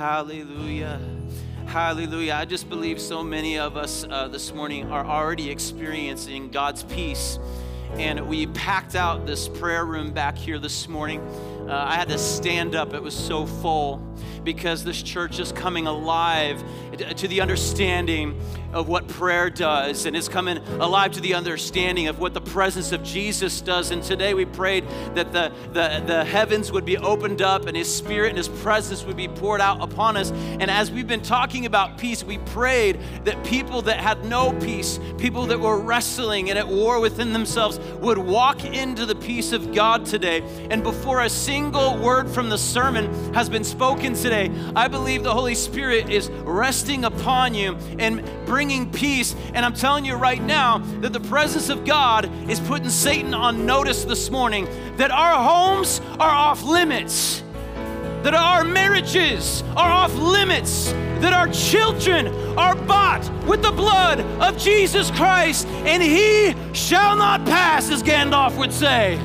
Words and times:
Hallelujah. 0.00 0.98
Hallelujah. 1.66 2.32
I 2.32 2.46
just 2.46 2.70
believe 2.70 2.98
so 2.98 3.22
many 3.22 3.58
of 3.58 3.76
us 3.76 4.06
uh, 4.08 4.28
this 4.28 4.54
morning 4.54 4.90
are 4.90 5.04
already 5.04 5.50
experiencing 5.50 6.50
God's 6.50 6.84
peace. 6.84 7.38
And 7.98 8.26
we 8.26 8.46
packed 8.46 8.94
out 8.94 9.26
this 9.26 9.46
prayer 9.46 9.84
room 9.84 10.10
back 10.10 10.38
here 10.38 10.58
this 10.58 10.88
morning. 10.88 11.20
Uh, 11.68 11.84
I 11.86 11.96
had 11.96 12.08
to 12.08 12.16
stand 12.16 12.74
up, 12.74 12.94
it 12.94 13.02
was 13.02 13.12
so 13.12 13.44
full 13.44 13.98
because 14.44 14.84
this 14.84 15.02
church 15.02 15.38
is 15.38 15.52
coming 15.52 15.86
alive 15.86 16.62
to 17.16 17.28
the 17.28 17.40
understanding 17.40 18.40
of 18.72 18.88
what 18.88 19.08
prayer 19.08 19.50
does 19.50 20.06
and 20.06 20.16
is 20.16 20.28
coming 20.28 20.58
alive 20.80 21.12
to 21.12 21.20
the 21.20 21.34
understanding 21.34 22.06
of 22.08 22.18
what 22.20 22.34
the 22.34 22.40
presence 22.40 22.92
of 22.92 23.02
Jesus 23.02 23.60
does. 23.60 23.90
And 23.90 24.02
today 24.02 24.34
we 24.34 24.44
prayed 24.44 24.86
that 25.14 25.32
the, 25.32 25.52
the, 25.72 26.02
the 26.06 26.24
heavens 26.24 26.70
would 26.70 26.84
be 26.84 26.96
opened 26.96 27.42
up 27.42 27.66
and 27.66 27.76
his 27.76 27.92
spirit 27.92 28.28
and 28.28 28.38
his 28.38 28.48
presence 28.48 29.04
would 29.04 29.16
be 29.16 29.28
poured 29.28 29.60
out 29.60 29.82
upon 29.82 30.16
us. 30.16 30.30
And 30.30 30.70
as 30.70 30.90
we've 30.90 31.06
been 31.06 31.22
talking 31.22 31.66
about 31.66 31.98
peace, 31.98 32.22
we 32.22 32.38
prayed 32.38 33.00
that 33.24 33.42
people 33.44 33.82
that 33.82 33.98
had 33.98 34.24
no 34.24 34.52
peace, 34.60 35.00
people 35.18 35.46
that 35.46 35.58
were 35.58 35.78
wrestling 35.78 36.50
and 36.50 36.58
at 36.58 36.68
war 36.68 37.00
within 37.00 37.32
themselves, 37.32 37.78
would 38.00 38.18
walk 38.18 38.64
into 38.64 39.04
the 39.04 39.16
peace 39.16 39.52
of 39.52 39.74
God 39.74 40.06
today. 40.06 40.42
And 40.70 40.82
before 40.82 41.22
a 41.22 41.28
single 41.28 41.98
word 41.98 42.30
from 42.30 42.48
the 42.48 42.58
sermon 42.58 43.34
has 43.34 43.48
been 43.48 43.64
spoken 43.64 44.09
today, 44.14 44.50
I 44.74 44.88
believe 44.88 45.22
the 45.22 45.32
Holy 45.32 45.54
Spirit 45.54 46.10
is 46.10 46.28
resting 46.30 47.04
upon 47.04 47.54
you 47.54 47.76
and 47.98 48.22
bringing 48.46 48.90
peace. 48.90 49.34
And 49.54 49.64
I'm 49.64 49.74
telling 49.74 50.04
you 50.04 50.14
right 50.14 50.42
now 50.42 50.78
that 51.00 51.12
the 51.12 51.20
presence 51.20 51.68
of 51.68 51.84
God 51.84 52.30
is 52.50 52.60
putting 52.60 52.90
Satan 52.90 53.34
on 53.34 53.66
notice 53.66 54.04
this 54.04 54.30
morning 54.30 54.68
that 54.96 55.10
our 55.10 55.42
homes 55.42 56.00
are 56.18 56.30
off 56.30 56.62
limits 56.62 57.42
that 58.22 58.34
our 58.34 58.64
marriages 58.64 59.62
are 59.76 59.90
off 59.90 60.14
limits, 60.14 60.90
that 61.20 61.32
our 61.32 61.48
children 61.48 62.26
are 62.58 62.74
bought 62.74 63.26
with 63.46 63.62
the 63.62 63.70
blood 63.70 64.20
of 64.20 64.58
Jesus 64.58 65.10
Christ, 65.12 65.66
and 65.66 66.02
he 66.02 66.54
shall 66.74 67.16
not 67.16 67.44
pass, 67.46 67.90
as 67.90 68.02
Gandalf 68.02 68.58
would 68.58 68.72
say. 68.72 69.16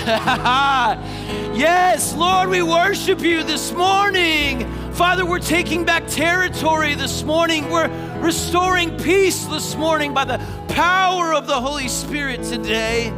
yes, 1.54 2.14
Lord, 2.14 2.48
we 2.48 2.62
worship 2.62 3.20
you 3.20 3.42
this 3.42 3.72
morning. 3.72 4.70
Father, 4.92 5.24
we're 5.24 5.38
taking 5.38 5.84
back 5.84 6.06
territory 6.06 6.94
this 6.94 7.22
morning. 7.22 7.70
We're 7.70 7.88
restoring 8.20 8.96
peace 8.98 9.44
this 9.46 9.74
morning 9.76 10.12
by 10.12 10.24
the 10.24 10.38
power 10.68 11.32
of 11.34 11.46
the 11.46 11.60
Holy 11.60 11.88
Spirit 11.88 12.42
today. 12.42 13.08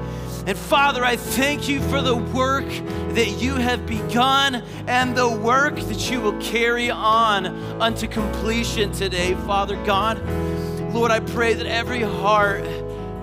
And 0.47 0.59
Father, 0.59 1.05
I 1.05 1.17
thank 1.17 1.69
you 1.69 1.81
for 1.83 2.03
the 2.03 2.17
work 2.17 2.67
that 3.15 3.41
you 3.41 3.55
have 3.55 3.87
begun 3.87 4.57
and 4.87 5.17
the 5.17 5.29
work 5.29 5.77
that 5.77 6.11
you 6.11 6.21
will 6.21 6.41
carry 6.41 6.91
on 6.91 7.47
unto 7.81 8.09
completion 8.09 8.93
today, 8.93 9.35
Father 9.47 9.77
God. 9.85 10.21
Lord, 10.93 11.11
I 11.11 11.21
pray 11.21 11.55
that 11.55 11.67
every 11.67 12.03
heart 12.03 12.65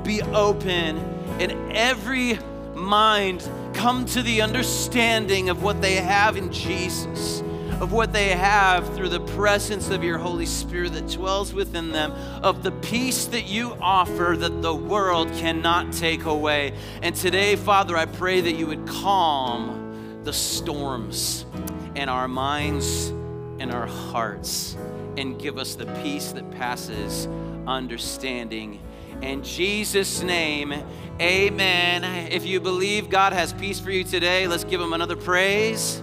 be 0.03 0.21
open 0.21 0.97
and 1.39 1.71
every 1.73 2.39
mind 2.73 3.47
come 3.79 4.05
to 4.05 4.21
the 4.21 4.41
understanding 4.41 5.47
of 5.47 5.63
what 5.63 5.81
they 5.81 5.95
have 5.95 6.35
in 6.35 6.51
Jesus 6.51 7.41
of 7.79 7.93
what 7.93 8.11
they 8.11 8.27
have 8.27 8.93
through 8.93 9.07
the 9.07 9.21
presence 9.21 9.89
of 9.89 10.03
your 10.03 10.17
Holy 10.17 10.45
Spirit 10.45 10.91
that 10.91 11.07
dwells 11.07 11.53
within 11.53 11.93
them, 11.93 12.11
of 12.43 12.61
the 12.61 12.73
peace 12.73 13.23
that 13.27 13.45
you 13.45 13.73
offer 13.79 14.35
that 14.37 14.61
the 14.61 14.75
world 14.75 15.31
cannot 15.35 15.93
take 15.93 16.25
away. 16.25 16.73
And 17.01 17.15
today, 17.15 17.55
Father, 17.55 17.95
I 17.95 18.05
pray 18.05 18.41
that 18.41 18.51
you 18.51 18.67
would 18.67 18.85
calm 18.85 20.19
the 20.25 20.33
storms 20.33 21.45
in 21.95 22.09
our 22.09 22.27
minds 22.27 23.07
and 23.59 23.71
our 23.71 23.87
hearts 23.87 24.75
and 25.15 25.39
give 25.39 25.57
us 25.57 25.75
the 25.75 25.85
peace 26.03 26.33
that 26.33 26.51
passes 26.51 27.27
understanding. 27.65 28.81
In 29.21 29.43
Jesus' 29.43 30.23
name, 30.23 30.73
amen. 31.19 32.03
If 32.31 32.45
you 32.45 32.61
believe 32.61 33.09
God 33.09 33.33
has 33.33 33.51
peace 33.51 33.79
for 33.79 33.91
you 33.91 34.03
today, 34.05 34.47
let's 34.47 34.63
give 34.63 34.79
him 34.79 34.93
another 34.93 35.17
praise. 35.17 36.01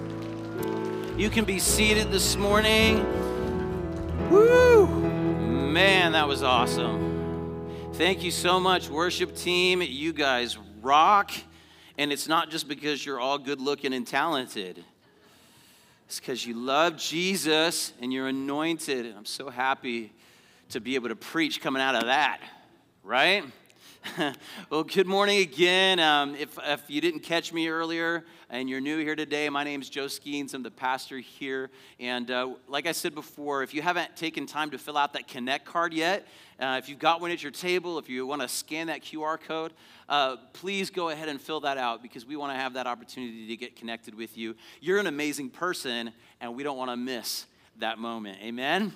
You 1.17 1.31
can 1.31 1.47
be 1.47 1.59
seated 1.59 2.13
this 2.13 2.37
morning. 2.37 3.05
Woo! 4.31 4.87
Man, 4.87 6.13
that 6.13 6.29
was 6.29 6.43
awesome. 6.43 7.71
Thank 7.95 8.23
you 8.23 8.31
so 8.31 8.61
much, 8.61 8.91
worship 8.91 9.35
team. 9.35 9.81
You 9.81 10.13
guys 10.13 10.59
rock. 10.83 11.31
And 11.97 12.13
it's 12.13 12.29
not 12.29 12.51
just 12.51 12.69
because 12.69 13.05
you're 13.05 13.19
all 13.19 13.39
good 13.39 13.63
looking 13.63 13.95
and 13.95 14.07
talented, 14.07 14.85
it's 16.05 16.21
because 16.21 16.45
you 16.45 16.53
love 16.55 16.99
Jesus 16.99 17.95
and 18.03 18.13
you're 18.13 18.29
anointed. 18.29 19.07
And 19.07 19.17
I'm 19.17 19.25
so 19.25 19.49
happy 19.49 20.13
to 20.69 20.81
be 20.81 20.97
able 20.97 21.09
to 21.09 21.17
preach 21.17 21.63
coming 21.63 21.81
out 21.81 21.95
of 21.95 22.05
that, 22.05 22.41
right? 23.07 23.45
well, 24.71 24.83
good 24.83 25.07
morning 25.07 25.39
again. 25.39 26.01
Um, 26.01 26.35
if, 26.35 26.59
if 26.65 26.83
you 26.89 27.01
didn't 27.01 27.21
catch 27.21 27.53
me 27.53 27.69
earlier 27.69 28.25
and 28.51 28.69
you're 28.69 28.81
new 28.81 28.99
here 28.99 29.15
today, 29.15 29.49
my 29.49 29.63
name 29.63 29.81
is 29.81 29.89
Joe 29.89 30.07
Skeens. 30.07 30.55
I'm 30.55 30.65
the 30.65 30.73
pastor 30.73 31.19
here. 31.19 31.71
And 32.01 32.29
uh, 32.33 32.55
like 32.67 32.85
I 32.87 32.91
said 32.91 33.15
before, 33.15 33.63
if 33.63 33.73
you 33.73 33.81
haven't 33.81 34.17
taken 34.17 34.45
time 34.45 34.73
to 34.73 34.79
fill 34.79 34.99
out 34.99 35.13
that 35.13 35.29
Connect 35.29 35.65
card 35.65 35.95
yet, 35.95 36.27
uh, 36.59 36.81
if 36.83 36.89
you've 36.89 36.99
got 36.99 37.21
one 37.21 37.31
at 37.31 37.45
your 37.45 37.53
table, 37.53 37.97
if 38.01 38.09
you 38.09 38.27
want 38.27 38.43
to 38.43 38.49
scan 38.49 38.89
that 38.89 39.03
QR 39.03 39.41
code, 39.41 39.73
uh, 40.09 40.37
please 40.53 40.91
go 40.91 41.11
ahead 41.11 41.29
and 41.29 41.41
fill 41.41 41.61
that 41.61 41.79
out 41.79 42.03
because 42.03 42.27
we 42.27 42.35
want 42.35 42.53
to 42.53 42.59
have 42.59 42.73
that 42.73 42.89
opportunity 42.89 43.47
to 43.47 43.57
get 43.57 43.77
connected 43.77 44.17
with 44.17 44.37
you. 44.37 44.57
You're 44.81 44.99
an 44.99 45.07
amazing 45.07 45.51
person, 45.51 46.11
and 46.41 46.57
we 46.57 46.65
don't 46.65 46.77
want 46.77 46.91
to 46.91 46.97
miss 46.97 47.47
that 47.79 47.99
moment. 48.01 48.39
Amen? 48.43 48.93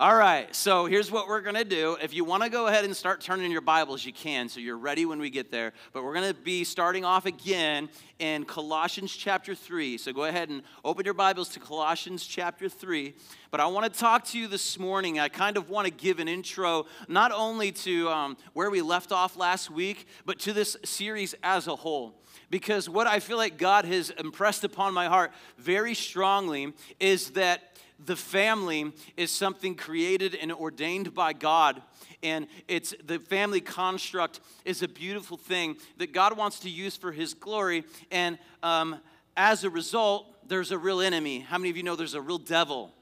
All 0.00 0.16
right, 0.16 0.52
so 0.56 0.86
here's 0.86 1.10
what 1.10 1.28
we're 1.28 1.42
going 1.42 1.54
to 1.54 1.66
do. 1.66 1.98
If 2.02 2.14
you 2.14 2.24
want 2.24 2.42
to 2.42 2.48
go 2.48 2.66
ahead 2.66 2.86
and 2.86 2.96
start 2.96 3.20
turning 3.20 3.52
your 3.52 3.60
Bibles, 3.60 4.06
you 4.06 4.12
can, 4.12 4.48
so 4.48 4.58
you're 4.58 4.78
ready 4.78 5.04
when 5.04 5.18
we 5.18 5.28
get 5.28 5.50
there. 5.50 5.74
But 5.92 6.02
we're 6.02 6.14
going 6.14 6.32
to 6.32 6.40
be 6.40 6.64
starting 6.64 7.04
off 7.04 7.26
again 7.26 7.90
in 8.18 8.46
Colossians 8.46 9.14
chapter 9.14 9.54
3. 9.54 9.98
So 9.98 10.14
go 10.14 10.24
ahead 10.24 10.48
and 10.48 10.62
open 10.82 11.04
your 11.04 11.12
Bibles 11.12 11.50
to 11.50 11.60
Colossians 11.60 12.26
chapter 12.26 12.70
3. 12.70 13.14
But 13.50 13.60
I 13.60 13.66
want 13.66 13.92
to 13.92 14.00
talk 14.00 14.24
to 14.28 14.38
you 14.38 14.48
this 14.48 14.78
morning. 14.78 15.20
I 15.20 15.28
kind 15.28 15.58
of 15.58 15.68
want 15.68 15.86
to 15.86 15.92
give 15.92 16.20
an 16.20 16.26
intro 16.26 16.86
not 17.06 17.30
only 17.30 17.70
to 17.72 18.08
um, 18.08 18.38
where 18.54 18.70
we 18.70 18.80
left 18.80 19.12
off 19.12 19.36
last 19.36 19.70
week, 19.70 20.06
but 20.24 20.38
to 20.40 20.54
this 20.54 20.74
series 20.84 21.34
as 21.42 21.66
a 21.66 21.76
whole 21.76 22.18
because 22.48 22.88
what 22.88 23.06
I 23.06 23.18
feel 23.18 23.38
like 23.38 23.56
God 23.56 23.86
has 23.86 24.10
impressed 24.10 24.62
upon 24.62 24.92
my 24.92 25.06
heart 25.06 25.32
very 25.58 25.94
strongly 25.94 26.72
is 27.00 27.30
that 27.30 27.72
the 28.04 28.16
family 28.16 28.92
is 29.16 29.30
something 29.30 29.74
created 29.74 30.34
and 30.34 30.52
ordained 30.52 31.14
by 31.14 31.32
God 31.32 31.82
and 32.22 32.46
it's 32.68 32.94
the 33.04 33.18
family 33.18 33.60
construct 33.60 34.40
is 34.64 34.82
a 34.82 34.88
beautiful 34.88 35.36
thing 35.36 35.76
that 35.98 36.12
God 36.12 36.36
wants 36.36 36.60
to 36.60 36.70
use 36.70 36.96
for 36.96 37.12
His 37.12 37.34
glory. 37.34 37.84
And 38.10 38.38
um, 38.62 39.00
as 39.36 39.64
a 39.64 39.70
result, 39.70 40.48
there's 40.48 40.70
a 40.70 40.78
real 40.78 41.00
enemy. 41.00 41.40
How 41.40 41.58
many 41.58 41.70
of 41.70 41.76
you 41.76 41.82
know 41.82 41.96
there's 41.96 42.14
a 42.14 42.20
real 42.20 42.38
devil? 42.38 42.92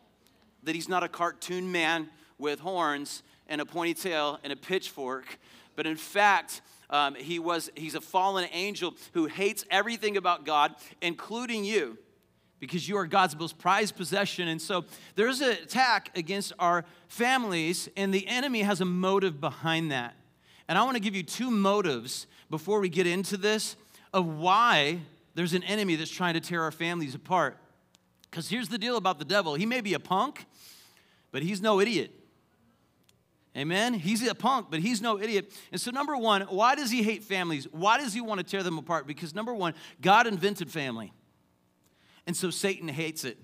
That 0.62 0.74
he's 0.74 0.88
not 0.88 1.02
a 1.02 1.08
cartoon 1.08 1.70
man 1.70 2.08
with 2.38 2.60
horns 2.60 3.22
and 3.48 3.60
a 3.60 3.64
ponytail 3.64 4.38
and 4.42 4.52
a 4.52 4.56
pitchfork, 4.56 5.38
but 5.76 5.86
in 5.86 5.96
fact, 5.96 6.62
um, 6.88 7.14
he 7.14 7.38
was 7.38 7.70
he's 7.76 7.94
a 7.94 8.00
fallen 8.00 8.48
angel 8.52 8.94
who 9.12 9.26
hates 9.26 9.64
everything 9.70 10.16
about 10.16 10.44
God, 10.44 10.74
including 11.00 11.64
you 11.64 11.98
because 12.60 12.88
you 12.88 12.96
are 12.98 13.06
God's 13.06 13.36
most 13.36 13.58
prized 13.58 13.96
possession. 13.96 14.46
And 14.46 14.60
so 14.60 14.84
there's 15.16 15.40
an 15.40 15.50
attack 15.50 16.16
against 16.16 16.52
our 16.58 16.84
families, 17.08 17.88
and 17.96 18.14
the 18.14 18.28
enemy 18.28 18.60
has 18.60 18.80
a 18.80 18.84
motive 18.84 19.40
behind 19.40 19.90
that. 19.90 20.14
And 20.68 20.78
I 20.78 20.84
want 20.84 20.96
to 20.96 21.00
give 21.02 21.16
you 21.16 21.24
two 21.24 21.50
motives 21.50 22.26
before 22.50 22.78
we 22.78 22.88
get 22.88 23.06
into 23.06 23.36
this 23.36 23.76
of 24.12 24.26
why 24.26 25.00
there's 25.34 25.54
an 25.54 25.64
enemy 25.64 25.96
that's 25.96 26.10
trying 26.10 26.34
to 26.34 26.40
tear 26.40 26.62
our 26.62 26.70
families 26.70 27.14
apart. 27.14 27.56
Because 28.30 28.48
here's 28.48 28.68
the 28.68 28.78
deal 28.78 28.96
about 28.96 29.18
the 29.18 29.24
devil 29.24 29.54
he 29.54 29.66
may 29.66 29.80
be 29.80 29.94
a 29.94 29.98
punk, 29.98 30.46
but 31.32 31.42
he's 31.42 31.60
no 31.60 31.80
idiot. 31.80 32.12
Amen? 33.56 33.94
He's 33.94 34.24
a 34.26 34.34
punk, 34.34 34.68
but 34.70 34.78
he's 34.78 35.02
no 35.02 35.18
idiot. 35.18 35.52
And 35.72 35.80
so, 35.80 35.90
number 35.90 36.16
one, 36.16 36.42
why 36.42 36.76
does 36.76 36.88
he 36.88 37.02
hate 37.02 37.24
families? 37.24 37.66
Why 37.72 37.98
does 37.98 38.14
he 38.14 38.20
want 38.20 38.38
to 38.38 38.44
tear 38.44 38.62
them 38.62 38.78
apart? 38.78 39.08
Because, 39.08 39.34
number 39.34 39.52
one, 39.52 39.74
God 40.00 40.28
invented 40.28 40.70
family. 40.70 41.12
And 42.30 42.36
so 42.36 42.50
Satan 42.50 42.86
hates 42.86 43.24
it. 43.24 43.38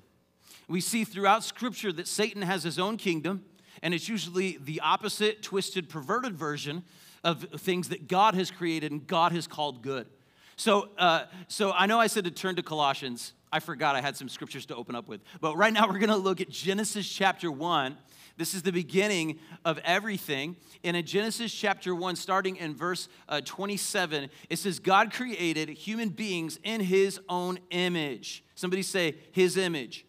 We 0.69 0.81
see 0.81 1.03
throughout 1.03 1.43
Scripture 1.43 1.93
that 1.95 2.07
Satan 2.07 2.43
has 2.43 2.63
his 2.63 2.79
own 2.79 2.99
kingdom, 2.99 3.45
and 3.83 3.93
it's 3.93 4.09
usually 4.09 4.61
the 4.63 4.81
opposite, 4.81 5.43
twisted, 5.43 5.89
perverted 5.89 6.37
version 6.37 6.85
of 7.25 7.43
things 7.57 7.89
that 7.89 8.07
God 8.07 8.37
has 8.37 8.49
created 8.49 8.93
and 8.93 9.05
God 9.05 9.33
has 9.33 9.49
called 9.49 9.83
good. 9.83 10.07
So, 10.55 10.91
uh, 10.99 11.25
so 11.49 11.73
I 11.73 11.87
know 11.87 11.99
I 11.99 12.07
said 12.07 12.27
to 12.27 12.31
turn 12.31 12.55
to 12.55 12.63
Colossians. 12.63 13.33
I 13.51 13.59
forgot 13.59 13.97
I 13.97 14.01
had 14.01 14.17
some 14.17 14.29
scriptures 14.29 14.67
to 14.67 14.77
open 14.77 14.95
up 14.95 15.09
with. 15.09 15.21
But 15.41 15.57
right 15.57 15.73
now 15.73 15.89
we're 15.89 15.99
going 15.99 16.09
to 16.11 16.15
look 16.15 16.41
at 16.41 16.49
Genesis 16.49 17.09
chapter 17.09 17.51
1. 17.51 17.99
This 18.37 18.55
is 18.55 18.63
the 18.63 18.71
beginning 18.71 19.41
of 19.65 19.79
everything. 19.79 20.55
And 20.85 20.97
in 20.97 21.05
Genesis 21.05 21.53
chapter 21.53 21.93
1, 21.93 22.15
starting 22.15 22.55
in 22.55 22.77
verse 22.77 23.09
uh, 23.29 23.41
27, 23.45 24.31
it 24.49 24.61
says, 24.61 24.79
God 24.79 25.13
created 25.13 25.71
human 25.71 26.11
beings 26.11 26.61
in 26.63 26.81
his 26.81 27.19
own 27.29 27.59
image. 27.71 28.45
Somebody 28.57 28.83
say, 28.83 29.15
his 29.31 29.57
image. 29.57 30.05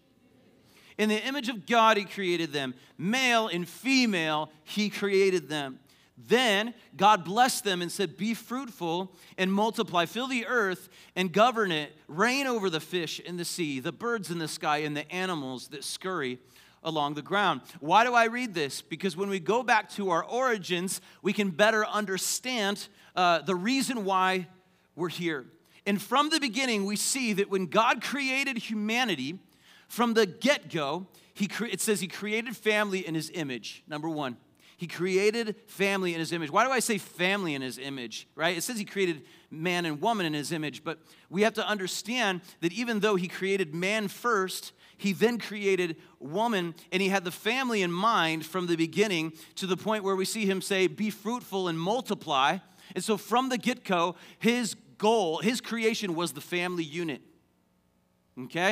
In 0.97 1.09
the 1.09 1.23
image 1.23 1.47
of 1.47 1.67
God, 1.67 1.97
He 1.97 2.05
created 2.05 2.51
them. 2.51 2.73
Male 2.97 3.47
and 3.47 3.67
female, 3.67 4.49
He 4.63 4.89
created 4.89 5.47
them. 5.47 5.79
Then 6.17 6.73
God 6.95 7.23
blessed 7.23 7.63
them 7.63 7.83
and 7.83 7.91
said, 7.91 8.17
Be 8.17 8.33
fruitful 8.33 9.13
and 9.37 9.53
multiply, 9.53 10.07
fill 10.07 10.27
the 10.27 10.47
earth 10.47 10.89
and 11.15 11.31
govern 11.31 11.71
it, 11.71 11.95
reign 12.07 12.47
over 12.47 12.71
the 12.71 12.79
fish 12.79 13.19
in 13.19 13.37
the 13.37 13.45
sea, 13.45 13.79
the 13.79 13.91
birds 13.91 14.31
in 14.31 14.39
the 14.39 14.47
sky, 14.47 14.77
and 14.77 14.97
the 14.97 15.09
animals 15.11 15.67
that 15.67 15.83
scurry 15.83 16.39
along 16.83 17.13
the 17.13 17.21
ground. 17.21 17.61
Why 17.79 18.03
do 18.03 18.15
I 18.15 18.25
read 18.25 18.55
this? 18.55 18.81
Because 18.81 19.15
when 19.15 19.29
we 19.29 19.39
go 19.39 19.61
back 19.61 19.89
to 19.91 20.09
our 20.09 20.23
origins, 20.23 21.01
we 21.21 21.33
can 21.33 21.51
better 21.51 21.85
understand 21.85 22.87
uh, 23.15 23.41
the 23.41 23.55
reason 23.55 24.03
why 24.03 24.47
we're 24.95 25.09
here. 25.09 25.45
And 25.87 26.01
from 26.01 26.29
the 26.29 26.39
beginning, 26.39 26.85
we 26.85 26.97
see 26.97 27.31
that 27.33 27.49
when 27.49 27.67
God 27.67 28.03
created 28.03 28.57
humanity, 28.57 29.39
from 29.87 30.13
the 30.13 30.25
get 30.25 30.69
go, 30.69 31.07
it 31.35 31.79
says 31.79 32.01
he 32.01 32.09
created 32.09 32.57
family 32.57 33.07
in 33.07 33.15
his 33.15 33.31
image, 33.33 33.83
number 33.87 34.09
one. 34.09 34.35
He 34.75 34.85
created 34.85 35.55
family 35.65 36.13
in 36.13 36.19
his 36.19 36.33
image. 36.33 36.51
Why 36.51 36.65
do 36.65 36.71
I 36.71 36.79
say 36.79 36.97
family 36.97 37.55
in 37.55 37.61
his 37.61 37.79
image, 37.79 38.27
right? 38.35 38.55
It 38.55 38.61
says 38.61 38.77
he 38.77 38.85
created 38.85 39.23
man 39.49 39.85
and 39.85 40.01
woman 40.01 40.25
in 40.25 40.33
his 40.33 40.51
image, 40.51 40.83
but 40.83 40.99
we 41.29 41.41
have 41.43 41.53
to 41.53 41.65
understand 41.65 42.41
that 42.59 42.73
even 42.73 42.99
though 42.99 43.15
he 43.15 43.27
created 43.27 43.73
man 43.73 44.09
first, 44.09 44.73
he 44.97 45.13
then 45.13 45.39
created 45.39 45.95
woman 46.19 46.75
and 46.91 47.01
he 47.01 47.09
had 47.09 47.23
the 47.23 47.31
family 47.31 47.81
in 47.81 47.91
mind 47.91 48.45
from 48.45 48.67
the 48.67 48.75
beginning 48.75 49.33
to 49.55 49.65
the 49.65 49.77
point 49.77 50.03
where 50.03 50.15
we 50.15 50.25
see 50.25 50.45
him 50.45 50.61
say, 50.61 50.87
Be 50.87 51.09
fruitful 51.09 51.69
and 51.69 51.79
multiply. 51.79 52.57
And 52.93 53.03
so 53.03 53.17
from 53.17 53.49
the 53.49 53.57
get 53.57 53.83
go, 53.83 54.15
his 54.37 54.75
goal, 54.97 55.39
his 55.39 55.61
creation 55.61 56.15
was 56.15 56.33
the 56.33 56.41
family 56.41 56.83
unit. 56.83 57.21
Okay? 58.45 58.71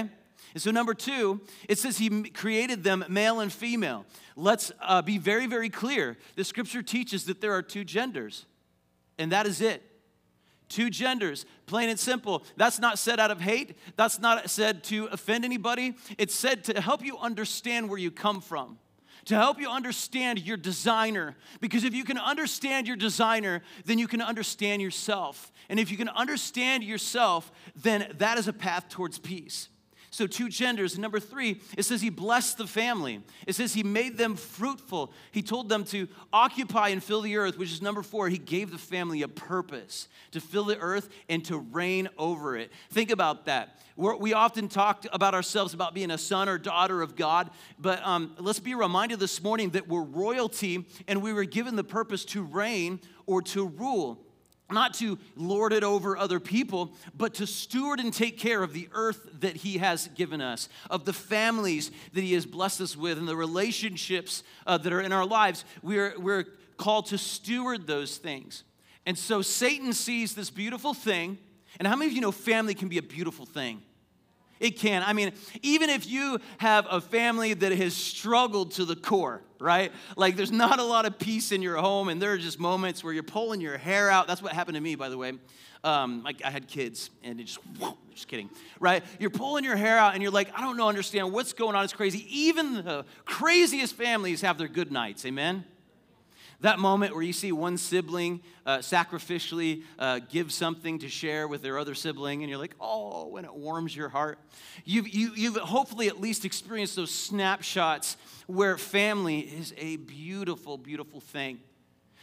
And 0.53 0.61
so, 0.61 0.71
number 0.71 0.93
two, 0.93 1.41
it 1.67 1.77
says 1.77 1.97
he 1.97 2.23
created 2.29 2.83
them 2.83 3.03
male 3.09 3.39
and 3.39 3.51
female. 3.51 4.05
Let's 4.35 4.71
uh, 4.81 5.01
be 5.01 5.17
very, 5.17 5.47
very 5.47 5.69
clear. 5.69 6.17
The 6.35 6.43
scripture 6.43 6.83
teaches 6.83 7.25
that 7.25 7.41
there 7.41 7.53
are 7.53 7.61
two 7.61 7.83
genders, 7.83 8.45
and 9.17 9.31
that 9.31 9.47
is 9.47 9.61
it. 9.61 9.83
Two 10.67 10.89
genders, 10.89 11.45
plain 11.67 11.89
and 11.89 11.99
simple. 11.99 12.43
That's 12.57 12.79
not 12.79 12.97
said 12.97 13.19
out 13.19 13.31
of 13.31 13.39
hate. 13.39 13.77
That's 13.95 14.19
not 14.19 14.49
said 14.49 14.83
to 14.85 15.05
offend 15.11 15.45
anybody. 15.45 15.95
It's 16.17 16.33
said 16.33 16.63
to 16.65 16.81
help 16.81 17.03
you 17.03 17.17
understand 17.17 17.89
where 17.89 17.99
you 17.99 18.11
come 18.11 18.41
from 18.41 18.79
to 19.25 19.35
help 19.35 19.59
you 19.59 19.69
understand 19.69 20.39
your 20.39 20.57
designer. 20.57 21.35
Because 21.59 21.83
if 21.83 21.93
you 21.93 22.03
can 22.03 22.17
understand 22.17 22.87
your 22.87 22.95
designer, 22.95 23.61
then 23.85 23.99
you 23.99 24.07
can 24.07 24.21
understand 24.21 24.81
yourself. 24.81 25.51
And 25.69 25.79
if 25.79 25.91
you 25.91 25.97
can 25.97 26.09
understand 26.09 26.83
yourself, 26.83 27.51
then 27.75 28.13
that 28.17 28.37
is 28.37 28.47
a 28.47 28.53
path 28.53 28.89
towards 28.89 29.17
peace. 29.17 29.69
So, 30.15 30.27
two 30.27 30.47
genders. 30.47 30.97
Number 30.97 31.19
three, 31.19 31.59
it 31.77 31.83
says 31.83 32.01
he 32.01 32.09
blessed 32.09 32.57
the 32.57 32.67
family. 32.67 33.21
It 33.45 33.53
says 33.53 33.73
he 33.73 33.83
made 33.83 34.17
them 34.17 34.37
fruitful. 34.37 35.11
He 35.33 35.41
told 35.41 35.67
them 35.67 35.83
to 35.87 36.07
occupy 36.31 36.87
and 36.87 37.03
fill 37.03 37.19
the 37.19 37.35
earth, 37.35 37.57
which 37.57 37.73
is 37.73 37.81
number 37.81 38.01
four. 38.01 38.29
He 38.29 38.37
gave 38.37 38.71
the 38.71 38.77
family 38.77 39.23
a 39.23 39.27
purpose 39.27 40.07
to 40.31 40.39
fill 40.39 40.63
the 40.63 40.77
earth 40.77 41.09
and 41.27 41.43
to 41.43 41.57
reign 41.57 42.07
over 42.17 42.55
it. 42.55 42.71
Think 42.91 43.11
about 43.11 43.47
that. 43.47 43.77
We're, 43.97 44.15
we 44.15 44.31
often 44.31 44.69
talk 44.69 45.05
about 45.11 45.33
ourselves 45.33 45.73
about 45.73 45.93
being 45.93 46.11
a 46.11 46.17
son 46.17 46.47
or 46.47 46.57
daughter 46.57 47.01
of 47.01 47.17
God, 47.17 47.49
but 47.77 48.01
um, 48.07 48.37
let's 48.39 48.61
be 48.61 48.73
reminded 48.73 49.19
this 49.19 49.43
morning 49.43 49.71
that 49.71 49.89
we're 49.89 50.01
royalty 50.01 50.85
and 51.09 51.21
we 51.21 51.33
were 51.33 51.43
given 51.43 51.75
the 51.75 51.83
purpose 51.83 52.23
to 52.27 52.41
reign 52.41 53.01
or 53.25 53.41
to 53.41 53.67
rule 53.67 54.24
not 54.71 54.95
to 54.95 55.19
lord 55.35 55.73
it 55.73 55.83
over 55.83 56.17
other 56.17 56.39
people, 56.39 56.93
but 57.15 57.35
to 57.35 57.45
steward 57.45 57.99
and 57.99 58.13
take 58.13 58.39
care 58.39 58.63
of 58.63 58.73
the 58.73 58.89
earth 58.93 59.29
that 59.39 59.57
He 59.57 59.77
has 59.77 60.07
given 60.15 60.41
us, 60.41 60.69
of 60.89 61.05
the 61.05 61.13
families 61.13 61.91
that 62.13 62.21
He 62.21 62.33
has 62.33 62.45
blessed 62.45 62.81
us 62.81 62.97
with, 62.97 63.17
and 63.17 63.27
the 63.27 63.35
relationships 63.35 64.43
uh, 64.65 64.77
that 64.79 64.91
are 64.91 65.01
in 65.01 65.11
our 65.11 65.25
lives. 65.25 65.65
We're, 65.83 66.15
we're 66.19 66.45
called 66.77 67.07
to 67.07 67.17
steward 67.17 67.87
those 67.87 68.17
things. 68.17 68.63
And 69.05 69.17
so 69.17 69.41
Satan 69.41 69.93
sees 69.93 70.33
this 70.33 70.49
beautiful 70.49 70.93
thing. 70.93 71.37
And 71.77 71.87
how 71.87 71.95
many 71.95 72.09
of 72.09 72.15
you 72.15 72.21
know 72.21 72.31
family 72.31 72.73
can 72.73 72.87
be 72.87 72.97
a 72.97 73.03
beautiful 73.03 73.45
thing? 73.45 73.81
It 74.59 74.79
can. 74.79 75.03
I 75.03 75.13
mean, 75.13 75.33
even 75.61 75.89
if 75.89 76.07
you 76.07 76.39
have 76.59 76.87
a 76.89 77.01
family 77.01 77.53
that 77.53 77.71
has 77.73 77.93
struggled 77.93 78.71
to 78.73 78.85
the 78.85 78.95
core, 78.95 79.41
right? 79.59 79.91
Like 80.15 80.37
there's 80.37 80.51
not 80.51 80.79
a 80.79 80.83
lot 80.83 81.05
of 81.05 81.19
peace 81.19 81.51
in 81.51 81.61
your 81.61 81.75
home, 81.77 82.07
and 82.07 82.21
there 82.21 82.31
are 82.31 82.37
just 82.37 82.59
moments 82.59 83.03
where 83.03 83.13
you're 83.13 83.23
pulling 83.23 83.59
your 83.59 83.77
hair 83.77 84.09
out. 84.09 84.27
That's 84.27 84.41
what 84.41 84.53
happened 84.53 84.75
to 84.75 84.81
me, 84.81 84.95
by 84.95 85.09
the 85.09 85.17
way. 85.17 85.33
Um, 85.83 86.23
like 86.23 86.43
I 86.43 86.49
had 86.49 86.67
kids, 86.67 87.11
and 87.21 87.39
it 87.39 87.43
just, 87.43 87.59
whoa, 87.77 87.95
just 88.13 88.27
kidding, 88.27 88.49
right? 88.79 89.03
You're 89.19 89.29
pulling 89.29 89.63
your 89.63 89.75
hair 89.75 89.99
out, 89.99 90.13
and 90.13 90.23
you're 90.23 90.31
like, 90.31 90.49
I 90.57 90.61
don't 90.61 90.77
know, 90.77 90.87
understand 90.87 91.31
what's 91.31 91.53
going 91.53 91.75
on. 91.75 91.83
It's 91.83 91.93
crazy. 91.93 92.25
Even 92.29 92.83
the 92.83 93.05
craziest 93.25 93.93
families 93.95 94.41
have 94.41 94.57
their 94.57 94.67
good 94.67 94.91
nights. 94.91 95.25
Amen. 95.25 95.63
That 96.61 96.79
moment 96.79 97.13
where 97.13 97.23
you 97.23 97.33
see 97.33 97.51
one 97.51 97.77
sibling 97.77 98.41
uh, 98.65 98.77
sacrificially 98.77 99.83
uh, 99.99 100.19
give 100.29 100.51
something 100.51 100.99
to 100.99 101.09
share 101.09 101.47
with 101.47 101.61
their 101.61 101.77
other 101.77 101.95
sibling, 101.95 102.43
and 102.43 102.49
you're 102.49 102.59
like, 102.59 102.75
oh, 102.79 103.27
when 103.27 103.45
it 103.45 103.53
warms 103.53 103.95
your 103.95 104.09
heart. 104.09 104.39
You've, 104.83 105.07
you, 105.07 105.27
have 105.29 105.37
you 105.37 105.53
have 105.53 105.61
hopefully 105.63 106.07
at 106.07 106.19
least 106.19 106.45
experienced 106.45 106.95
those 106.95 107.11
snapshots 107.11 108.17
where 108.47 108.77
family 108.77 109.39
is 109.39 109.73
a 109.77 109.97
beautiful, 109.97 110.77
beautiful 110.77 111.19
thing. 111.19 111.59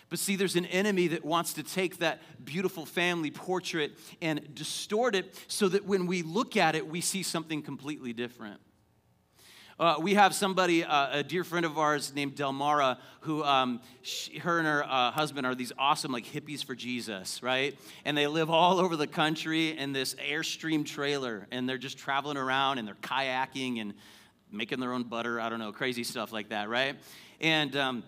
But 0.09 0.19
see, 0.19 0.37
there's 0.37 0.57
an 0.57 0.67
enemy 0.67 1.09
that 1.09 1.25
wants 1.25 1.55
to 1.55 1.63
take 1.63 1.99
that 1.99 2.21
beautiful 2.45 2.85
family 2.85 3.31
portrait 3.31 3.93
and 4.21 4.55
distort 4.55 5.15
it 5.15 5.35
so 5.49 5.69
that 5.69 5.87
when 5.87 6.07
we 6.07 6.23
look 6.23 6.55
at 6.57 6.75
it, 6.75 6.87
we 6.87 7.01
see 7.01 7.23
something 7.23 7.63
completely 7.63 8.13
different. 8.13 8.61
Uh, 9.83 9.97
we 9.99 10.15
have 10.15 10.33
somebody, 10.33 10.85
uh, 10.85 11.19
a 11.19 11.25
dear 11.25 11.43
friend 11.43 11.67
of 11.67 11.77
ours 11.77 12.13
named 12.15 12.37
Delmara, 12.37 12.99
who 13.23 13.43
um, 13.43 13.81
she, 14.03 14.39
her 14.39 14.59
and 14.59 14.67
her 14.69 14.85
uh, 14.85 15.11
husband 15.11 15.45
are 15.45 15.57
these 15.57 15.73
awesome, 15.77 16.13
like 16.13 16.25
hippies 16.25 16.65
for 16.65 16.77
Jesus, 16.77 17.43
right? 17.43 17.77
And 18.05 18.17
they 18.17 18.29
live 18.29 18.49
all 18.49 18.79
over 18.79 18.95
the 18.95 19.09
country 19.09 19.77
in 19.77 19.93
this 19.93 20.15
Airstream 20.15 20.87
trailer, 20.87 21.49
and 21.51 21.69
they're 21.69 21.79
just 21.79 21.99
traveling 21.99 22.37
around 22.37 22.79
and 22.79 22.87
they're 22.87 22.95
kayaking 22.95 23.81
and 23.81 23.95
making 24.53 24.79
their 24.79 24.93
own 24.93 25.03
butter. 25.03 25.41
I 25.41 25.49
don't 25.49 25.59
know, 25.59 25.73
crazy 25.73 26.05
stuff 26.05 26.33
like 26.33 26.51
that, 26.51 26.69
right? 26.69 26.95
And 27.41 27.75
um, 27.75 28.05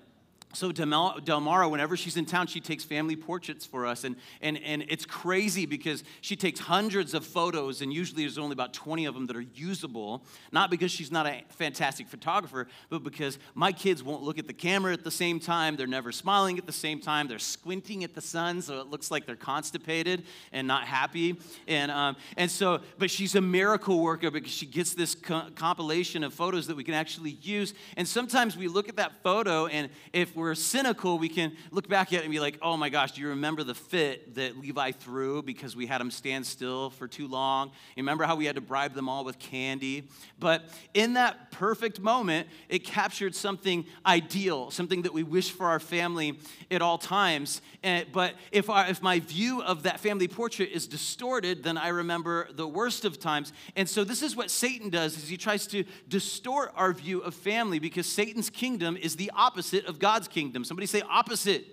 so 0.55 0.73
Del 0.73 0.87
Delmara, 1.21 1.71
whenever 1.71 1.97
she's 1.97 2.17
in 2.17 2.27
town, 2.27 2.47
she 2.47 2.61
takes 2.61 2.85
family 2.85 3.17
portraits 3.17 3.67
for 3.67 3.87
us. 3.87 4.05
And, 4.05 4.17
and, 4.41 4.59
and 4.65 4.85
it's 4.89 5.05
crazy 5.05 5.67
because 5.67 6.05
she 6.21 6.37
takes 6.37 6.61
hundreds 6.61 7.15
of 7.15 7.25
photos, 7.25 7.83
and 7.83 7.93
usually 7.93 8.23
there's 8.23 8.39
only 8.39 8.53
about 8.53 8.73
20 8.73 9.05
of 9.07 9.15
them 9.15 9.27
that 9.27 9.37
are 9.37 9.45
usable. 9.55 10.23
Not 10.53 10.71
because 10.71 10.91
she's 10.91 11.11
not 11.11 11.27
a 11.27 11.43
fantastic 11.51 12.09
photographer, 12.09 12.69
but 12.89 13.03
because 13.03 13.39
my 13.55 13.73
kids 13.73 14.03
won't 14.03 14.23
look 14.23 14.39
at 14.39 14.47
the 14.47 14.53
camera 14.53 14.93
at 14.93 15.05
the 15.05 15.11
same 15.11 15.41
time. 15.41 15.77
They're 15.77 15.87
never 15.87 16.13
smiling 16.13 16.59
at 16.59 16.67
the 16.67 16.73
same 16.73 17.01
time. 17.01 17.27
They're 17.27 17.39
squinting 17.39 18.05
at 18.05 18.15
the 18.15 18.21
sun, 18.21 18.63
so 18.63 18.81
it 18.81 18.87
looks 18.87 19.11
like 19.11 19.27
they're 19.27 19.37
constipated 19.37 20.25
and 20.53 20.69
not 20.69 20.85
happy. 20.85 21.39
And, 21.67 21.91
um, 21.91 22.17
and 22.37 22.51
so, 22.51 22.81
but 22.99 23.11
she's 23.11 23.35
a 23.35 23.41
miracle 23.41 24.01
worker 24.01 24.31
because 24.31 24.53
she 24.53 24.67
gets 24.67 24.95
this 24.95 25.15
co- 25.15 25.49
compilation 25.57 26.23
of 26.23 26.33
photos 26.33 26.67
that 26.69 26.77
we 26.77 26.85
can 26.85 26.95
actually 26.95 27.39
use. 27.43 27.75
And 27.97 28.07
sometimes 28.07 28.57
we 28.57 28.69
look 28.69 28.89
at 28.89 28.97
that 28.97 29.23
photo, 29.23 29.67
and 29.67 29.91
if 30.13 30.35
we're 30.37 30.44
we're 30.45 30.55
cynical, 30.55 31.19
we 31.19 31.31
can 31.31 31.57
look 31.71 31.89
back 31.89 32.13
at 32.13 32.21
it 32.21 32.23
and 32.25 32.31
be 32.31 32.39
like, 32.39 32.59
oh 32.61 32.77
my 32.77 32.91
gosh, 32.91 33.13
do 33.13 33.23
you 33.23 33.29
remember 33.29 33.65
the 33.65 33.75
fit 33.75 34.35
that 34.35 34.59
Levi 34.59 34.93
threw 34.93 35.43
because 35.43 35.75
we 35.75 35.87
had 35.87 36.03
him 36.03 36.11
stand 36.11 36.45
still 36.45 36.91
for 36.91 37.09
too 37.09 37.27
long? 37.27 37.69
You 37.97 38.03
remember 38.03 38.25
how 38.25 38.37
we 38.37 38.45
had 38.45 38.57
to 38.57 38.61
bribe 38.61 38.93
them 38.93 39.09
all 39.09 39.25
with 39.25 39.39
candy? 39.39 40.07
But 40.39 40.65
in 40.93 41.15
that 41.15 41.51
perfect 41.51 41.99
moment, 41.99 42.47
it 42.69 42.85
captured 42.85 43.35
something 43.35 43.87
ideal, 44.05 44.71
something 44.71 45.01
that 45.03 45.15
we 45.15 45.23
wish 45.23 45.51
for 45.51 45.67
our 45.67 45.81
family 45.81 46.39
at 46.71 46.83
all 46.83 46.99
times. 46.99 47.63
And, 47.83 48.07
but 48.13 48.35
if, 48.53 48.69
our, 48.69 48.87
if 48.87 49.01
my 49.01 49.21
view 49.21 49.63
of 49.63 49.85
that 49.85 49.99
family 49.99 50.29
portrait 50.29 50.71
is 50.73 50.87
distorted, 50.87 51.63
then 51.63 51.79
I 51.79 51.89
remember 51.89 52.49
the 52.53 52.69
worst 52.69 53.07
of 53.07 53.19
times. 53.19 53.55
And 53.77 53.89
so 53.89 54.05
this 54.05 54.23
is 54.23 54.37
what 54.37 54.51
Satan 54.51 54.91
does 54.91 55.17
is 55.17 55.27
he 55.27 55.39
tries 55.39 55.67
to 55.69 55.85
distort 56.07 56.71
our 56.77 56.93
view 56.93 57.21
of 57.21 57.35
family 57.35 57.79
because 57.79 58.05
Satan's 58.07 58.51
kingdom 58.51 58.99
is 58.99 59.17
the 59.17 59.33
opposite 59.35 59.87
of 59.87 59.99
God's 59.99 60.29
kingdom. 60.35 60.65
Somebody 60.65 60.87
say 60.87 61.03
opposite. 61.09 61.65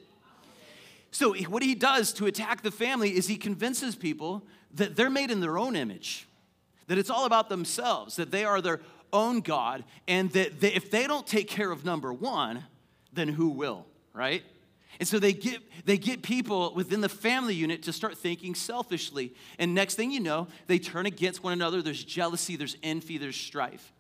So, 1.12 1.34
what 1.36 1.62
he 1.62 1.76
does 1.76 2.14
to 2.14 2.28
attack 2.28 2.62
the 2.62 2.72
family 2.72 3.16
is 3.16 3.28
he 3.28 3.36
convinces 3.36 3.96
people 3.96 4.44
that 4.76 4.96
they're 4.96 5.10
made 5.10 5.30
in 5.30 5.42
their 5.42 5.58
own 5.58 5.76
image, 5.76 6.28
that 6.88 6.98
it's 6.98 7.10
all 7.10 7.26
about 7.26 7.50
themselves, 7.50 8.16
that 8.16 8.32
they 8.32 8.46
are 8.46 8.62
their 8.62 8.80
own 9.12 9.42
God, 9.42 9.84
and 10.08 10.32
that 10.32 10.62
they, 10.62 10.74
if 10.74 10.90
they 10.90 11.08
don't 11.08 11.28
take 11.28 11.50
care 11.50 11.70
of 11.70 11.84
number 11.84 12.14
one, 12.14 12.64
then 13.12 13.28
who 13.28 13.50
will, 13.50 13.86
right? 14.14 14.44
And 15.00 15.08
so 15.08 15.20
they 15.20 15.34
get, 15.34 15.62
they 15.86 15.98
get 15.98 16.22
people 16.22 16.74
within 16.76 17.02
the 17.02 17.10
family 17.10 17.56
unit 17.56 17.84
to 17.84 17.94
start 17.94 18.18
thinking 18.18 18.56
selfishly. 18.56 19.34
And 19.58 19.74
next 19.74 19.96
thing 19.96 20.12
you 20.12 20.20
know, 20.20 20.48
they 20.68 20.80
turn 20.80 21.08
against 21.08 21.44
one 21.44 21.54
another. 21.54 21.82
There's 21.82 22.04
jealousy, 22.04 22.56
there's 22.56 22.78
envy, 22.84 23.18
there's 23.18 23.36
strife. 23.36 23.92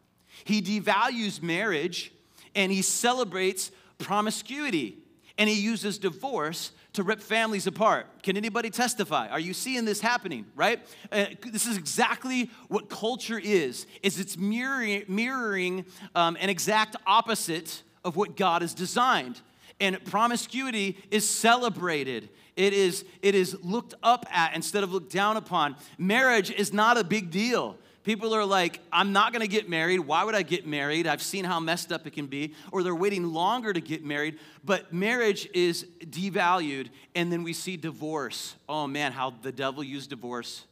He 0.43 0.61
devalues 0.61 1.41
marriage 1.41 2.13
and 2.55 2.71
he 2.71 2.81
celebrates 2.81 3.71
promiscuity. 4.01 4.97
and 5.37 5.49
he 5.49 5.55
uses 5.55 5.97
divorce 5.97 6.71
to 6.93 7.03
rip 7.03 7.19
families 7.19 7.65
apart. 7.65 8.05
Can 8.21 8.37
anybody 8.37 8.69
testify? 8.69 9.27
Are 9.29 9.39
you 9.39 9.53
seeing 9.53 9.85
this 9.85 10.01
happening, 10.01 10.45
right? 10.55 10.79
Uh, 11.11 11.25
this 11.51 11.65
is 11.65 11.77
exactly 11.77 12.51
what 12.67 12.89
culture 12.89 13.39
is. 13.39 13.87
Is 14.03 14.19
it's 14.19 14.37
mirroring, 14.37 15.03
mirroring 15.07 15.85
um, 16.15 16.37
an 16.39 16.49
exact 16.49 16.95
opposite 17.07 17.81
of 18.03 18.15
what 18.15 18.35
God 18.35 18.61
has 18.61 18.73
designed. 18.73 19.41
And 19.79 20.03
promiscuity 20.05 20.97
is 21.09 21.27
celebrated. 21.27 22.29
It 22.55 22.73
is, 22.73 23.05
it 23.21 23.33
is 23.33 23.57
looked 23.63 23.95
up 24.03 24.25
at 24.31 24.53
instead 24.53 24.83
of 24.83 24.93
looked 24.93 25.11
down 25.11 25.37
upon. 25.37 25.75
Marriage 25.97 26.51
is 26.51 26.71
not 26.73 26.97
a 26.97 27.03
big 27.03 27.31
deal. 27.31 27.77
People 28.03 28.33
are 28.33 28.45
like, 28.45 28.79
I'm 28.91 29.13
not 29.13 29.31
gonna 29.31 29.47
get 29.47 29.69
married. 29.69 29.99
Why 29.99 30.23
would 30.23 30.33
I 30.33 30.41
get 30.41 30.65
married? 30.65 31.05
I've 31.05 31.21
seen 31.21 31.45
how 31.45 31.59
messed 31.59 31.91
up 31.91 32.07
it 32.07 32.11
can 32.11 32.27
be. 32.27 32.55
Or 32.71 32.81
they're 32.81 32.95
waiting 32.95 33.25
longer 33.25 33.73
to 33.73 33.81
get 33.81 34.03
married. 34.03 34.39
But 34.63 34.91
marriage 34.91 35.47
is 35.53 35.85
devalued. 36.03 36.89
And 37.13 37.31
then 37.31 37.43
we 37.43 37.53
see 37.53 37.77
divorce. 37.77 38.55
Oh 38.67 38.87
man, 38.87 39.11
how 39.11 39.33
the 39.41 39.51
devil 39.51 39.83
used 39.83 40.09
divorce. 40.09 40.65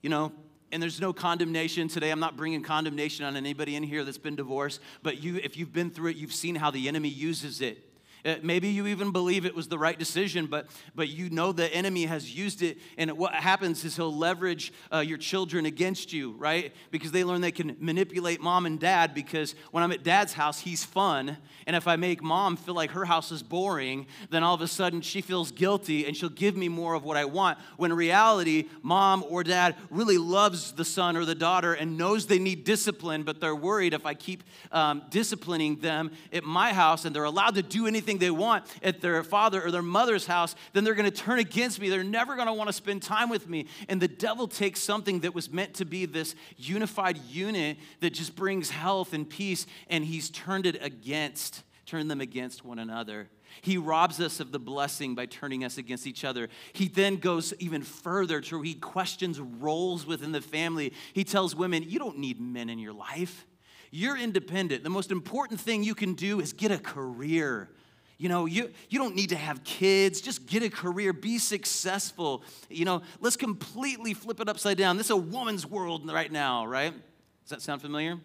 You 0.00 0.10
know, 0.10 0.32
and 0.72 0.82
there's 0.82 1.00
no 1.00 1.12
condemnation 1.12 1.88
today. 1.88 2.10
I'm 2.10 2.20
not 2.20 2.36
bringing 2.36 2.62
condemnation 2.62 3.24
on 3.24 3.36
anybody 3.36 3.76
in 3.76 3.82
here 3.82 4.04
that's 4.04 4.18
been 4.18 4.36
divorced. 4.36 4.80
But 5.02 5.22
you, 5.22 5.36
if 5.36 5.56
you've 5.56 5.72
been 5.72 5.90
through 5.90 6.10
it, 6.10 6.16
you've 6.16 6.32
seen 6.32 6.54
how 6.54 6.70
the 6.70 6.88
enemy 6.88 7.08
uses 7.08 7.60
it. 7.60 7.87
Uh, 8.24 8.36
maybe 8.42 8.68
you 8.68 8.86
even 8.86 9.12
believe 9.12 9.46
it 9.46 9.54
was 9.54 9.68
the 9.68 9.78
right 9.78 9.98
decision, 9.98 10.46
but, 10.46 10.66
but 10.94 11.08
you 11.08 11.30
know 11.30 11.52
the 11.52 11.72
enemy 11.74 12.06
has 12.06 12.34
used 12.34 12.62
it. 12.62 12.78
And 12.96 13.12
what 13.12 13.34
happens 13.34 13.84
is 13.84 13.96
he'll 13.96 14.14
leverage 14.14 14.72
uh, 14.92 14.98
your 14.98 15.18
children 15.18 15.66
against 15.66 16.12
you, 16.12 16.32
right? 16.32 16.72
Because 16.90 17.12
they 17.12 17.24
learn 17.24 17.40
they 17.40 17.52
can 17.52 17.76
manipulate 17.78 18.40
mom 18.40 18.66
and 18.66 18.80
dad 18.80 19.14
because 19.14 19.54
when 19.70 19.82
I'm 19.82 19.92
at 19.92 20.02
dad's 20.02 20.32
house, 20.32 20.60
he's 20.60 20.84
fun. 20.84 21.36
And 21.66 21.76
if 21.76 21.86
I 21.86 21.96
make 21.96 22.22
mom 22.22 22.56
feel 22.56 22.74
like 22.74 22.90
her 22.92 23.04
house 23.04 23.30
is 23.30 23.42
boring, 23.42 24.06
then 24.30 24.42
all 24.42 24.54
of 24.54 24.62
a 24.62 24.68
sudden 24.68 25.00
she 25.00 25.20
feels 25.20 25.52
guilty 25.52 26.06
and 26.06 26.16
she'll 26.16 26.28
give 26.28 26.56
me 26.56 26.68
more 26.68 26.94
of 26.94 27.04
what 27.04 27.16
I 27.16 27.24
want. 27.26 27.58
When 27.76 27.92
reality, 27.92 28.68
mom 28.82 29.24
or 29.28 29.44
dad 29.44 29.76
really 29.90 30.18
loves 30.18 30.72
the 30.72 30.84
son 30.84 31.16
or 31.16 31.24
the 31.24 31.34
daughter 31.34 31.74
and 31.74 31.98
knows 31.98 32.26
they 32.26 32.38
need 32.38 32.64
discipline, 32.64 33.22
but 33.22 33.40
they're 33.40 33.54
worried 33.54 33.94
if 33.94 34.06
I 34.06 34.14
keep 34.14 34.42
um, 34.72 35.02
disciplining 35.10 35.76
them 35.76 36.10
at 36.32 36.44
my 36.44 36.72
house 36.72 37.04
and 37.04 37.14
they're 37.14 37.24
allowed 37.24 37.54
to 37.56 37.62
do 37.62 37.86
anything 37.86 38.07
they 38.16 38.30
want 38.30 38.64
at 38.82 39.02
their 39.02 39.22
father 39.22 39.62
or 39.62 39.70
their 39.70 39.82
mother's 39.82 40.24
house, 40.24 40.54
then 40.72 40.84
they're 40.84 40.94
going 40.94 41.10
to 41.10 41.14
turn 41.14 41.38
against 41.38 41.78
me. 41.78 41.90
They're 41.90 42.02
never 42.02 42.34
going 42.34 42.46
to 42.46 42.54
want 42.54 42.68
to 42.68 42.72
spend 42.72 43.02
time 43.02 43.28
with 43.28 43.46
me. 43.46 43.66
And 43.90 44.00
the 44.00 44.08
devil 44.08 44.48
takes 44.48 44.80
something 44.80 45.20
that 45.20 45.34
was 45.34 45.50
meant 45.50 45.74
to 45.74 45.84
be 45.84 46.06
this 46.06 46.34
unified 46.56 47.18
unit 47.18 47.76
that 48.00 48.14
just 48.14 48.34
brings 48.34 48.70
health 48.70 49.12
and 49.12 49.28
peace, 49.28 49.66
and 49.88 50.02
he's 50.02 50.30
turned 50.30 50.64
it 50.64 50.82
against, 50.82 51.64
turned 51.84 52.10
them 52.10 52.22
against 52.22 52.64
one 52.64 52.78
another. 52.78 53.28
He 53.60 53.76
robs 53.76 54.20
us 54.20 54.40
of 54.40 54.52
the 54.52 54.58
blessing 54.58 55.14
by 55.14 55.26
turning 55.26 55.64
us 55.64 55.78
against 55.78 56.06
each 56.06 56.24
other. 56.24 56.48
He 56.72 56.88
then 56.88 57.16
goes 57.16 57.52
even 57.58 57.82
further 57.82 58.40
to 58.42 58.62
he 58.62 58.74
questions 58.74 59.40
roles 59.40 60.06
within 60.06 60.32
the 60.32 60.40
family. 60.40 60.92
He 61.12 61.24
tells 61.24 61.54
women, 61.54 61.84
You 61.86 61.98
don't 61.98 62.18
need 62.18 62.40
men 62.40 62.68
in 62.68 62.78
your 62.78 62.92
life. 62.92 63.46
You're 63.90 64.18
independent. 64.18 64.84
The 64.84 64.90
most 64.90 65.10
important 65.10 65.60
thing 65.60 65.82
you 65.82 65.94
can 65.94 66.14
do 66.14 66.40
is 66.40 66.52
get 66.52 66.70
a 66.70 66.78
career. 66.78 67.70
You 68.18 68.28
know, 68.28 68.46
you, 68.46 68.72
you 68.90 68.98
don't 68.98 69.14
need 69.14 69.28
to 69.28 69.36
have 69.36 69.62
kids. 69.62 70.20
Just 70.20 70.46
get 70.46 70.64
a 70.64 70.70
career, 70.70 71.12
be 71.12 71.38
successful. 71.38 72.42
You 72.68 72.84
know, 72.84 73.02
let's 73.20 73.36
completely 73.36 74.12
flip 74.12 74.40
it 74.40 74.48
upside 74.48 74.76
down. 74.76 74.96
This 74.96 75.06
is 75.06 75.12
a 75.12 75.16
woman's 75.16 75.64
world 75.64 76.10
right 76.10 76.30
now, 76.30 76.66
right? 76.66 76.92
Does 76.92 77.50
that 77.50 77.62
sound 77.62 77.80
familiar? 77.80 78.18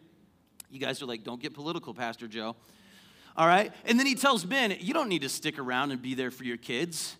You 0.71 0.79
guys 0.79 1.01
are 1.03 1.05
like, 1.05 1.23
don't 1.23 1.39
get 1.39 1.53
political, 1.53 1.93
Pastor 1.93 2.27
Joe. 2.27 2.55
All 3.37 3.47
right? 3.47 3.71
And 3.85 3.99
then 3.99 4.07
he 4.07 4.15
tells 4.15 4.45
men, 4.45 4.75
you 4.79 4.95
don't 4.95 5.09
need 5.09 5.21
to 5.21 5.29
stick 5.29 5.59
around 5.59 5.91
and 5.91 6.01
be 6.01 6.15
there 6.15 6.31
for 6.31 6.43
your 6.43 6.57
kids. 6.57 7.15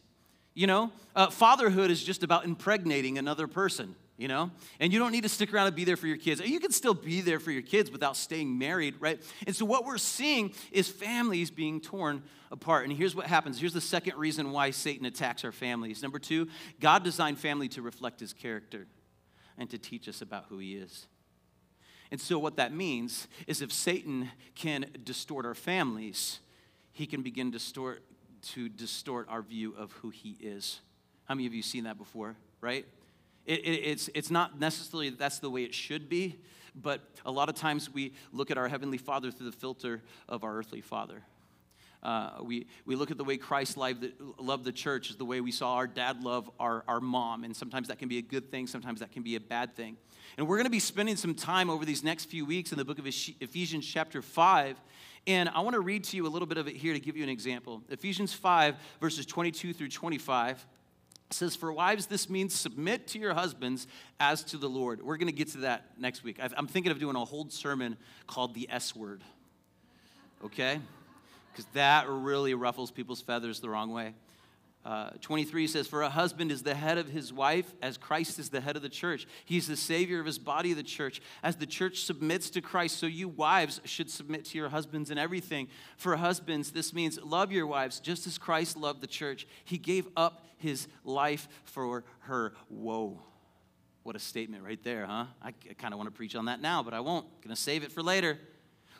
You 0.55 0.65
know, 0.65 0.91
uh, 1.15 1.29
fatherhood 1.29 1.91
is 1.91 2.03
just 2.03 2.23
about 2.23 2.45
impregnating 2.45 3.19
another 3.19 3.47
person 3.47 3.95
you 4.23 4.29
know? 4.29 4.49
And 4.79 4.93
you 4.93 4.99
don't 4.99 5.11
need 5.11 5.23
to 5.23 5.29
stick 5.29 5.53
around 5.53 5.67
and 5.67 5.75
be 5.75 5.83
there 5.83 5.97
for 5.97 6.07
your 6.07 6.15
kids. 6.15 6.39
You 6.39 6.61
can 6.61 6.71
still 6.71 6.93
be 6.93 7.19
there 7.19 7.41
for 7.41 7.51
your 7.51 7.61
kids 7.61 7.91
without 7.91 8.15
staying 8.15 8.57
married, 8.57 8.95
right? 9.01 9.21
And 9.45 9.53
so 9.53 9.65
what 9.65 9.83
we're 9.83 9.97
seeing 9.97 10.53
is 10.71 10.87
families 10.87 11.51
being 11.51 11.81
torn 11.81 12.23
apart. 12.49 12.85
And 12.85 12.93
here's 12.93 13.17
what 13.17 13.27
happens. 13.27 13.59
Here's 13.59 13.73
the 13.73 13.81
second 13.81 14.15
reason 14.15 14.53
why 14.53 14.71
Satan 14.71 15.05
attacks 15.05 15.43
our 15.43 15.51
families. 15.51 16.01
Number 16.01 16.19
two, 16.19 16.47
God 16.79 17.03
designed 17.03 17.37
family 17.37 17.67
to 17.69 17.81
reflect 17.81 18.21
his 18.21 18.31
character 18.31 18.87
and 19.57 19.69
to 19.71 19.77
teach 19.77 20.07
us 20.07 20.21
about 20.21 20.45
who 20.47 20.57
he 20.57 20.75
is. 20.77 21.05
And 22.09 22.21
so 22.21 22.39
what 22.39 22.55
that 22.55 22.73
means 22.73 23.27
is 23.45 23.61
if 23.61 23.73
Satan 23.73 24.31
can 24.55 24.85
distort 25.03 25.45
our 25.45 25.53
families, 25.53 26.39
he 26.93 27.07
can 27.07 27.23
begin 27.23 27.51
distort, 27.51 28.03
to 28.53 28.69
distort 28.69 29.27
our 29.27 29.41
view 29.41 29.75
of 29.77 29.91
who 29.91 30.11
he 30.11 30.37
is. 30.39 30.79
How 31.25 31.35
many 31.35 31.45
of 31.45 31.53
you 31.53 31.61
seen 31.61 31.83
that 31.83 31.97
before, 31.97 32.37
right? 32.61 32.85
It, 33.45 33.59
it, 33.59 33.71
it's, 33.71 34.09
it's 34.13 34.31
not 34.31 34.59
necessarily 34.59 35.09
that 35.09 35.19
that's 35.19 35.39
the 35.39 35.49
way 35.49 35.63
it 35.63 35.73
should 35.73 36.09
be, 36.09 36.39
but 36.75 37.01
a 37.25 37.31
lot 37.31 37.49
of 37.49 37.55
times 37.55 37.93
we 37.93 38.13
look 38.31 38.51
at 38.51 38.57
our 38.57 38.67
Heavenly 38.67 38.97
Father 38.97 39.31
through 39.31 39.47
the 39.47 39.57
filter 39.57 40.01
of 40.27 40.43
our 40.43 40.55
earthly 40.55 40.81
Father. 40.81 41.23
Uh, 42.01 42.31
we, 42.43 42.67
we 42.85 42.95
look 42.95 43.11
at 43.11 43.17
the 43.17 43.23
way 43.23 43.37
Christ 43.37 43.77
loved 43.77 44.01
the, 44.01 44.13
loved 44.37 44.65
the 44.65 44.73
church, 44.73 45.09
is 45.09 45.15
the 45.15 45.25
way 45.25 45.39
we 45.39 45.51
saw 45.51 45.75
our 45.75 45.87
dad 45.87 46.21
love 46.21 46.49
our, 46.59 46.83
our 46.87 46.99
mom. 46.99 47.45
And 47.45 47.55
sometimes 47.55 47.87
that 47.87 47.97
can 47.97 48.09
be 48.09 48.17
a 48.17 48.21
good 48.21 48.51
thing, 48.51 48.67
sometimes 48.67 48.99
that 48.99 49.13
can 49.13 49.23
be 49.23 49.35
a 49.35 49.39
bad 49.39 49.75
thing. 49.75 49.95
And 50.37 50.47
we're 50.47 50.57
going 50.57 50.65
to 50.65 50.71
be 50.71 50.79
spending 50.79 51.15
some 51.15 51.33
time 51.33 51.69
over 51.69 51.85
these 51.85 52.03
next 52.03 52.25
few 52.25 52.45
weeks 52.45 52.71
in 52.73 52.77
the 52.77 52.83
book 52.83 52.99
of 52.99 53.07
Ephesians, 53.07 53.85
chapter 53.85 54.21
5. 54.21 54.81
And 55.27 55.47
I 55.47 55.61
want 55.61 55.75
to 55.75 55.79
read 55.79 56.03
to 56.05 56.17
you 56.17 56.27
a 56.27 56.29
little 56.29 56.47
bit 56.47 56.57
of 56.57 56.67
it 56.67 56.75
here 56.75 56.93
to 56.93 56.99
give 56.99 57.15
you 57.15 57.23
an 57.23 57.29
example. 57.29 57.81
Ephesians 57.89 58.33
5, 58.33 58.75
verses 58.99 59.25
22 59.25 59.71
through 59.73 59.87
25 59.89 60.65
says, 61.33 61.55
For 61.55 61.71
wives, 61.71 62.07
this 62.07 62.29
means 62.29 62.53
submit 62.53 63.07
to 63.07 63.19
your 63.19 63.33
husbands 63.33 63.87
as 64.19 64.43
to 64.45 64.57
the 64.57 64.69
Lord. 64.69 65.01
We're 65.01 65.17
going 65.17 65.27
to 65.27 65.33
get 65.33 65.49
to 65.49 65.59
that 65.59 65.85
next 65.97 66.23
week. 66.23 66.39
I'm 66.39 66.67
thinking 66.67 66.91
of 66.91 66.99
doing 66.99 67.15
a 67.15 67.25
whole 67.25 67.49
sermon 67.49 67.97
called 68.27 68.53
the 68.53 68.67
S 68.69 68.95
word, 68.95 69.21
okay? 70.45 70.79
Because 71.51 71.65
that 71.73 72.07
really 72.07 72.53
ruffles 72.53 72.91
people's 72.91 73.21
feathers 73.21 73.59
the 73.59 73.69
wrong 73.69 73.91
way. 73.91 74.13
Uh, 74.85 75.11
23 75.21 75.67
says, 75.67 75.87
For 75.87 76.01
a 76.01 76.09
husband 76.09 76.51
is 76.51 76.63
the 76.63 76.75
head 76.75 76.97
of 76.97 77.07
his 77.07 77.31
wife, 77.31 77.73
as 77.81 77.97
Christ 77.97 78.37
is 78.37 78.49
the 78.49 78.59
head 78.59 78.75
of 78.75 78.81
the 78.81 78.89
church. 78.89 79.25
He's 79.45 79.67
the 79.67 79.77
savior 79.77 80.19
of 80.19 80.25
his 80.25 80.37
body, 80.37 80.73
the 80.73 80.83
church. 80.83 81.21
As 81.41 81.55
the 81.55 81.65
church 81.65 82.03
submits 82.03 82.49
to 82.51 82.61
Christ, 82.61 82.97
so 82.97 83.05
you 83.05 83.29
wives 83.29 83.79
should 83.85 84.09
submit 84.09 84.43
to 84.45 84.57
your 84.57 84.69
husbands 84.69 85.09
in 85.09 85.17
everything. 85.17 85.69
For 85.95 86.17
husbands, 86.17 86.71
this 86.71 86.93
means 86.93 87.17
love 87.23 87.51
your 87.51 87.65
wives 87.65 88.01
just 88.01 88.27
as 88.27 88.37
Christ 88.37 88.75
loved 88.75 88.99
the 88.99 89.07
church. 89.07 89.47
He 89.63 89.77
gave 89.77 90.07
up 90.17 90.45
his 90.57 90.87
life 91.05 91.47
for 91.63 92.03
her. 92.21 92.53
Whoa. 92.67 93.21
What 94.03 94.17
a 94.17 94.19
statement 94.19 94.65
right 94.65 94.83
there, 94.83 95.05
huh? 95.05 95.27
I, 95.41 95.53
kind 95.77 95.93
of 95.93 95.97
want 95.97 96.07
to 96.07 96.15
preach 96.15 96.35
on 96.35 96.45
that 96.45 96.61
now, 96.61 96.83
but 96.83 96.93
I 96.93 96.99
won't. 96.99 97.25
Going 97.41 97.55
to 97.55 97.61
save 97.61 97.83
it 97.83 97.91
for 97.93 98.03
later. 98.03 98.37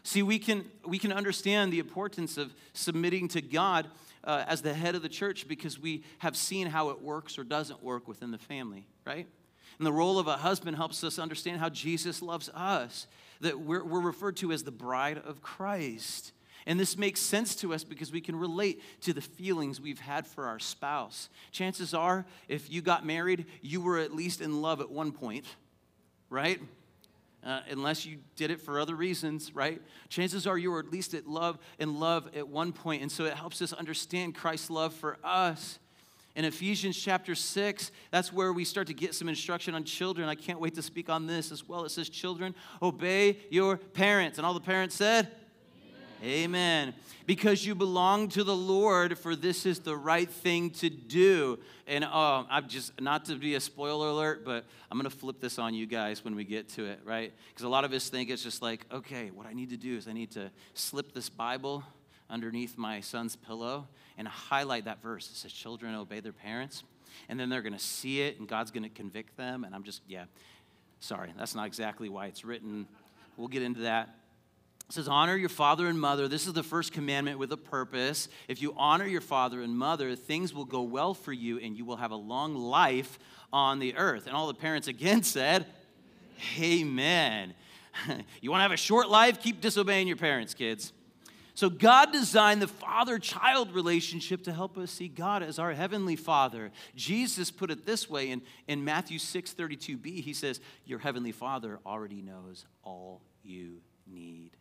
See, 0.03 0.23
we 0.23 0.39
can, 0.39 0.65
we 0.85 0.97
can 0.97 1.11
understand 1.11 1.73
the 1.73 1.79
importance 1.79 2.37
of 2.37 2.53
submitting 2.73 3.27
to 3.29 3.41
God 3.41 3.87
uh, 4.23 4.45
as 4.47 4.61
the 4.61 4.73
head 4.73 4.95
of 4.95 5.01
the 5.01 5.09
church 5.09 5.47
because 5.47 5.79
we 5.79 6.03
have 6.19 6.35
seen 6.35 6.67
how 6.67 6.89
it 6.89 7.01
works 7.01 7.37
or 7.37 7.43
doesn't 7.43 7.83
work 7.83 8.07
within 8.07 8.31
the 8.31 8.37
family, 8.37 8.87
right? 9.05 9.27
And 9.79 9.85
the 9.85 9.93
role 9.93 10.19
of 10.19 10.27
a 10.27 10.37
husband 10.37 10.77
helps 10.77 11.03
us 11.03 11.19
understand 11.19 11.59
how 11.59 11.69
Jesus 11.69 12.21
loves 12.21 12.49
us, 12.49 13.07
that 13.41 13.59
we're, 13.59 13.83
we're 13.83 14.01
referred 14.01 14.37
to 14.37 14.51
as 14.51 14.63
the 14.63 14.71
bride 14.71 15.17
of 15.17 15.41
Christ. 15.41 16.31
And 16.65 16.79
this 16.79 16.97
makes 16.97 17.19
sense 17.19 17.55
to 17.57 17.73
us 17.73 17.83
because 17.83 18.11
we 18.11 18.21
can 18.21 18.35
relate 18.37 18.81
to 19.01 19.13
the 19.13 19.21
feelings 19.21 19.81
we've 19.81 19.99
had 19.99 20.25
for 20.25 20.45
our 20.45 20.59
spouse. 20.59 21.29
Chances 21.51 21.93
are, 21.93 22.25
if 22.47 22.71
you 22.71 22.81
got 22.81 23.05
married, 23.05 23.45
you 23.61 23.81
were 23.81 23.97
at 23.97 24.13
least 24.13 24.39
in 24.39 24.61
love 24.61 24.79
at 24.79 24.89
one 24.89 25.11
point, 25.11 25.45
right? 26.29 26.61
Uh, 27.45 27.62
unless 27.69 28.05
you 28.05 28.19
did 28.35 28.51
it 28.51 28.62
for 28.62 28.79
other 28.79 28.95
reasons, 28.95 29.53
right? 29.53 29.81
Chances 30.09 30.47
are 30.47 30.57
you 30.57 30.71
were 30.71 30.79
at 30.79 30.91
least 30.91 31.13
at 31.13 31.27
love 31.27 31.57
in 31.79 32.00
love 32.00 32.29
at 32.35 32.47
one 32.47 32.71
point, 32.71 33.01
and 33.01 33.12
so 33.12 33.25
it 33.25 33.33
helps 33.33 33.62
us 33.62 33.73
understand 33.73 34.35
Christ's 34.35 34.69
love 34.69 34.93
for 34.93 35.17
us. 35.23 35.79
In 36.35 36.45
Ephesians 36.45 36.97
chapter 36.97 37.35
6, 37.35 37.91
that's 38.09 38.33
where 38.33 38.51
we 38.53 38.65
start 38.65 38.88
to 38.88 38.93
get 38.93 39.13
some 39.13 39.29
instruction 39.29 39.75
on 39.75 39.83
children. 39.83 40.27
I 40.27 40.33
can't 40.33 40.59
wait 40.59 40.73
to 40.75 40.81
speak 40.81 41.07
on 41.07 41.27
this 41.27 41.51
as 41.51 41.67
well. 41.67 41.85
It 41.85 41.89
says, 41.89 42.09
Children, 42.09 42.55
obey 42.81 43.38
your 43.51 43.77
parents. 43.77 44.39
And 44.39 44.47
all 44.47 44.55
the 44.55 44.59
parents 44.59 44.95
said, 44.95 45.29
Amen. 46.23 46.93
Because 47.25 47.65
you 47.65 47.75
belong 47.75 48.29
to 48.29 48.45
the 48.45 48.55
Lord, 48.55 49.17
for 49.17 49.35
this 49.35 49.65
is 49.65 49.79
the 49.79 49.95
right 49.95 50.29
thing 50.29 50.69
to 50.71 50.89
do. 50.89 51.59
And 51.85 52.05
oh, 52.05 52.45
I'm 52.49 52.69
just, 52.69 52.99
not 53.01 53.25
to 53.25 53.35
be 53.35 53.55
a 53.55 53.59
spoiler 53.59 54.07
alert, 54.07 54.45
but 54.45 54.63
I'm 54.89 54.97
going 54.97 55.09
to 55.09 55.15
flip 55.15 55.41
this 55.41 55.59
on 55.59 55.73
you 55.73 55.85
guys 55.85 56.23
when 56.23 56.33
we 56.33 56.45
get 56.45 56.69
to 56.69 56.85
it, 56.85 57.01
right? 57.03 57.33
Because 57.49 57.65
a 57.65 57.69
lot 57.69 57.83
of 57.83 57.91
us 57.91 58.07
think 58.07 58.29
it's 58.29 58.41
just 58.41 58.61
like, 58.61 58.85
okay, 58.89 59.31
what 59.31 59.47
I 59.47 59.53
need 59.53 59.71
to 59.71 59.77
do 59.77 59.97
is 59.97 60.07
I 60.07 60.13
need 60.13 60.31
to 60.31 60.49
slip 60.73 61.13
this 61.13 61.27
Bible 61.27 61.83
underneath 62.29 62.77
my 62.77 63.01
son's 63.01 63.35
pillow 63.35 63.89
and 64.17 64.25
highlight 64.25 64.85
that 64.85 65.01
verse. 65.01 65.29
It 65.29 65.35
says, 65.35 65.51
Children 65.51 65.93
obey 65.93 66.21
their 66.21 66.31
parents. 66.31 66.83
And 67.27 67.37
then 67.37 67.49
they're 67.49 67.61
going 67.61 67.73
to 67.73 67.79
see 67.79 68.21
it, 68.21 68.39
and 68.39 68.47
God's 68.47 68.71
going 68.71 68.83
to 68.83 68.89
convict 68.89 69.35
them. 69.35 69.65
And 69.65 69.75
I'm 69.75 69.83
just, 69.83 70.01
yeah, 70.07 70.25
sorry, 71.01 71.33
that's 71.37 71.53
not 71.53 71.67
exactly 71.67 72.07
why 72.07 72.27
it's 72.27 72.45
written. 72.45 72.87
We'll 73.35 73.49
get 73.49 73.61
into 73.61 73.81
that. 73.81 74.15
It 74.93 74.97
says, 74.97 75.07
Honor 75.07 75.35
your 75.35 75.50
father 75.50 75.88
and 75.88 76.00
mother. 76.00 76.27
This 76.27 76.45
is 76.45 76.53
the 76.53 76.62
first 76.62 76.91
commandment 76.91 77.39
with 77.39 77.51
a 77.51 77.57
purpose. 77.57 78.29
If 78.47 78.62
you 78.62 78.75
honor 78.77 79.07
your 79.07 79.21
father 79.21 79.59
and 79.59 79.75
mother, 79.75 80.15
things 80.15 80.53
will 80.53 80.65
go 80.65 80.83
well 80.83 81.15
for 81.15 81.33
you 81.33 81.57
and 81.57 81.75
you 81.75 81.83
will 81.83 81.95
have 81.95 82.12
a 82.12 82.15
long 82.15 82.53
life 82.53 83.17
on 83.51 83.79
the 83.79 83.95
earth. 83.95 84.27
And 84.27 84.35
all 84.35 84.45
the 84.45 84.53
parents 84.53 84.88
again 84.88 85.23
said, 85.23 85.65
Amen. 86.59 87.55
you 88.39 88.51
want 88.51 88.59
to 88.59 88.62
have 88.62 88.71
a 88.71 88.77
short 88.77 89.09
life? 89.09 89.41
Keep 89.41 89.62
disobeying 89.62 90.07
your 90.07 90.15
parents, 90.15 90.53
kids. 90.53 90.93
So, 91.55 91.71
God 91.71 92.12
designed 92.12 92.62
the 92.62 92.67
father 92.67 93.17
child 93.17 93.73
relationship 93.73 94.43
to 94.43 94.53
help 94.53 94.77
us 94.77 94.91
see 94.91 95.07
God 95.07 95.41
as 95.41 95.57
our 95.57 95.73
heavenly 95.73 96.15
father. 96.15 96.71
Jesus 96.95 97.50
put 97.50 97.71
it 97.71 97.83
this 97.83 98.07
way 98.07 98.29
in, 98.29 98.43
in 98.67 98.85
Matthew 98.85 99.17
6 99.17 99.55
32b. 99.55 100.21
He 100.21 100.33
says, 100.33 100.59
Your 100.85 101.00
heavenly 101.00 101.31
father 101.31 101.79
already 101.83 102.21
knows 102.21 102.67
all 102.83 103.23
you 103.41 103.81
need. 104.05 104.51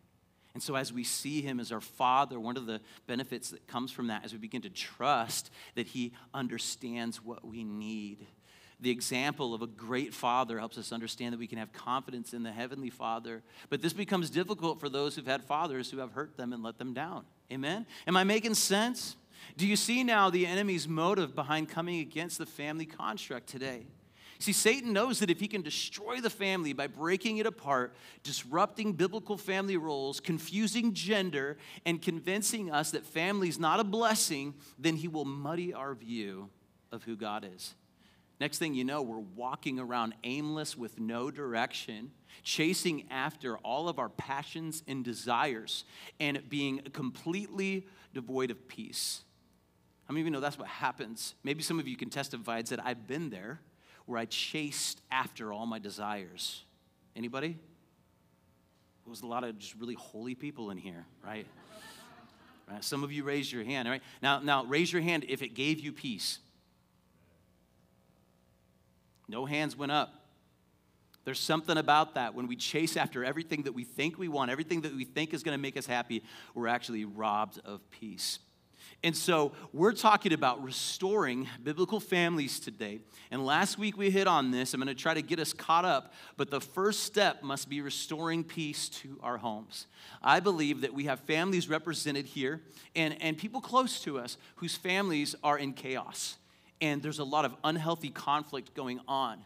And 0.53 0.61
so, 0.61 0.75
as 0.75 0.93
we 0.93 1.03
see 1.03 1.41
him 1.41 1.59
as 1.59 1.71
our 1.71 1.81
father, 1.81 2.39
one 2.39 2.57
of 2.57 2.67
the 2.67 2.79
benefits 3.07 3.49
that 3.49 3.65
comes 3.67 3.91
from 3.91 4.07
that 4.07 4.23
is 4.23 4.33
we 4.33 4.37
begin 4.37 4.61
to 4.61 4.69
trust 4.69 5.49
that 5.75 5.87
he 5.87 6.13
understands 6.33 7.23
what 7.23 7.45
we 7.45 7.63
need 7.63 8.27
the 8.83 8.89
example 8.89 9.53
of 9.53 9.61
a 9.61 9.67
great 9.67 10.13
father 10.13 10.59
helps 10.59 10.77
us 10.77 10.91
understand 10.91 11.31
that 11.33 11.39
we 11.39 11.47
can 11.47 11.57
have 11.57 11.71
confidence 11.71 12.33
in 12.33 12.43
the 12.43 12.51
heavenly 12.51 12.89
father. 12.89 13.41
But 13.69 13.81
this 13.81 13.93
becomes 13.93 14.29
difficult 14.29 14.81
for 14.81 14.89
those 14.89 15.15
who've 15.15 15.25
had 15.25 15.41
fathers 15.41 15.89
who 15.89 15.99
have 15.99 16.11
hurt 16.11 16.35
them 16.35 16.51
and 16.51 16.61
let 16.61 16.77
them 16.77 16.93
down. 16.93 17.23
Amen? 17.51 17.85
Am 18.05 18.17
I 18.17 18.25
making 18.25 18.55
sense? 18.55 19.15
Do 19.55 19.65
you 19.65 19.77
see 19.77 20.03
now 20.03 20.29
the 20.29 20.45
enemy's 20.45 20.85
motive 20.85 21.33
behind 21.33 21.69
coming 21.69 22.01
against 22.01 22.37
the 22.37 22.45
family 22.45 22.85
construct 22.85 23.47
today? 23.47 23.85
See, 24.43 24.51
Satan 24.51 24.91
knows 24.91 25.19
that 25.19 25.29
if 25.29 25.39
he 25.39 25.47
can 25.47 25.61
destroy 25.61 26.19
the 26.19 26.29
family 26.29 26.73
by 26.73 26.87
breaking 26.87 27.37
it 27.37 27.45
apart, 27.45 27.95
disrupting 28.23 28.91
biblical 28.91 29.37
family 29.37 29.77
roles, 29.77 30.19
confusing 30.19 30.93
gender, 30.93 31.55
and 31.85 32.01
convincing 32.01 32.69
us 32.69 32.91
that 32.91 33.05
family 33.05 33.47
is 33.47 33.57
not 33.57 33.79
a 33.79 33.85
blessing, 33.85 34.53
then 34.77 34.97
he 34.97 35.07
will 35.07 35.23
muddy 35.23 35.73
our 35.73 35.95
view 35.95 36.49
of 36.91 37.03
who 37.03 37.15
God 37.15 37.47
is. 37.55 37.73
Next 38.41 38.57
thing 38.57 38.73
you 38.73 38.83
know, 38.83 39.01
we're 39.01 39.19
walking 39.19 39.79
around 39.79 40.13
aimless 40.25 40.75
with 40.77 40.99
no 40.99 41.31
direction, 41.31 42.11
chasing 42.43 43.05
after 43.09 43.55
all 43.59 43.87
of 43.87 43.97
our 43.97 44.09
passions 44.09 44.83
and 44.89 45.05
desires, 45.05 45.85
and 46.19 46.49
being 46.49 46.79
completely 46.91 47.87
devoid 48.13 48.51
of 48.51 48.67
peace. 48.67 49.21
Many 50.09 50.19
of 50.19 50.27
you 50.27 50.31
know 50.31 50.41
that's 50.41 50.59
what 50.59 50.67
happens? 50.67 51.33
Maybe 51.45 51.63
some 51.63 51.79
of 51.79 51.87
you 51.87 51.95
can 51.95 52.09
testify 52.09 52.61
said, 52.65 52.81
I've 52.83 53.07
been 53.07 53.29
there 53.29 53.61
where 54.05 54.19
I 54.19 54.25
chased 54.25 55.01
after 55.11 55.53
all 55.53 55.65
my 55.65 55.79
desires. 55.79 56.63
Anybody? 57.15 57.57
There 59.03 59.09
was 59.09 59.21
a 59.21 59.27
lot 59.27 59.43
of 59.43 59.57
just 59.57 59.75
really 59.75 59.95
holy 59.95 60.35
people 60.35 60.71
in 60.71 60.77
here, 60.77 61.05
right? 61.25 61.45
right? 62.71 62.83
Some 62.83 63.03
of 63.03 63.11
you 63.11 63.23
raised 63.23 63.51
your 63.51 63.63
hand, 63.63 63.89
right? 63.89 64.01
Now, 64.21 64.39
now 64.39 64.63
raise 64.63 64.91
your 64.91 65.01
hand 65.01 65.25
if 65.27 65.41
it 65.41 65.53
gave 65.53 65.79
you 65.79 65.91
peace. 65.91 66.39
No 69.27 69.45
hands 69.45 69.75
went 69.75 69.91
up. 69.91 70.23
There's 71.25 71.39
something 71.39 71.77
about 71.77 72.15
that 72.15 72.35
when 72.35 72.47
we 72.47 72.55
chase 72.55 72.97
after 72.97 73.23
everything 73.23 73.63
that 73.63 73.73
we 73.73 73.85
think 73.85 74.17
we 74.17 74.27
want, 74.27 74.51
everything 74.51 74.81
that 74.81 74.93
we 74.93 75.05
think 75.05 75.33
is 75.33 75.41
going 75.41 75.57
to 75.57 75.61
make 75.61 75.77
us 75.77 75.85
happy, 75.85 76.21
we're 76.53 76.67
actually 76.67 77.05
robbed 77.05 77.59
of 77.63 77.79
peace. 77.91 78.39
And 79.01 79.15
so 79.15 79.53
we're 79.71 79.93
talking 79.93 80.33
about 80.33 80.63
restoring 80.63 81.47
biblical 81.63 81.99
families 81.99 82.59
today. 82.59 82.99
And 83.31 83.45
last 83.45 83.77
week 83.77 83.97
we 83.97 84.11
hit 84.11 84.27
on 84.27 84.51
this. 84.51 84.73
I'm 84.73 84.81
going 84.81 84.93
to 84.93 85.01
try 85.01 85.13
to 85.13 85.21
get 85.21 85.39
us 85.39 85.53
caught 85.53 85.85
up, 85.85 86.13
but 86.37 86.51
the 86.51 86.61
first 86.61 87.03
step 87.03 87.43
must 87.43 87.69
be 87.69 87.81
restoring 87.81 88.43
peace 88.43 88.89
to 88.89 89.19
our 89.23 89.37
homes. 89.37 89.87
I 90.21 90.39
believe 90.39 90.81
that 90.81 90.93
we 90.93 91.05
have 91.05 91.19
families 91.21 91.69
represented 91.69 92.25
here 92.25 92.61
and, 92.95 93.19
and 93.21 93.37
people 93.37 93.61
close 93.61 93.99
to 94.01 94.19
us 94.19 94.37
whose 94.55 94.75
families 94.75 95.35
are 95.43 95.57
in 95.57 95.73
chaos 95.73 96.37
and 96.83 97.01
there's 97.01 97.19
a 97.19 97.23
lot 97.23 97.45
of 97.45 97.55
unhealthy 97.63 98.09
conflict 98.09 98.73
going 98.73 98.99
on. 99.07 99.39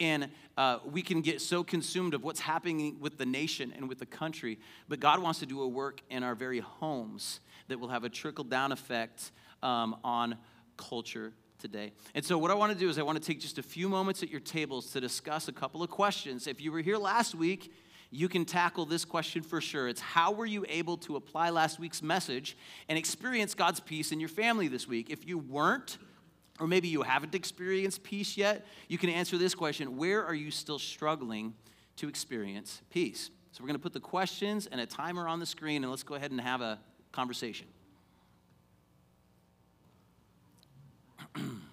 And 0.00 0.28
uh, 0.56 0.78
we 0.84 1.02
can 1.02 1.20
get 1.20 1.40
so 1.40 1.62
consumed 1.62 2.14
of 2.14 2.24
what's 2.24 2.40
happening 2.40 2.96
with 3.00 3.16
the 3.16 3.26
nation 3.26 3.72
and 3.76 3.88
with 3.88 3.98
the 3.98 4.06
country, 4.06 4.58
but 4.88 4.98
God 4.98 5.20
wants 5.20 5.38
to 5.40 5.46
do 5.46 5.62
a 5.62 5.68
work 5.68 6.00
in 6.10 6.22
our 6.22 6.34
very 6.34 6.60
homes 6.60 7.40
that 7.68 7.78
will 7.78 7.88
have 7.88 8.04
a 8.04 8.08
trickle 8.08 8.44
down 8.44 8.72
effect 8.72 9.30
um, 9.62 9.96
on 10.02 10.36
culture 10.76 11.32
today. 11.58 11.92
And 12.14 12.24
so, 12.24 12.36
what 12.36 12.50
I 12.50 12.54
want 12.54 12.72
to 12.72 12.78
do 12.78 12.88
is, 12.88 12.98
I 12.98 13.02
want 13.02 13.20
to 13.20 13.24
take 13.24 13.40
just 13.40 13.58
a 13.58 13.62
few 13.62 13.88
moments 13.88 14.22
at 14.22 14.30
your 14.30 14.40
tables 14.40 14.90
to 14.92 15.00
discuss 15.00 15.48
a 15.48 15.52
couple 15.52 15.82
of 15.82 15.90
questions. 15.90 16.46
If 16.46 16.60
you 16.60 16.72
were 16.72 16.80
here 16.80 16.98
last 16.98 17.34
week, 17.34 17.72
you 18.10 18.28
can 18.28 18.44
tackle 18.44 18.86
this 18.86 19.04
question 19.04 19.42
for 19.42 19.60
sure. 19.60 19.88
It's 19.88 20.00
how 20.00 20.32
were 20.32 20.46
you 20.46 20.64
able 20.68 20.96
to 20.98 21.16
apply 21.16 21.50
last 21.50 21.78
week's 21.80 22.02
message 22.02 22.56
and 22.88 22.98
experience 22.98 23.54
God's 23.54 23.80
peace 23.80 24.12
in 24.12 24.20
your 24.20 24.28
family 24.28 24.68
this 24.68 24.86
week? 24.86 25.10
If 25.10 25.26
you 25.26 25.38
weren't, 25.38 25.98
or 26.60 26.66
maybe 26.66 26.88
you 26.88 27.02
haven't 27.02 27.34
experienced 27.34 28.02
peace 28.02 28.36
yet, 28.36 28.66
you 28.88 28.98
can 28.98 29.10
answer 29.10 29.38
this 29.38 29.54
question 29.54 29.96
Where 29.96 30.24
are 30.24 30.34
you 30.34 30.50
still 30.50 30.78
struggling 30.78 31.54
to 31.96 32.08
experience 32.08 32.82
peace? 32.90 33.30
So 33.52 33.62
we're 33.62 33.68
going 33.68 33.78
to 33.78 33.82
put 33.82 33.92
the 33.92 34.00
questions 34.00 34.66
and 34.66 34.80
a 34.80 34.86
timer 34.86 35.28
on 35.28 35.38
the 35.40 35.46
screen, 35.46 35.84
and 35.84 35.90
let's 35.90 36.02
go 36.02 36.14
ahead 36.16 36.30
and 36.32 36.40
have 36.40 36.60
a 36.60 36.80
conversation. 37.12 37.66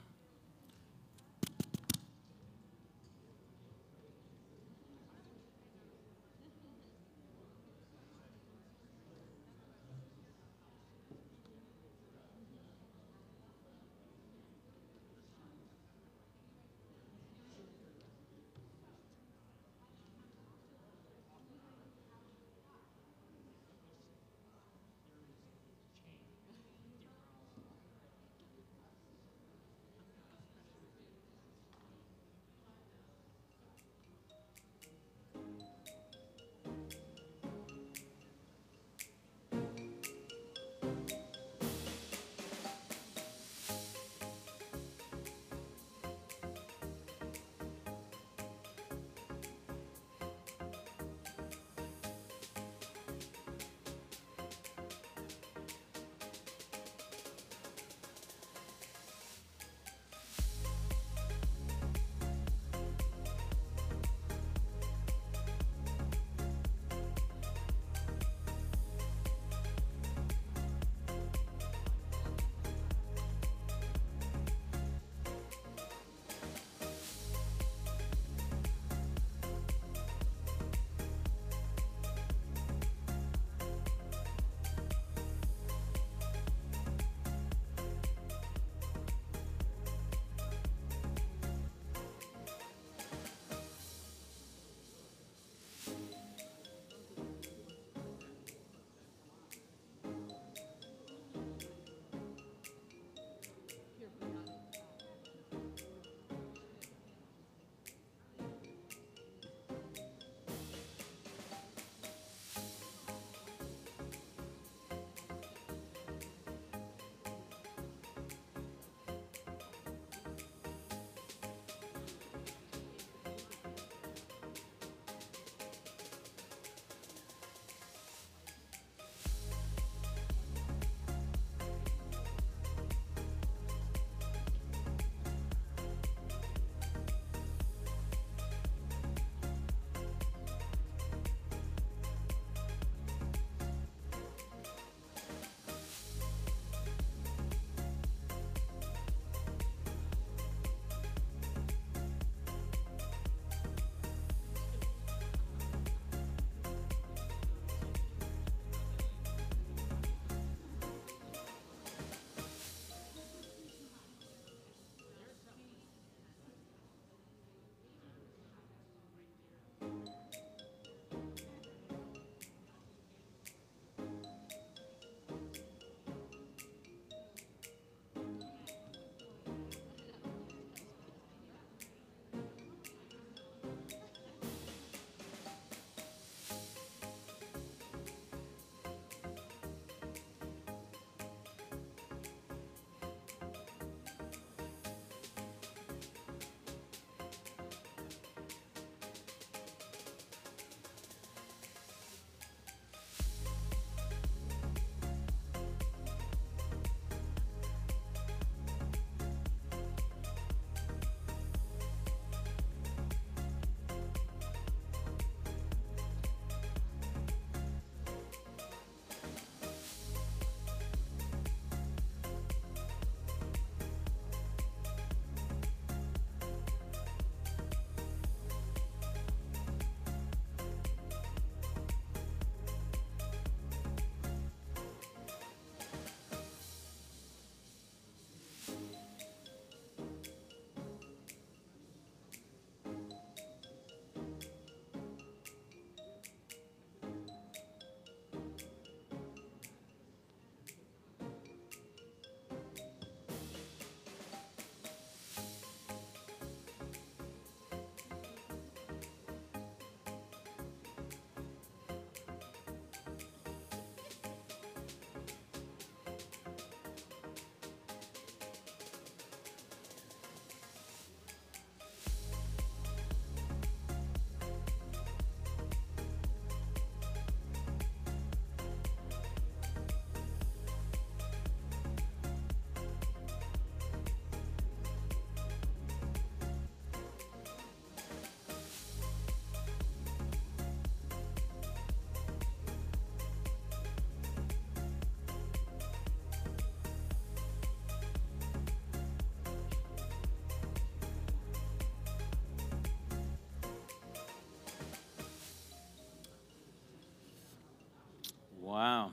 Wow. 308.71 309.11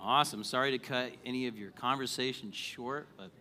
Awesome. 0.00 0.44
Sorry 0.44 0.70
to 0.70 0.78
cut 0.78 1.10
any 1.24 1.48
of 1.48 1.58
your 1.58 1.72
conversation 1.72 2.52
short, 2.52 3.08
but 3.16 3.32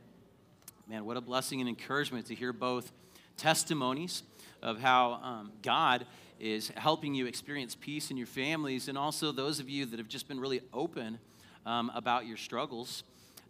man, 0.89 1.05
what 1.05 1.17
a 1.17 1.21
blessing 1.21 1.59
and 1.59 1.69
encouragement 1.69 2.25
to 2.25 2.33
hear 2.33 2.51
both 2.51 2.91
testimonies 3.37 4.23
of 4.63 4.79
how 4.79 5.19
um, 5.21 5.51
God 5.61 6.07
is 6.39 6.71
helping 6.77 7.13
you 7.13 7.27
experience 7.27 7.77
peace 7.79 8.09
in 8.09 8.17
your 8.17 8.25
families, 8.25 8.87
and 8.87 8.97
also 8.97 9.31
those 9.31 9.59
of 9.59 9.69
you 9.69 9.85
that 9.85 9.99
have 9.99 10.07
just 10.07 10.27
been 10.27 10.39
really 10.39 10.61
open 10.73 11.19
um, 11.67 11.91
about 11.93 12.25
your 12.25 12.37
struggles, 12.37 13.03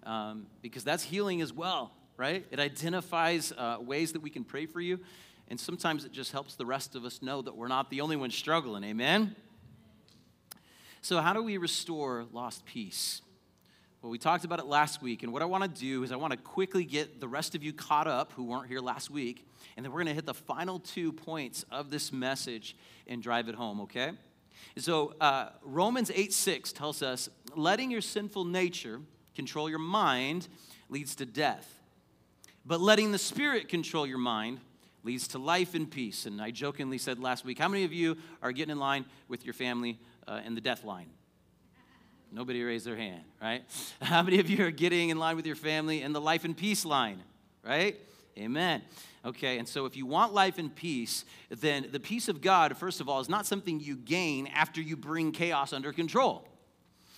um, 0.04 0.48
because 0.62 0.84
that's 0.84 1.04
healing 1.04 1.42
as 1.42 1.54
well, 1.54 1.92
right? 2.18 2.46
It 2.52 2.60
identifies 2.60 3.54
uh, 3.58 3.78
ways 3.80 4.12
that 4.12 4.22
we 4.22 4.30
can 4.30 4.44
pray 4.44 4.66
for 4.66 4.82
you, 4.82 5.00
and 5.48 5.58
sometimes 5.58 6.04
it 6.04 6.12
just 6.12 6.34
helps 6.34 6.56
the 6.56 6.66
rest 6.66 6.94
of 6.94 7.06
us 7.06 7.22
know 7.22 7.42
that 7.42 7.56
we're 7.56 7.70
not 7.70 7.90
the 7.90 8.02
only 8.02 8.18
ones 8.18 8.36
struggling. 8.36 8.84
Amen? 8.84 9.34
So, 11.06 11.22
how 11.22 11.34
do 11.34 11.44
we 11.44 11.58
restore 11.58 12.26
lost 12.34 12.66
peace? 12.66 13.22
Well, 14.02 14.10
we 14.12 14.18
talked 14.18 14.44
about 14.44 14.58
it 14.58 14.66
last 14.66 15.04
week, 15.04 15.22
and 15.22 15.32
what 15.32 15.44
I 15.44 15.46
want 15.46 15.64
to 15.64 15.70
do 15.70 16.02
is 16.02 16.12
I 16.12 16.16
want 16.16 16.32
to 16.32 16.38
quickly 16.38 16.84
get 16.84 17.20
the 17.20 17.28
rest 17.28 17.54
of 17.54 17.64
you 17.64 17.74
caught 17.74 18.08
up 18.08 18.32
who 18.32 18.44
weren't 18.44 18.66
here 18.68 18.80
last 18.80 19.12
week, 19.12 19.48
and 19.78 19.86
then 19.86 19.94
we're 19.94 20.00
going 20.00 20.08
to 20.08 20.16
hit 20.16 20.26
the 20.26 20.34
final 20.34 20.80
two 20.80 21.14
points 21.14 21.64
of 21.70 21.92
this 21.92 22.12
message 22.12 22.76
and 23.06 23.22
drive 23.22 23.50
it 23.50 23.54
home, 23.54 23.82
okay? 23.82 24.14
So, 24.80 25.14
uh, 25.22 25.50
Romans 25.62 26.10
8 26.12 26.34
6 26.34 26.72
tells 26.72 27.04
us, 27.04 27.30
letting 27.56 27.92
your 27.92 28.02
sinful 28.02 28.46
nature 28.46 29.00
control 29.36 29.70
your 29.70 29.78
mind 29.78 30.48
leads 30.90 31.14
to 31.18 31.28
death, 31.28 31.84
but 32.66 32.82
letting 32.82 33.12
the 33.12 33.20
Spirit 33.20 33.70
control 33.70 34.08
your 34.08 34.18
mind 34.18 34.60
leads 35.04 35.28
to 35.28 35.38
life 35.38 35.76
and 35.76 35.90
peace. 35.90 36.26
And 36.26 36.42
I 36.42 36.50
jokingly 36.50 36.98
said 36.98 37.20
last 37.20 37.46
week, 37.46 37.60
how 37.60 37.68
many 37.68 37.84
of 37.84 37.94
you 37.94 38.18
are 38.42 38.52
getting 38.52 38.72
in 38.72 38.80
line 38.80 39.06
with 39.28 39.46
your 39.46 39.54
family 39.54 40.00
uh, 40.28 40.42
in 40.46 40.56
the 40.56 40.62
death 40.62 40.84
line? 40.84 41.10
Nobody 42.32 42.64
raised 42.64 42.86
their 42.86 42.98
hand, 42.98 43.24
right? 43.42 43.64
How 44.02 44.22
many 44.22 44.40
of 44.40 44.50
you 44.50 44.66
are 44.66 44.72
getting 44.72 45.10
in 45.10 45.18
line 45.18 45.36
with 45.36 45.46
your 45.46 45.56
family 45.56 46.02
in 46.02 46.14
the 46.14 46.22
life 46.22 46.44
and 46.44 46.56
peace 46.56 46.86
line, 46.86 47.22
right? 47.64 47.98
Amen. 48.38 48.82
Okay, 49.24 49.58
and 49.58 49.68
so 49.68 49.86
if 49.86 49.96
you 49.96 50.06
want 50.06 50.34
life 50.34 50.58
and 50.58 50.76
peace, 50.76 51.26
then 51.50 51.88
the 51.92 52.00
peace 52.00 52.28
of 52.28 52.42
God, 52.42 52.76
first 52.78 53.00
of 53.00 53.08
all, 53.08 53.20
is 53.20 53.30
not 53.30 53.46
something 53.46 53.80
you 53.80 53.96
gain 53.96 54.48
after 54.48 54.82
you 54.82 54.98
bring 54.98 55.32
chaos 55.32 55.72
under 55.74 55.94
control 55.94 56.48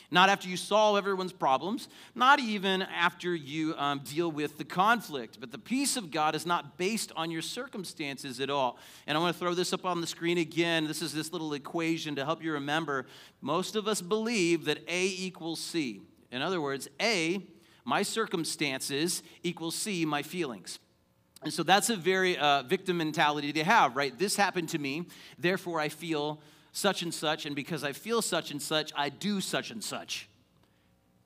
not 0.09 0.29
after 0.29 0.47
you 0.47 0.55
solve 0.55 0.97
everyone's 0.97 1.33
problems, 1.33 1.89
not 2.15 2.39
even 2.39 2.81
after 2.81 3.35
you 3.35 3.75
um, 3.75 3.99
deal 3.99 4.31
with 4.31 4.57
the 4.57 4.63
conflict. 4.63 5.39
But 5.39 5.51
the 5.51 5.57
peace 5.57 5.97
of 5.97 6.11
God 6.11 6.33
is 6.33 6.45
not 6.45 6.77
based 6.77 7.11
on 7.15 7.29
your 7.29 7.41
circumstances 7.41 8.39
at 8.39 8.49
all. 8.49 8.77
And 9.05 9.17
I 9.17 9.21
want 9.21 9.35
to 9.35 9.39
throw 9.39 9.53
this 9.53 9.73
up 9.73 9.85
on 9.85 9.99
the 9.99 10.07
screen 10.07 10.37
again. 10.37 10.87
This 10.87 11.01
is 11.01 11.13
this 11.13 11.33
little 11.33 11.53
equation 11.53 12.15
to 12.15 12.25
help 12.25 12.41
you 12.41 12.53
remember. 12.53 13.05
Most 13.41 13.75
of 13.75 13.87
us 13.87 14.01
believe 14.01 14.65
that 14.65 14.79
A 14.87 15.07
equals 15.07 15.59
C. 15.59 16.01
In 16.31 16.41
other 16.41 16.61
words, 16.61 16.87
A, 17.01 17.45
my 17.83 18.03
circumstances, 18.03 19.23
equals 19.43 19.75
C, 19.75 20.05
my 20.05 20.23
feelings. 20.23 20.79
And 21.43 21.53
so 21.53 21.63
that's 21.63 21.89
a 21.89 21.95
very 21.95 22.37
uh, 22.37 22.63
victim 22.63 22.97
mentality 22.97 23.53
to 23.53 23.63
have, 23.63 23.95
right? 23.95 24.17
This 24.17 24.35
happened 24.35 24.69
to 24.69 24.79
me, 24.79 25.05
therefore 25.37 25.79
I 25.79 25.89
feel 25.89 26.41
such 26.77 27.01
and 27.01 27.11
such, 27.11 27.47
and 27.47 27.55
because 27.55 27.83
I 27.83 27.91
feel 27.91 28.21
such 28.21 28.51
and 28.51 28.61
such, 28.61 28.91
I 28.95 29.09
do 29.09 29.41
such 29.41 29.71
and 29.71 29.83
such. 29.83 30.29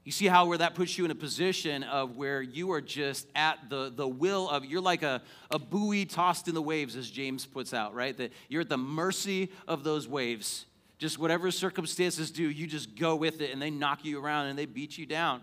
You 0.05 0.11
see 0.13 0.27
how 0.27 0.45
where 0.45 0.57
that 0.57 0.75
puts 0.75 0.97
you 0.97 1.03
in 1.03 1.11
a 1.11 1.15
position 1.15 1.83
of 1.83 2.15
where 2.15 2.41
you 2.41 2.71
are 2.71 2.79
just 2.79 3.27
at 3.35 3.59
the, 3.69 3.91
the 3.93 4.07
will 4.07 4.49
of, 4.49 4.63
you're 4.63 4.81
like 4.81 5.03
a, 5.03 5.21
a 5.51 5.59
buoy 5.59 6.05
tossed 6.05 6.47
in 6.47 6.55
the 6.55 6.61
waves, 6.61 6.95
as 6.95 7.11
James 7.11 7.45
puts 7.45 7.73
out, 7.73 7.93
right? 7.93 8.15
That 8.15 8.31
you're 8.47 8.61
at 8.61 8.69
the 8.69 8.77
mercy 8.77 9.51
of 9.67 9.83
those 9.83 10.07
waves. 10.07 10.65
Just 10.99 11.19
whatever 11.19 11.51
circumstances 11.51 12.31
do, 12.31 12.49
you 12.49 12.65
just 12.65 12.95
go 12.95 13.17
with 13.17 13.41
it 13.41 13.51
and 13.51 13.61
they 13.61 13.69
knock 13.69 14.05
you 14.05 14.23
around 14.23 14.47
and 14.47 14.57
they 14.57 14.65
beat 14.65 14.97
you 14.97 15.05
down. 15.05 15.41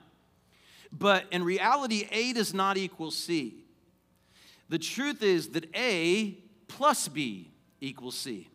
But 0.91 1.27
in 1.31 1.45
reality, 1.45 2.09
A 2.11 2.33
does 2.33 2.55
not 2.55 2.79
equal 2.79 3.11
C. 3.11 3.63
The 4.71 4.79
truth 4.79 5.23
is 5.23 5.51
that 5.51 5.69
A 5.77 6.39
plus 6.67 7.09
B 7.09 7.51
equals 7.81 8.17
C 8.17 8.49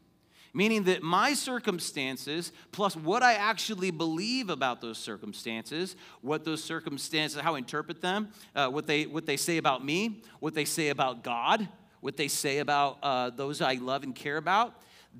meaning 0.53 0.83
that 0.83 1.01
my 1.01 1.33
circumstances, 1.33 2.51
plus 2.71 2.95
what 2.95 3.23
I 3.23 3.33
actually 3.33 3.91
believe 3.91 4.49
about 4.49 4.81
those 4.81 4.97
circumstances, 4.97 5.95
what 6.21 6.45
those 6.45 6.63
circumstances, 6.63 7.41
how 7.41 7.55
I 7.55 7.57
interpret 7.57 8.01
them, 8.01 8.29
uh, 8.55 8.69
what, 8.69 8.85
they, 8.85 9.05
what 9.05 9.25
they 9.25 9.37
say 9.37 9.57
about 9.57 9.83
me, 9.83 10.21
what 10.39 10.53
they 10.53 10.65
say 10.65 10.89
about 10.89 11.23
God, 11.23 11.67
what 12.01 12.17
they 12.17 12.27
say 12.27 12.59
about 12.59 12.99
uh, 13.01 13.31
those 13.31 13.61
I 13.61 13.73
love 13.75 14.03
and 14.03 14.13
care 14.13 14.37
about, 14.37 14.75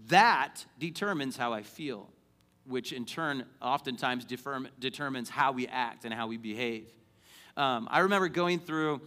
that 0.08 0.66
determines 0.80 1.36
how 1.38 1.54
I 1.54 1.64
feel, 1.64 2.10
which 2.66 2.94
in 2.94 3.06
turn 3.06 3.46
oftentimes 3.62 4.26
determines 4.26 5.30
how 5.30 5.52
we 5.52 5.68
act 5.68 6.06
and 6.06 6.14
how 6.14 6.28
we 6.28 6.38
behave. 6.38 6.88
Um, 7.56 7.88
I 7.92 8.00
remember 8.00 8.30
going 8.30 8.60
through 8.60 9.02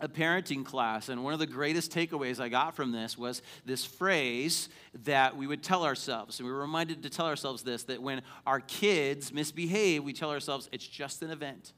a 0.00 0.08
parenting 0.08 0.64
class, 0.64 1.08
and 1.08 1.22
one 1.22 1.32
of 1.32 1.38
the 1.38 1.46
greatest 1.46 1.92
takeaways 1.92 2.40
I 2.40 2.48
got 2.48 2.74
from 2.74 2.90
this 2.90 3.18
was 3.18 3.42
this 3.64 3.84
phrase 3.84 4.68
that 5.04 5.36
we 5.36 5.46
would 5.46 5.62
tell 5.62 5.84
ourselves. 5.84 6.38
And 6.38 6.46
we 6.46 6.52
were 6.52 6.60
reminded 6.60 7.02
to 7.02 7.10
tell 7.10 7.26
ourselves 7.26 7.62
this 7.62 7.84
that 7.84 8.02
when 8.02 8.22
our 8.46 8.60
kids 8.60 9.32
misbehave, 9.32 10.02
we 10.02 10.12
tell 10.12 10.30
ourselves 10.30 10.68
it's 10.72 10.86
just 10.86 11.22
an 11.22 11.30
event. 11.30 11.74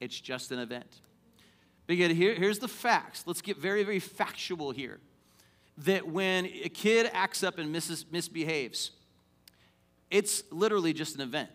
It's 0.00 0.18
just 0.18 0.50
an 0.50 0.58
event. 0.58 1.00
But 1.86 1.94
again, 1.94 2.14
here, 2.14 2.34
here's 2.34 2.58
the 2.58 2.68
facts. 2.68 3.24
Let's 3.26 3.42
get 3.42 3.56
very, 3.56 3.84
very 3.84 4.00
factual 4.00 4.72
here. 4.72 4.98
That 5.78 6.08
when 6.08 6.46
a 6.46 6.68
kid 6.68 7.08
acts 7.12 7.42
up 7.42 7.58
and 7.58 7.72
misbehaves, 7.72 8.90
it's 10.10 10.42
literally 10.50 10.92
just 10.92 11.14
an 11.14 11.20
event. 11.20 11.50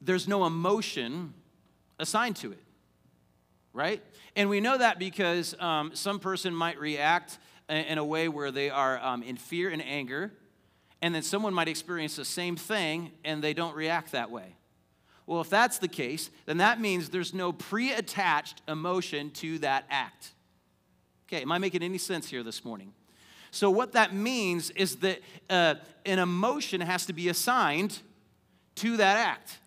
There's 0.00 0.28
no 0.28 0.44
emotion 0.44 1.34
assigned 1.98 2.36
to 2.36 2.52
it 2.52 2.62
right? 3.78 4.02
And 4.34 4.50
we 4.50 4.60
know 4.60 4.76
that 4.76 4.98
because 4.98 5.54
um, 5.60 5.92
some 5.94 6.18
person 6.18 6.52
might 6.52 6.80
react 6.80 7.38
in 7.68 7.96
a 7.96 8.04
way 8.04 8.28
where 8.28 8.50
they 8.50 8.70
are 8.70 8.98
um, 8.98 9.22
in 9.22 9.36
fear 9.36 9.70
and 9.70 9.80
anger, 9.80 10.32
and 11.00 11.14
then 11.14 11.22
someone 11.22 11.54
might 11.54 11.68
experience 11.68 12.16
the 12.16 12.24
same 12.24 12.56
thing 12.56 13.12
and 13.24 13.42
they 13.42 13.54
don't 13.54 13.76
react 13.76 14.10
that 14.12 14.32
way. 14.32 14.56
Well, 15.26 15.40
if 15.40 15.48
that's 15.48 15.78
the 15.78 15.86
case, 15.86 16.28
then 16.46 16.56
that 16.56 16.80
means 16.80 17.10
there's 17.10 17.32
no 17.32 17.52
pre 17.52 17.92
attached 17.92 18.62
emotion 18.66 19.30
to 19.32 19.58
that 19.60 19.84
act. 19.90 20.32
Okay, 21.28 21.42
am 21.42 21.52
I 21.52 21.58
making 21.58 21.84
any 21.84 21.98
sense 21.98 22.28
here 22.28 22.42
this 22.42 22.64
morning? 22.64 22.92
So, 23.52 23.70
what 23.70 23.92
that 23.92 24.12
means 24.12 24.70
is 24.70 24.96
that 24.96 25.20
uh, 25.48 25.76
an 26.04 26.18
emotion 26.18 26.80
has 26.80 27.06
to 27.06 27.12
be 27.12 27.28
assigned 27.28 28.00
to 28.76 28.96
that 28.96 29.18
act 29.18 29.58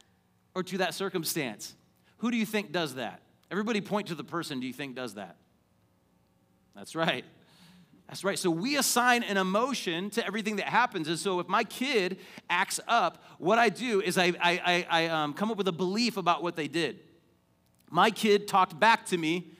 or 0.53 0.63
to 0.63 0.79
that 0.79 0.95
circumstance. 0.95 1.75
Who 2.17 2.29
do 2.29 2.37
you 2.37 2.45
think 2.45 2.71
does 2.73 2.95
that? 2.95 3.21
Everybody 3.51 3.81
point 3.81 4.07
to 4.07 4.15
the 4.15 4.23
person 4.23 4.61
do 4.61 4.65
you 4.65 4.73
think 4.73 4.95
does 4.95 5.15
that? 5.15 5.35
That's 6.73 6.95
right. 6.95 7.25
That's 8.07 8.23
right. 8.23 8.39
So 8.39 8.49
we 8.49 8.77
assign 8.77 9.23
an 9.23 9.37
emotion 9.37 10.09
to 10.11 10.25
everything 10.25 10.55
that 10.55 10.67
happens. 10.67 11.09
And 11.09 11.19
so 11.19 11.39
if 11.39 11.47
my 11.47 11.65
kid 11.65 12.17
acts 12.49 12.79
up, 12.87 13.23
what 13.39 13.59
I 13.59 13.69
do 13.69 14.01
is 14.01 14.17
I, 14.17 14.33
I, 14.41 14.61
I, 14.65 14.87
I 14.89 15.07
um, 15.07 15.33
come 15.33 15.51
up 15.51 15.57
with 15.57 15.67
a 15.67 15.73
belief 15.73 16.17
about 16.17 16.41
what 16.41 16.55
they 16.55 16.67
did. 16.67 16.99
My 17.89 18.09
kid 18.09 18.47
talked 18.47 18.79
back 18.79 19.05
to 19.07 19.17
me, 19.17 19.51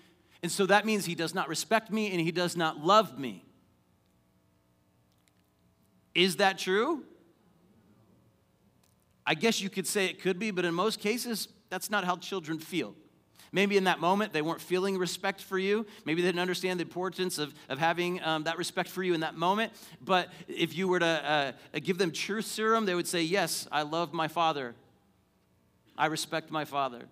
and 0.41 0.49
so 0.49 0.65
that 0.65 0.86
means 0.86 1.06
he 1.06 1.15
does 1.15 1.36
not 1.36 1.49
respect 1.49 1.91
me 1.91 2.12
and 2.12 2.19
he 2.19 2.32
does 2.32 2.56
not 2.56 2.80
love 2.80 3.19
me. 3.19 3.45
Is 6.15 6.38
that 6.38 6.58
true? 6.58 7.04
I 9.25 9.34
guess 9.34 9.62
you 9.62 9.69
could 9.69 9.88
say 9.88 10.06
it 10.06 10.21
could 10.21 10.39
be, 10.39 10.51
but 10.51 10.65
in 10.65 10.73
most 10.73 10.99
cases, 10.99 11.49
that's 11.69 11.89
not 11.89 12.06
how 12.06 12.15
children 12.15 12.58
feel. 12.58 12.95
Maybe 13.52 13.76
in 13.76 13.84
that 13.84 14.00
moment 14.00 14.32
they 14.32 14.42
weren't 14.42 14.62
feeling 14.62 14.98
respect 14.98 15.42
for 15.42 15.60
you. 15.60 15.86
Maybe 16.06 16.22
they 16.22 16.30
didn't 16.30 16.40
understand 16.42 16.80
the 16.80 16.84
importance 16.84 17.38
of, 17.38 17.54
of 17.68 17.80
having 17.80 18.24
um, 18.24 18.44
that 18.44 18.58
respect 18.58 18.90
for 18.90 19.04
you 19.04 19.14
in 19.14 19.22
that 19.22 19.36
moment. 19.36 19.74
But 20.02 20.30
if 20.48 20.76
you 20.76 20.88
were 20.88 21.00
to 21.00 21.06
uh, 21.74 21.80
give 21.80 21.98
them 21.98 22.12
truth 22.12 22.46
serum, 22.46 22.86
they 22.86 22.96
would 22.96 23.08
say, 23.08 23.22
Yes, 23.22 23.68
I 23.72 23.82
love 23.82 24.14
my 24.14 24.28
father. 24.28 24.76
I 25.98 26.06
respect 26.08 26.50
my 26.50 26.66
father. 26.66 27.08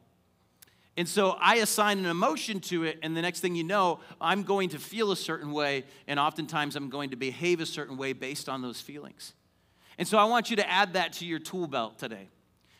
And 0.97 1.07
so 1.07 1.37
I 1.39 1.55
assign 1.57 1.99
an 1.99 2.07
emotion 2.07 2.59
to 2.61 2.83
it, 2.83 2.99
and 3.03 3.15
the 3.15 3.21
next 3.21 3.39
thing 3.39 3.55
you 3.55 3.63
know, 3.63 4.01
I'm 4.19 4.43
going 4.43 4.69
to 4.69 4.79
feel 4.79 5.13
a 5.13 5.15
certain 5.15 5.53
way, 5.53 5.85
and 6.07 6.19
oftentimes 6.19 6.75
I'm 6.75 6.89
going 6.89 7.11
to 7.11 7.15
behave 7.15 7.61
a 7.61 7.65
certain 7.65 7.95
way 7.95 8.11
based 8.11 8.49
on 8.49 8.61
those 8.61 8.81
feelings. 8.81 9.33
And 9.97 10.05
so 10.07 10.17
I 10.17 10.25
want 10.25 10.49
you 10.49 10.57
to 10.57 10.69
add 10.69 10.93
that 10.93 11.13
to 11.13 11.25
your 11.25 11.39
tool 11.39 11.67
belt 11.67 11.99
today. 11.99 12.27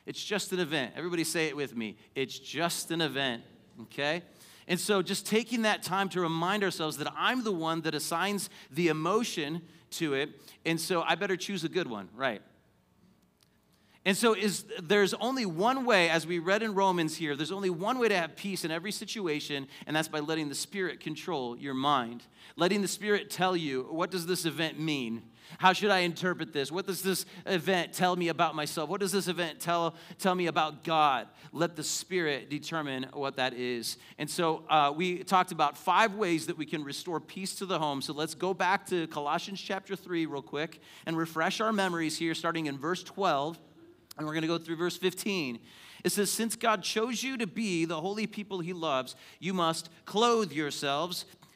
It's 0.10 0.24
just 0.24 0.52
an 0.54 0.60
event. 0.60 0.93
Everybody 0.95 1.24
say 1.24 1.50
it 1.50 1.56
with 1.56 1.78
me. 1.78 1.95
It's 2.15 2.39
just 2.39 2.89
an 2.89 3.00
event, 3.00 3.43
okay? 3.84 4.24
And 4.67 4.80
so 4.80 5.04
just 5.04 5.28
taking 5.28 5.62
that 5.62 5.84
time 5.84 6.10
to 6.10 6.19
remind 6.19 6.63
ourselves 6.63 6.98
that 6.98 7.13
I'm 7.15 7.43
the 7.43 7.52
one 7.52 7.82
that 7.82 7.93
assigns 7.93 8.50
the 8.72 8.88
emotion 8.88 9.62
to 9.91 10.15
it, 10.15 10.32
and 10.65 10.82
so 10.82 11.04
I 11.04 11.13
better 11.13 11.38
choose 11.38 11.63
a 11.63 11.69
good 11.69 11.86
one, 11.88 12.10
right? 12.15 12.41
And 14.04 14.17
so 14.17 14.34
is 14.34 14.65
there's 14.82 15.13
only 15.13 15.45
one 15.45 15.86
way 15.86 16.10
as 16.10 16.26
we 16.26 16.39
read 16.39 16.63
in 16.63 16.74
Romans 16.74 17.15
here, 17.15 17.36
there's 17.36 17.52
only 17.52 17.69
one 17.69 18.00
way 18.00 18.08
to 18.08 18.17
have 18.17 18.36
peace 18.36 18.65
in 18.65 18.72
every 18.72 18.91
situation 18.91 19.67
and 19.86 19.95
that's 19.95 20.08
by 20.08 20.22
letting 20.22 20.50
the 20.50 20.56
spirit 20.56 21.02
control 21.02 21.56
your 21.56 21.76
mind. 21.76 22.24
Letting 22.56 22.82
the 22.82 22.88
spirit 22.88 23.30
tell 23.30 23.56
you 23.56 23.84
what 23.91 24.10
does 24.10 24.26
this 24.26 24.45
event 24.45 24.80
mean? 24.80 25.22
How 25.57 25.73
should 25.73 25.89
I 25.89 25.99
interpret 25.99 26.53
this? 26.53 26.71
What 26.71 26.85
does 26.85 27.01
this 27.01 27.25
event 27.45 27.93
tell 27.93 28.15
me 28.15 28.27
about 28.27 28.55
myself? 28.55 28.89
What 28.89 28.99
does 28.99 29.12
this 29.12 29.27
event 29.27 29.59
tell, 29.59 29.95
tell 30.19 30.35
me 30.35 30.47
about 30.47 30.83
God? 30.83 31.27
Let 31.51 31.75
the 31.75 31.83
Spirit 31.83 32.49
determine 32.49 33.07
what 33.13 33.38
that 33.38 33.53
is. 33.53 33.97
And 34.17 34.29
so 34.29 34.63
uh, 34.69 34.93
we 34.95 35.23
talked 35.23 35.51
about 35.51 35.77
five 35.77 36.13
ways 36.13 36.47
that 36.47 36.57
we 36.57 36.65
can 36.65 36.83
restore 36.83 37.19
peace 37.19 37.55
to 37.55 37.65
the 37.65 37.79
home. 37.79 38.01
So 38.01 38.13
let's 38.13 38.35
go 38.35 38.53
back 38.53 38.85
to 38.88 39.07
Colossians 39.07 39.59
chapter 39.59 39.95
3 39.95 40.25
real 40.27 40.41
quick 40.41 40.79
and 41.05 41.17
refresh 41.17 41.59
our 41.59 41.73
memories 41.73 42.17
here, 42.17 42.35
starting 42.35 42.67
in 42.67 42.77
verse 42.77 43.03
12. 43.03 43.57
And 44.17 44.27
we're 44.27 44.33
going 44.33 44.41
to 44.43 44.47
go 44.47 44.57
through 44.57 44.75
verse 44.75 44.97
15. 44.97 45.59
It 46.03 46.12
says, 46.12 46.31
Since 46.31 46.55
God 46.55 46.83
chose 46.83 47.23
you 47.23 47.38
to 47.38 47.47
be 47.47 47.85
the 47.85 47.99
holy 47.99 48.27
people 48.27 48.59
he 48.59 48.73
loves, 48.73 49.15
you 49.39 49.53
must 49.53 49.89
clothe 50.05 50.51
yourselves 50.51 51.25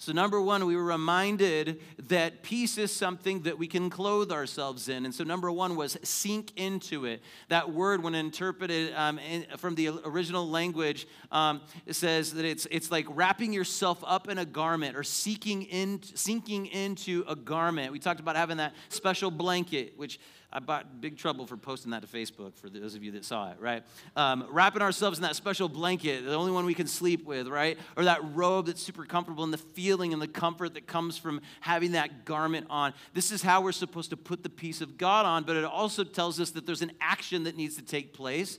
So, 0.00 0.12
number 0.12 0.40
one, 0.40 0.64
we 0.64 0.76
were 0.76 0.84
reminded 0.84 1.78
that 2.08 2.42
peace 2.42 2.78
is 2.78 2.90
something 2.90 3.42
that 3.42 3.58
we 3.58 3.66
can 3.66 3.90
clothe 3.90 4.32
ourselves 4.32 4.88
in. 4.88 5.04
And 5.04 5.14
so, 5.14 5.24
number 5.24 5.52
one 5.52 5.76
was 5.76 5.98
sink 6.02 6.52
into 6.56 7.04
it. 7.04 7.20
That 7.50 7.70
word, 7.70 8.02
when 8.02 8.14
interpreted 8.14 8.94
um, 8.94 9.18
in, 9.18 9.44
from 9.58 9.74
the 9.74 9.90
original 10.06 10.48
language, 10.48 11.06
um, 11.30 11.60
it 11.84 11.96
says 11.96 12.32
that 12.32 12.46
it's, 12.46 12.66
it's 12.70 12.90
like 12.90 13.04
wrapping 13.10 13.52
yourself 13.52 14.02
up 14.06 14.30
in 14.30 14.38
a 14.38 14.46
garment 14.46 14.96
or 14.96 15.02
seeking 15.02 15.64
in, 15.64 16.00
sinking 16.02 16.64
into 16.68 17.22
a 17.28 17.36
garment. 17.36 17.92
We 17.92 17.98
talked 17.98 18.20
about 18.20 18.36
having 18.36 18.56
that 18.56 18.72
special 18.88 19.30
blanket, 19.30 19.98
which 19.98 20.18
I 20.52 20.58
bought 20.58 21.00
big 21.00 21.16
trouble 21.16 21.46
for 21.46 21.56
posting 21.56 21.92
that 21.92 22.02
to 22.02 22.08
Facebook 22.08 22.56
for 22.56 22.68
those 22.68 22.96
of 22.96 23.04
you 23.04 23.12
that 23.12 23.24
saw 23.24 23.50
it, 23.50 23.58
right? 23.60 23.84
Um, 24.16 24.46
wrapping 24.50 24.82
ourselves 24.82 25.18
in 25.18 25.22
that 25.22 25.36
special 25.36 25.68
blanket, 25.68 26.24
the 26.24 26.34
only 26.34 26.50
one 26.50 26.66
we 26.66 26.74
can 26.74 26.88
sleep 26.88 27.24
with, 27.24 27.46
right? 27.46 27.78
Or 27.96 28.04
that 28.04 28.20
robe 28.34 28.66
that's 28.66 28.82
super 28.82 29.04
comfortable 29.04 29.44
and 29.44 29.52
the 29.52 29.58
feeling 29.58 30.12
and 30.12 30.20
the 30.20 30.28
comfort 30.28 30.74
that 30.74 30.88
comes 30.88 31.16
from 31.16 31.40
having 31.60 31.92
that 31.92 32.24
garment 32.24 32.66
on. 32.68 32.94
This 33.14 33.30
is 33.30 33.42
how 33.42 33.60
we're 33.60 33.70
supposed 33.70 34.10
to 34.10 34.16
put 34.16 34.42
the 34.42 34.50
peace 34.50 34.80
of 34.80 34.98
God 34.98 35.24
on, 35.24 35.44
but 35.44 35.54
it 35.54 35.64
also 35.64 36.02
tells 36.02 36.40
us 36.40 36.50
that 36.50 36.66
there's 36.66 36.82
an 36.82 36.92
action 37.00 37.44
that 37.44 37.56
needs 37.56 37.76
to 37.76 37.82
take 37.82 38.12
place. 38.12 38.58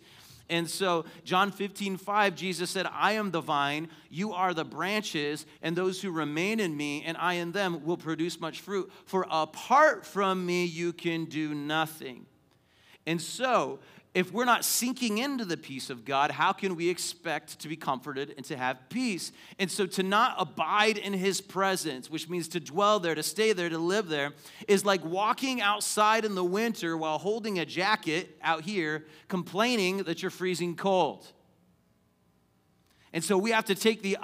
And 0.49 0.69
so, 0.69 1.06
John 1.23 1.51
15, 1.51 1.97
5, 1.97 2.36
Jesus 2.36 2.69
said, 2.69 2.86
I 2.91 3.13
am 3.13 3.32
the 3.32 3.41
vine, 3.41 3.89
you 4.10 4.34
are 4.34 4.54
the 4.54 4.65
branches, 4.65 5.45
and 5.62 5.75
those 5.75 6.01
who 6.01 6.12
remain 6.12 6.60
in 6.60 6.75
me 6.75 7.04
and 7.04 7.15
I 7.17 7.36
in 7.36 7.51
them 7.51 7.86
will 7.86 7.97
produce 7.97 8.39
much 8.39 8.60
fruit. 8.60 8.91
For 9.06 9.25
apart 9.30 10.06
from 10.06 10.45
me, 10.45 10.65
you 10.65 10.91
can 10.93 11.25
do 11.25 11.54
nothing. 11.54 12.25
And 13.06 13.21
so, 13.21 13.80
if 14.13 14.34
we're 14.34 14.45
not 14.45 14.65
sinking 14.65 15.19
into 15.19 15.45
the 15.45 15.56
peace 15.56 15.89
of 15.89 16.04
God, 16.04 16.32
how 16.32 16.52
can 16.52 16.76
we 16.76 16.89
expect 16.89 17.60
to 17.60 17.69
be 17.69 17.78
comforted 17.78 18.34
and 18.36 18.45
to 18.47 18.58
have 18.58 18.89
peace? 18.89 19.32
And 19.58 19.71
so 19.71 19.86
to 19.86 20.04
not 20.04 20.36
abide 20.38 20.97
in 20.97 21.13
his 21.13 21.39
presence, 21.39 22.10
which 22.10 22.28
means 22.28 22.50
to 22.50 22.60
dwell 22.60 23.00
there, 23.00 23.15
to 23.15 23.24
stay 23.24 23.54
there, 23.54 23.69
to 23.69 23.78
live 23.78 24.10
there, 24.10 24.34
is 24.67 24.84
like 24.84 25.04
walking 25.06 25.62
outside 25.62 26.26
in 26.26 26.36
the 26.36 26.43
winter 26.43 26.97
while 26.97 27.19
holding 27.19 27.60
a 27.60 27.65
jacket 27.65 28.38
out 28.43 28.63
here, 28.63 29.06
complaining 29.30 30.04
that 30.04 30.21
you're 30.21 30.32
freezing 30.32 30.76
cold. 30.76 31.26
And 33.13 33.24
so 33.24 33.38
we 33.38 33.52
have 33.52 33.65
to 33.65 33.76
take 33.76 34.02
the, 34.02 34.17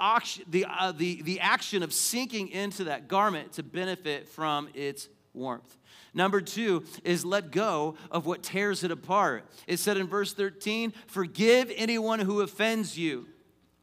the, 0.48 0.66
uh, 0.68 0.92
the, 0.92 1.22
the 1.22 1.40
action 1.40 1.82
of 1.82 1.94
sinking 1.94 2.48
into 2.48 2.84
that 2.84 3.08
garment 3.08 3.52
to 3.52 3.62
benefit 3.62 4.28
from 4.28 4.68
its 4.74 5.08
warmth. 5.32 5.76
Number 6.18 6.40
two 6.40 6.82
is 7.04 7.24
let 7.24 7.52
go 7.52 7.94
of 8.10 8.26
what 8.26 8.42
tears 8.42 8.82
it 8.82 8.90
apart. 8.90 9.44
It 9.68 9.76
said 9.76 9.96
in 9.96 10.08
verse 10.08 10.34
13, 10.34 10.92
forgive 11.06 11.70
anyone 11.76 12.18
who 12.18 12.40
offends 12.40 12.98
you. 12.98 13.28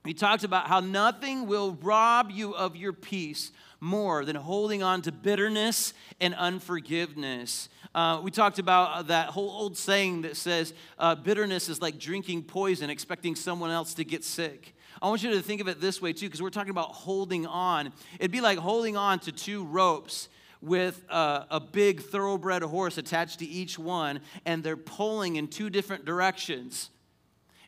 He 0.04 0.14
talked 0.14 0.44
about 0.44 0.68
how 0.68 0.82
nothing 0.82 1.48
will 1.48 1.78
rob 1.82 2.32
you 2.32 2.54
of 2.54 2.76
your 2.76 2.92
peace 2.92 3.54
more 3.80 4.26
than 4.26 4.36
holding 4.36 4.84
on 4.84 5.02
to 5.04 5.14
bitterness 5.14 5.94
and 6.20 6.36
unforgiveness. 6.36 7.70
Uh, 7.96 8.20
we 8.22 8.32
talked 8.32 8.60
about 8.60 8.92
uh, 8.92 9.02
that 9.04 9.30
whole 9.30 9.50
old 9.50 9.78
saying 9.78 10.24
that 10.24 10.36
says 10.36 10.74
uh, 11.00 11.16
bitterness 11.16 11.70
is 11.70 11.82
like 11.82 11.98
drinking 11.98 12.44
poison, 12.44 12.90
expecting 12.90 13.34
someone 13.34 13.72
else 13.72 13.94
to 13.94 14.04
get 14.04 14.26
sick. 14.26 14.76
I 15.02 15.08
want 15.08 15.24
you 15.24 15.32
to 15.32 15.42
think 15.42 15.62
of 15.62 15.70
it 15.70 15.80
this 15.80 16.02
way 16.02 16.12
too, 16.12 16.26
because 16.26 16.42
we're 16.42 16.50
talking 16.50 16.72
about 16.72 16.90
holding 16.90 17.46
on. 17.46 17.94
It'd 18.20 18.30
be 18.30 18.42
like 18.42 18.58
holding 18.58 18.98
on 18.98 19.20
to 19.20 19.32
two 19.32 19.64
ropes 19.64 20.28
with 20.66 21.04
a, 21.10 21.46
a, 21.52 21.60
big 21.60 22.02
thoroughbred 22.02 22.64
horse 22.64 22.98
attached 22.98 23.40
to 23.40 23.46
each 23.46 23.78
one, 23.78 24.20
and 24.46 24.64
they're 24.64 24.76
pulling 24.76 25.36
in 25.36 25.48
two 25.48 25.70
different 25.70 26.06
directions. 26.06 26.90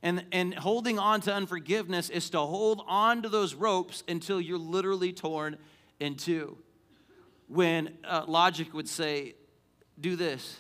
And, 0.02 0.26
and 0.32 0.54
holding 0.54 0.98
on 0.98 1.22
to 1.22 1.34
unforgiveness 1.34 2.10
is 2.10 2.30
to 2.32 2.40
hold 2.40 2.84
on 2.88 3.22
to 3.22 3.30
those 3.30 3.54
ropes 3.54 4.04
until 4.08 4.42
you're 4.42 4.58
literally 4.58 5.14
torn 5.14 5.58
in 6.00 6.16
two. 6.16 6.58
When 7.48 7.98
uh, 8.04 8.26
logic 8.28 8.74
would 8.74 8.90
say, 8.90 9.36
do 10.00 10.16
this, 10.16 10.58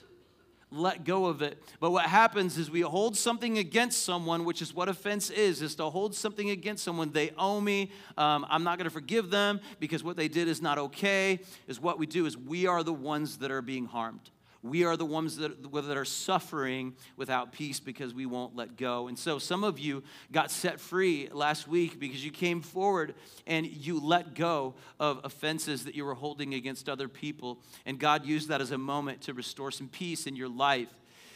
let 0.71 1.06
go 1.06 1.27
of 1.27 1.41
it. 1.41 1.62
But 1.80 1.91
what 1.91 2.06
happens 2.06 2.58
is 2.58 2.69
we 2.69 2.82
hold 2.82 3.15
something 3.15 3.58
against 3.58 4.03
someone, 4.03 4.43
which 4.43 4.62
is 4.62 4.73
what 4.73 4.89
offense 4.89 5.30
is, 5.30 5.62
is 5.62 5.75
to 5.75 5.89
hold 5.89 6.13
something 6.13 6.49
against 6.49 6.84
someone. 6.84 7.12
They 7.12 7.32
owe 7.38 7.62
me. 7.62 7.91
Um, 8.17 8.45
I'm 8.49 8.63
not 8.63 8.77
going 8.77 8.86
to 8.86 8.91
forgive 8.91 9.30
them 9.30 9.62
because 9.80 10.03
what 10.03 10.17
they 10.17 10.27
did 10.27 10.47
is 10.47 10.62
not 10.62 10.77
okay. 10.77 11.39
Is 11.67 11.80
what 11.80 11.99
we 11.99 12.06
do 12.06 12.25
is 12.25 12.38
we 12.38 12.67
are 12.67 12.84
the 12.84 12.93
ones 12.93 13.38
that 13.38 13.51
are 13.51 13.62
being 13.62 13.86
harmed. 13.86 14.30
We 14.69 14.84
are 14.84 14.97
the 14.97 15.06
ones 15.06 15.38
that, 15.38 15.71
that 15.71 15.97
are 15.97 16.06
suffering 16.06 16.95
without 17.15 17.51
peace 17.51 17.80
because 17.80 18.13
we 18.13 18.25
won't 18.25 18.56
let 18.56 18.77
go. 18.77 19.08
And 19.08 19.17
so 19.17 19.39
some 19.39 19.63
of 19.63 19.80
you 19.80 20.03
got 20.32 20.51
set 20.51 20.80
free 20.80 21.30
last 21.32 21.67
week 21.67 21.99
because 21.99 22.23
you 22.23 22.32
came 22.32 22.62
forward 22.62 23.15
and 23.45 23.65
you 23.65 23.99
let 23.99 24.34
go 24.36 24.75
of 24.99 25.21
offenses 25.23 25.86
that 25.86 25.95
you 25.95 26.06
were 26.06 26.13
holding 26.13 26.53
against 26.53 26.89
other 26.89 27.08
people. 27.08 27.60
And 27.86 27.99
God 27.99 28.25
used 28.25 28.49
that 28.49 28.62
as 28.62 28.71
a 28.71 28.77
moment 28.77 29.21
to 29.21 29.34
restore 29.34 29.71
some 29.71 29.88
peace 29.88 30.27
in 30.27 30.36
your 30.36 30.49
life. 30.49 30.89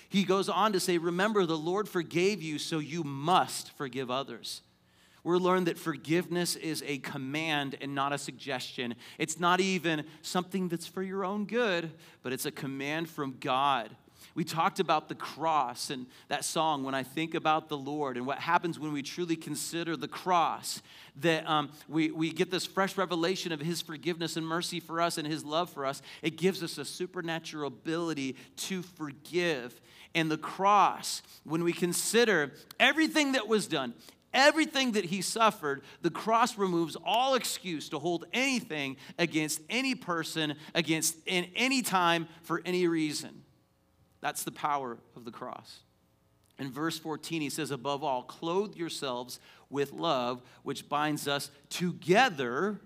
He 0.10 0.26
goes 0.26 0.50
on 0.50 0.74
to 0.74 0.80
say, 0.80 0.98
Remember, 0.98 1.46
the 1.46 1.58
Lord 1.58 1.88
forgave 1.88 2.42
you, 2.42 2.60
so 2.60 2.80
you 2.80 3.04
must 3.04 3.72
forgive 3.78 4.12
others. 4.12 4.62
We're 5.24 5.38
learned 5.38 5.68
that 5.68 5.78
forgiveness 5.78 6.56
is 6.56 6.84
a 6.86 6.98
command 6.98 7.78
and 7.80 7.94
not 7.94 8.12
a 8.12 8.18
suggestion. 8.18 8.96
It's 9.20 9.40
not 9.40 9.60
even 9.60 10.06
something 10.22 10.68
that's 10.68 10.88
for 10.88 11.04
your 11.04 11.24
own 11.24 11.46
good, 11.46 11.92
but 12.24 12.34
it's 12.34 12.46
a 12.46 12.52
command 12.52 13.10
from 13.10 13.38
God. 13.40 13.92
We 14.34 14.44
talked 14.44 14.80
about 14.80 15.10
the 15.10 15.16
cross 15.16 15.90
and 15.90 16.06
that 16.30 16.46
song, 16.46 16.84
When 16.84 16.96
I 16.96 17.04
Think 17.04 17.34
About 17.34 17.68
the 17.68 17.78
Lord, 17.78 18.18
and 18.18 18.26
what 18.26 18.40
happens 18.40 18.80
when 18.80 18.94
we 18.94 19.02
truly 19.02 19.36
consider 19.36 19.98
the 19.98 20.08
cross. 20.08 20.82
That 21.18 21.48
um, 21.50 21.72
we, 21.90 22.12
we 22.12 22.32
get 22.32 22.50
this 22.50 22.66
fresh 22.66 22.98
revelation 22.98 23.52
of 23.52 23.60
His 23.60 23.82
forgiveness 23.82 24.38
and 24.38 24.48
mercy 24.48 24.80
for 24.80 25.02
us 25.02 25.18
and 25.18 25.28
His 25.28 25.44
love 25.44 25.70
for 25.70 25.86
us. 25.86 26.02
It 26.22 26.38
gives 26.38 26.64
us 26.64 26.78
a 26.78 26.86
supernatural 26.86 27.68
ability 27.68 28.38
to 28.58 28.82
forgive. 28.82 29.82
And 30.16 30.32
the 30.32 30.38
cross, 30.38 31.22
when 31.44 31.64
we 31.64 31.74
consider 31.74 32.54
everything 32.80 33.34
that 33.34 33.48
was 33.48 33.68
done, 33.68 33.94
everything 34.34 34.94
that 34.94 35.06
he 35.06 35.22
suffered, 35.22 35.82
the 36.02 36.10
cross 36.10 36.58
removes 36.58 36.98
all 37.06 37.36
excuse 37.36 37.90
to 37.90 38.00
hold 38.00 38.26
anything 38.34 38.98
against 39.18 39.62
any 39.70 39.96
person, 39.96 40.56
against 40.74 41.18
in 41.26 41.48
any 41.56 41.82
time, 41.82 42.28
for 42.44 42.62
any 42.66 42.88
reason. 42.88 43.44
That's 44.22 44.44
the 44.44 44.52
power 44.52 44.98
of 45.16 45.26
the 45.26 45.32
cross. 45.32 45.80
In 46.60 46.72
verse 46.72 47.00
14, 47.00 47.42
he 47.42 47.50
says, 47.50 47.72
Above 47.72 48.04
all, 48.04 48.24
clothe 48.24 48.76
yourselves 48.76 49.40
with 49.70 49.94
love, 49.94 50.42
which 50.64 50.88
binds 50.88 51.28
us 51.28 51.50
together 51.70 52.80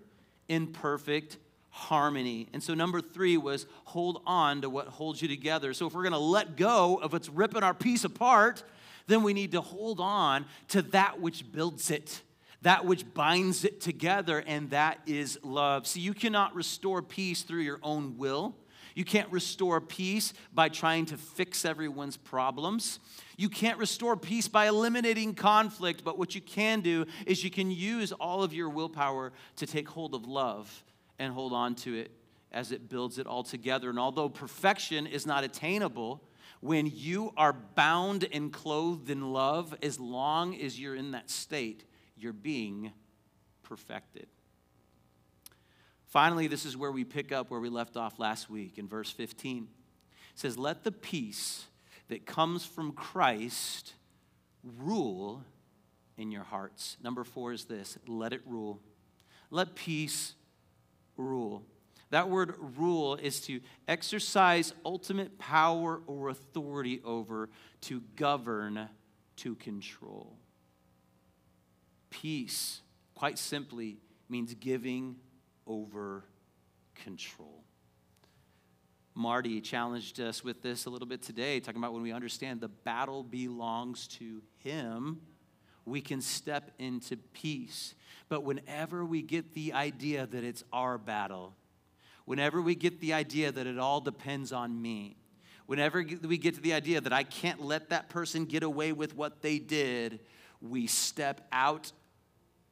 in 0.47 0.67
perfect 0.67 1.37
harmony. 1.69 2.47
And 2.53 2.63
so, 2.63 2.73
number 2.73 3.01
three 3.01 3.35
was 3.35 3.65
hold 3.83 4.21
on 4.25 4.61
to 4.61 4.69
what 4.69 4.87
holds 4.87 5.21
you 5.21 5.27
together. 5.27 5.73
So, 5.73 5.87
if 5.87 5.93
we're 5.93 6.03
going 6.03 6.13
to 6.13 6.17
let 6.19 6.55
go 6.55 6.95
of 6.97 7.11
what's 7.11 7.27
ripping 7.27 7.63
our 7.63 7.73
peace 7.73 8.05
apart, 8.05 8.63
then 9.07 9.23
we 9.23 9.33
need 9.33 9.51
to 9.51 9.61
hold 9.61 9.99
on 9.99 10.45
to 10.69 10.81
that 10.81 11.19
which 11.19 11.51
builds 11.51 11.91
it, 11.91 12.21
that 12.61 12.85
which 12.85 13.13
binds 13.13 13.63
it 13.63 13.81
together, 13.81 14.43
and 14.45 14.69
that 14.71 14.99
is 15.05 15.37
love. 15.43 15.85
See, 15.87 16.01
you 16.01 16.13
cannot 16.13 16.55
restore 16.55 17.01
peace 17.01 17.43
through 17.43 17.61
your 17.61 17.79
own 17.83 18.17
will. 18.17 18.55
You 18.95 19.03
can't 19.03 19.29
restore 19.29 19.81
peace 19.81 20.33
by 20.53 20.69
trying 20.69 21.05
to 21.07 21.17
fix 21.17 21.65
everyone's 21.65 22.15
problems. 22.15 22.99
You 23.35 23.49
can't 23.49 23.77
restore 23.77 24.15
peace 24.15 24.47
by 24.47 24.67
eliminating 24.67 25.35
conflict, 25.35 26.03
but 26.05 26.17
what 26.17 26.33
you 26.33 26.39
can 26.39 26.79
do 26.79 27.05
is 27.25 27.43
you 27.43 27.51
can 27.51 27.69
use 27.71 28.13
all 28.13 28.41
of 28.41 28.53
your 28.53 28.69
willpower 28.69 29.33
to 29.57 29.67
take 29.67 29.89
hold 29.89 30.15
of 30.15 30.25
love 30.25 30.83
and 31.19 31.33
hold 31.33 31.51
on 31.51 31.75
to 31.75 31.93
it 31.93 32.11
as 32.53 32.71
it 32.71 32.87
builds 32.87 33.19
it 33.19 33.27
all 33.27 33.43
together. 33.43 33.89
And 33.89 33.99
although 33.99 34.29
perfection 34.29 35.07
is 35.07 35.25
not 35.25 35.43
attainable, 35.43 36.21
when 36.65 36.91
you 36.91 37.31
are 37.37 37.53
bound 37.53 38.27
and 38.31 38.51
clothed 38.51 39.11
in 39.11 39.31
love, 39.31 39.75
as 39.83 39.99
long 39.99 40.59
as 40.59 40.79
you're 40.79 40.95
in 40.95 41.11
that 41.11 41.29
state, 41.29 41.83
you're 42.17 42.33
being 42.33 42.91
perfected. 43.61 44.25
Finally, 46.07 46.47
this 46.47 46.65
is 46.65 46.75
where 46.75 46.91
we 46.91 47.03
pick 47.03 47.31
up 47.31 47.51
where 47.51 47.59
we 47.59 47.69
left 47.69 47.95
off 47.95 48.17
last 48.17 48.49
week 48.49 48.79
in 48.79 48.87
verse 48.87 49.11
15. 49.11 49.67
It 50.33 50.39
says, 50.39 50.57
Let 50.57 50.83
the 50.83 50.91
peace 50.91 51.65
that 52.07 52.25
comes 52.25 52.65
from 52.65 52.93
Christ 52.93 53.93
rule 54.79 55.43
in 56.17 56.31
your 56.31 56.43
hearts. 56.43 56.97
Number 57.03 57.23
four 57.23 57.53
is 57.53 57.65
this 57.65 57.97
let 58.07 58.33
it 58.33 58.41
rule. 58.45 58.79
Let 59.51 59.75
peace 59.75 60.33
rule. 61.15 61.63
That 62.11 62.29
word 62.29 62.55
rule 62.77 63.15
is 63.15 63.41
to 63.41 63.59
exercise 63.87 64.73
ultimate 64.85 65.39
power 65.39 66.01
or 66.07 66.29
authority 66.29 67.01
over, 67.03 67.49
to 67.81 68.01
govern, 68.15 68.89
to 69.37 69.55
control. 69.55 70.37
Peace, 72.09 72.81
quite 73.15 73.37
simply, 73.37 73.97
means 74.29 74.53
giving 74.53 75.15
over 75.67 76.23
control. 76.93 77.63
Marty 79.13 79.61
challenged 79.61 80.19
us 80.19 80.43
with 80.43 80.61
this 80.61 80.85
a 80.85 80.89
little 80.89 81.07
bit 81.07 81.21
today, 81.21 81.59
talking 81.59 81.79
about 81.81 81.93
when 81.93 82.03
we 82.03 82.11
understand 82.11 82.59
the 82.59 82.67
battle 82.67 83.23
belongs 83.23 84.07
to 84.07 84.41
Him, 84.57 85.21
we 85.85 86.01
can 86.01 86.19
step 86.19 86.71
into 86.79 87.15
peace. 87.15 87.95
But 88.27 88.43
whenever 88.43 89.05
we 89.05 89.21
get 89.21 89.53
the 89.53 89.73
idea 89.73 90.25
that 90.27 90.43
it's 90.43 90.63
our 90.73 90.97
battle, 90.97 91.55
whenever 92.25 92.61
we 92.61 92.75
get 92.75 92.99
the 92.99 93.13
idea 93.13 93.51
that 93.51 93.65
it 93.67 93.79
all 93.79 94.01
depends 94.01 94.51
on 94.51 94.81
me, 94.81 95.15
whenever 95.65 96.05
we 96.23 96.37
get 96.37 96.55
to 96.55 96.61
the 96.61 96.73
idea 96.73 97.01
that 97.01 97.13
I 97.13 97.23
can't 97.23 97.61
let 97.61 97.89
that 97.89 98.09
person 98.09 98.45
get 98.45 98.63
away 98.63 98.91
with 98.91 99.15
what 99.15 99.41
they 99.41 99.59
did, 99.59 100.19
we 100.61 100.87
step 100.87 101.47
out 101.51 101.91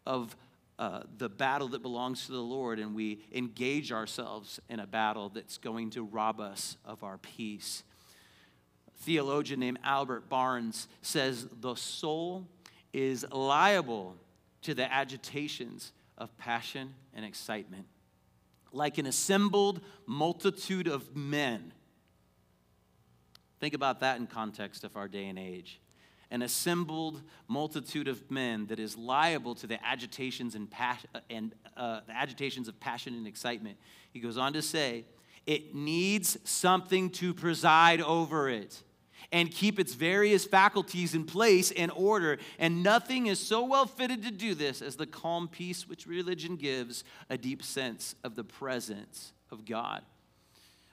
of 0.05 0.35
uh, 0.79 1.01
the 1.17 1.29
battle 1.29 1.67
that 1.69 1.81
belongs 1.81 2.25
to 2.25 2.31
the 2.31 2.41
Lord 2.41 2.79
and 2.79 2.95
we 2.95 3.19
engage 3.31 3.91
ourselves 3.91 4.59
in 4.69 4.79
a 4.79 4.87
battle 4.87 5.29
that's 5.29 5.57
going 5.57 5.91
to 5.91 6.03
rob 6.03 6.39
us 6.39 6.77
of 6.83 7.03
our 7.03 7.19
peace. 7.19 7.83
A 8.87 9.03
theologian 9.03 9.59
named 9.59 9.79
Albert 9.83 10.29
Barnes 10.29 10.87
says 11.01 11.47
the 11.61 11.75
soul 11.75 12.47
is 12.91 13.25
liable 13.31 14.15
to 14.63 14.73
the 14.73 14.91
agitations 14.91 15.93
of 16.17 16.35
passion 16.37 16.93
and 17.13 17.23
excitement. 17.23 17.85
Like 18.73 18.97
an 18.97 19.05
assembled 19.05 19.79
multitude 20.05 20.87
of 20.87 21.15
men. 21.15 21.71
Think 23.61 23.73
about 23.73 24.01
that 24.01 24.19
in 24.19 24.27
context 24.27 24.83
of 24.83 24.97
our 24.97 25.07
day 25.07 25.27
and 25.27 25.39
age 25.39 25.79
an 26.33 26.41
assembled 26.41 27.21
multitude 27.47 28.07
of 28.07 28.31
men 28.31 28.65
that 28.65 28.79
is 28.79 28.97
liable 28.97 29.53
to 29.53 29.67
the 29.67 29.77
agitations 29.85 30.55
and, 30.55 30.69
pas- 30.69 31.05
and 31.29 31.53
uh, 31.77 31.99
the 32.07 32.11
agitations 32.11 32.67
of 32.67 32.79
passion 32.79 33.13
and 33.13 33.27
excitement. 33.27 33.77
He 34.11 34.19
goes 34.19 34.35
on 34.35 34.51
to 34.53 34.61
say, 34.63 35.05
it 35.45 35.75
needs 35.75 36.35
something 36.43 37.11
to 37.11 37.35
preside 37.35 38.01
over 38.01 38.49
it 38.49 38.81
and 39.31 39.51
keep 39.51 39.79
its 39.79 39.93
various 39.93 40.45
faculties 40.45 41.15
in 41.15 41.25
place 41.25 41.71
and 41.71 41.91
order. 41.95 42.37
And 42.59 42.83
nothing 42.83 43.27
is 43.27 43.39
so 43.39 43.65
well 43.65 43.85
fitted 43.85 44.23
to 44.23 44.31
do 44.31 44.53
this 44.55 44.81
as 44.81 44.95
the 44.95 45.07
calm 45.07 45.47
peace 45.47 45.87
which 45.87 46.07
religion 46.07 46.55
gives 46.55 47.03
a 47.29 47.37
deep 47.37 47.63
sense 47.63 48.15
of 48.23 48.35
the 48.35 48.43
presence 48.43 49.33
of 49.51 49.65
God. 49.65 50.03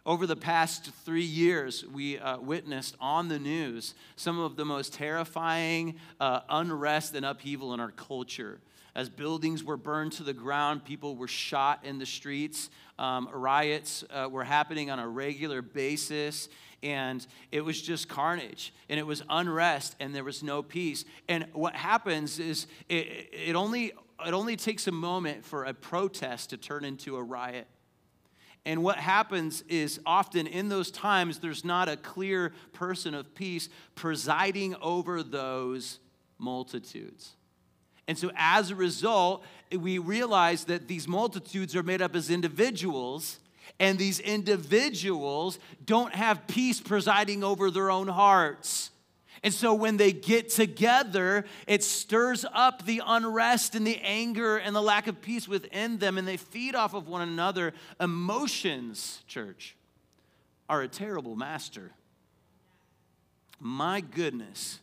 Over 0.07 0.26
the 0.26 0.37
past 0.37 0.91
three 1.05 1.22
years, 1.22 1.85
we 1.85 2.18
uh, 2.18 2.39
witnessed 2.39 2.97
on 3.01 3.28
the 3.28 3.39
news 3.39 3.95
some 4.16 4.41
of 4.41 4.57
the 4.57 4.64
most 4.64 4.95
terrifying 4.95 5.97
uh, 6.18 6.41
unrest 6.49 7.14
and 7.14 7.26
upheaval 7.26 7.74
in 7.74 7.81
our 7.81 7.91
culture. 7.91 8.61
As 8.95 9.09
buildings 9.09 9.62
were 9.62 9.76
burned 9.76 10.12
to 10.12 10.22
the 10.22 10.33
ground, 10.33 10.85
people 10.85 11.16
were 11.16 11.28
shot 11.28 11.85
in 11.85 11.99
the 11.99 12.07
streets, 12.07 12.70
um, 12.99 13.28
riots 13.33 14.03
uh, 14.11 14.28
were 14.31 14.43
happening 14.43 14.91
on 14.91 14.99
a 14.99 15.07
regular 15.07 15.62
basis, 15.62 16.49
and 16.83 17.26
it 17.53 17.62
was 17.62 17.81
just 17.81 18.09
carnage, 18.09 18.72
and 18.89 18.99
it 18.99 19.07
was 19.07 19.22
unrest, 19.28 19.97
and 20.01 20.14
there 20.14 20.24
was 20.24 20.43
no 20.43 20.62
peace. 20.62 21.05
And 21.28 21.47
what 21.53 21.74
happens 21.74 22.39
is 22.39 22.66
it, 22.89 23.28
it 23.33 23.57
only, 23.57 23.93
it 24.26 24.33
only 24.33 24.57
takes 24.57 24.87
a 24.87 24.93
moment 24.93 25.45
for 25.45 25.64
a 25.64 25.74
protest 25.74 26.51
to 26.51 26.57
turn 26.57 26.85
into 26.85 27.16
a 27.16 27.22
riot. 27.22 27.66
And 28.66 28.83
what 28.83 28.97
happens 28.97 29.62
is 29.68 30.01
often 30.05 30.47
in 30.47 30.68
those 30.68 30.91
times, 30.91 31.39
there's 31.39 31.64
not 31.64 31.89
a 31.89 31.97
clear 31.97 32.53
person 32.72 33.14
of 33.14 33.35
peace 33.35 33.68
presiding 33.95 34.74
over 34.83 35.22
those 35.22 35.99
multitudes. 36.39 37.37
And 38.07 38.18
so 38.18 38.31
as 38.37 38.70
a 38.70 38.74
result, 38.74 39.45
we 39.70 39.99
realize 39.99 40.64
that 40.64 40.89
these 40.89 41.07
multitudes 41.07 41.76
are 41.76 41.83
made 41.83 42.03
up 42.03 42.16
as 42.16 42.28
individuals, 42.28 43.39
and 43.79 43.99
these 43.99 44.21
individuals 44.21 45.59
don't 45.85 46.14
have 46.14 46.47
peace 46.47 46.81
presiding 46.81 47.45
over 47.45 47.71
their 47.71 47.91
own 47.91 48.09
hearts. 48.09 48.91
And 49.43 49.55
so 49.55 49.73
when 49.73 49.97
they 49.97 50.12
get 50.12 50.51
together, 50.51 51.47
it 51.66 51.83
stirs 51.83 52.45
up 52.53 52.85
the 52.85 53.01
unrest 53.05 53.75
and 53.75 53.87
the 53.87 53.99
anger 54.03 54.59
and 54.59 54.77
the 54.77 54.83
lack 54.83 55.07
of 55.07 55.23
peace 55.23 55.49
within 55.49 55.99
them, 55.99 56.18
and 56.18 56.29
they 56.29 56.37
feed 56.37 56.75
off 56.75 56.93
of 56.93 57.09
one 57.09 57.23
another. 57.23 57.73
Emotions, 57.99 59.23
church, 59.27 59.77
are 60.68 60.83
a 60.83 60.89
terrible 60.89 61.37
master. 61.37 61.93
My 63.59 64.03
goodness. 64.03 64.81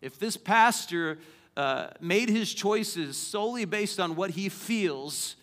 If 0.00 0.18
this 0.18 0.36
pastor 0.36 1.18
uh, 1.56 1.88
made 2.00 2.28
his 2.28 2.54
choices 2.54 3.16
solely 3.16 3.64
based 3.64 3.98
on 3.98 4.14
what 4.14 4.30
he 4.30 4.48
feels, 4.48 5.34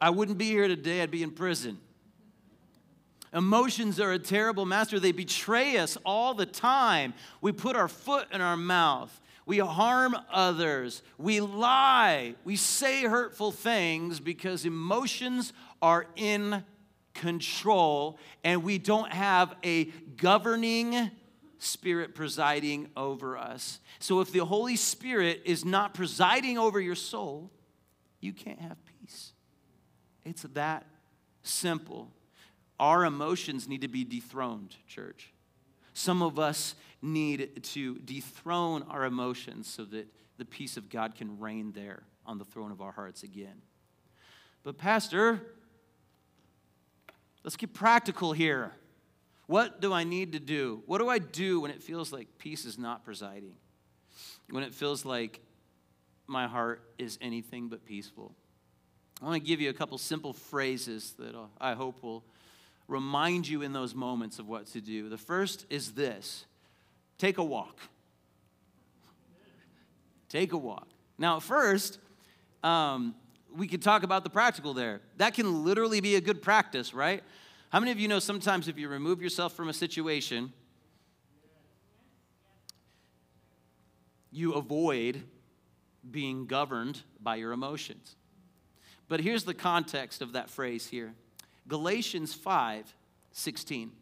I 0.00 0.10
wouldn't 0.10 0.38
be 0.38 0.46
here 0.46 0.68
today, 0.68 1.02
I'd 1.02 1.10
be 1.10 1.22
in 1.22 1.30
prison. 1.30 1.78
Emotions 3.32 4.00
are 4.00 4.12
a 4.12 4.18
terrible 4.18 4.66
master. 4.66 4.98
They 4.98 5.12
betray 5.12 5.76
us 5.78 5.96
all 6.04 6.34
the 6.34 6.46
time. 6.46 7.14
We 7.40 7.52
put 7.52 7.76
our 7.76 7.88
foot 7.88 8.28
in 8.32 8.40
our 8.40 8.56
mouth. 8.56 9.20
We 9.46 9.58
harm 9.58 10.16
others. 10.30 11.02
We 11.18 11.40
lie. 11.40 12.34
We 12.44 12.56
say 12.56 13.04
hurtful 13.04 13.52
things 13.52 14.20
because 14.20 14.64
emotions 14.64 15.52
are 15.80 16.06
in 16.16 16.64
control 17.14 18.18
and 18.44 18.62
we 18.62 18.78
don't 18.78 19.12
have 19.12 19.54
a 19.64 19.84
governing 20.16 21.10
spirit 21.58 22.14
presiding 22.14 22.88
over 22.96 23.36
us. 23.36 23.80
So 23.98 24.20
if 24.20 24.32
the 24.32 24.44
Holy 24.44 24.76
Spirit 24.76 25.42
is 25.44 25.64
not 25.64 25.94
presiding 25.94 26.58
over 26.58 26.80
your 26.80 26.94
soul, 26.94 27.50
you 28.20 28.32
can't 28.32 28.60
have 28.60 28.78
peace. 28.86 29.32
It's 30.24 30.42
that 30.54 30.86
simple. 31.42 32.10
Our 32.80 33.04
emotions 33.04 33.68
need 33.68 33.82
to 33.82 33.88
be 33.88 34.04
dethroned, 34.04 34.74
church. 34.88 35.34
Some 35.92 36.22
of 36.22 36.38
us 36.38 36.74
need 37.02 37.62
to 37.62 37.98
dethrone 37.98 38.84
our 38.84 39.04
emotions 39.04 39.68
so 39.68 39.84
that 39.84 40.08
the 40.38 40.46
peace 40.46 40.78
of 40.78 40.88
God 40.88 41.14
can 41.14 41.38
reign 41.38 41.72
there 41.72 42.04
on 42.24 42.38
the 42.38 42.44
throne 42.44 42.72
of 42.72 42.80
our 42.80 42.92
hearts 42.92 43.22
again. 43.22 43.60
But, 44.62 44.78
Pastor, 44.78 45.42
let's 47.44 47.56
get 47.56 47.74
practical 47.74 48.32
here. 48.32 48.72
What 49.46 49.82
do 49.82 49.92
I 49.92 50.04
need 50.04 50.32
to 50.32 50.40
do? 50.40 50.82
What 50.86 50.98
do 50.98 51.08
I 51.08 51.18
do 51.18 51.60
when 51.60 51.70
it 51.70 51.82
feels 51.82 52.14
like 52.14 52.38
peace 52.38 52.64
is 52.64 52.78
not 52.78 53.04
presiding? 53.04 53.56
When 54.48 54.62
it 54.62 54.72
feels 54.72 55.04
like 55.04 55.40
my 56.26 56.46
heart 56.46 56.82
is 56.96 57.18
anything 57.20 57.68
but 57.68 57.84
peaceful? 57.84 58.34
I 59.20 59.26
want 59.26 59.42
to 59.42 59.46
give 59.46 59.60
you 59.60 59.68
a 59.68 59.74
couple 59.74 59.98
simple 59.98 60.32
phrases 60.32 61.14
that 61.18 61.34
I 61.60 61.74
hope 61.74 62.02
will 62.02 62.24
remind 62.90 63.46
you 63.46 63.62
in 63.62 63.72
those 63.72 63.94
moments 63.94 64.38
of 64.38 64.48
what 64.48 64.66
to 64.66 64.80
do. 64.80 65.08
The 65.08 65.16
first 65.16 65.64
is 65.70 65.92
this 65.92 66.44
take 67.18 67.38
a 67.38 67.44
walk. 67.44 67.78
Take 70.28 70.52
a 70.52 70.56
walk. 70.56 70.88
Now, 71.18 71.40
first, 71.40 71.98
um, 72.62 73.14
we 73.56 73.66
could 73.66 73.82
talk 73.82 74.02
about 74.02 74.24
the 74.24 74.30
practical 74.30 74.74
there. 74.74 75.00
That 75.16 75.34
can 75.34 75.64
literally 75.64 76.00
be 76.00 76.16
a 76.16 76.20
good 76.20 76.42
practice, 76.42 76.94
right? 76.94 77.22
How 77.70 77.80
many 77.80 77.92
of 77.92 77.98
you 77.98 78.08
know 78.08 78.18
sometimes 78.18 78.68
if 78.68 78.78
you 78.78 78.88
remove 78.88 79.22
yourself 79.22 79.54
from 79.54 79.68
a 79.68 79.72
situation, 79.72 80.52
you 84.30 84.54
avoid 84.54 85.22
being 86.08 86.46
governed 86.46 87.02
by 87.20 87.36
your 87.36 87.52
emotions? 87.52 88.16
But 89.08 89.20
here's 89.20 89.44
the 89.44 89.54
context 89.54 90.22
of 90.22 90.32
that 90.32 90.48
phrase 90.48 90.86
here 90.86 91.12
Galatians 91.70 92.34
5 92.34 92.94
16. 93.32 93.92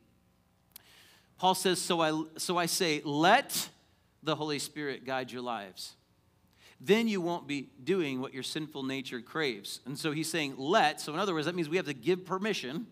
Paul 1.38 1.54
says, 1.54 1.80
So 1.80 2.00
I, 2.00 2.24
so 2.38 2.56
I 2.56 2.66
say, 2.66 3.02
let 3.04 3.68
the 4.22 4.34
Holy 4.34 4.58
Spirit 4.58 5.04
guide 5.04 5.30
your 5.30 5.42
lives. 5.42 5.94
Then 6.80 7.08
you 7.08 7.20
won't 7.20 7.46
be 7.46 7.68
doing 7.84 8.20
what 8.20 8.32
your 8.32 8.42
sinful 8.42 8.84
nature 8.84 9.20
craves. 9.20 9.80
And 9.84 9.98
so 9.98 10.12
he's 10.12 10.30
saying, 10.30 10.54
let. 10.56 11.00
So, 11.00 11.12
in 11.12 11.18
other 11.18 11.34
words, 11.34 11.46
that 11.46 11.54
means 11.54 11.68
we 11.68 11.76
have 11.76 11.86
to 11.86 11.94
give 11.94 12.24
permission 12.24 12.86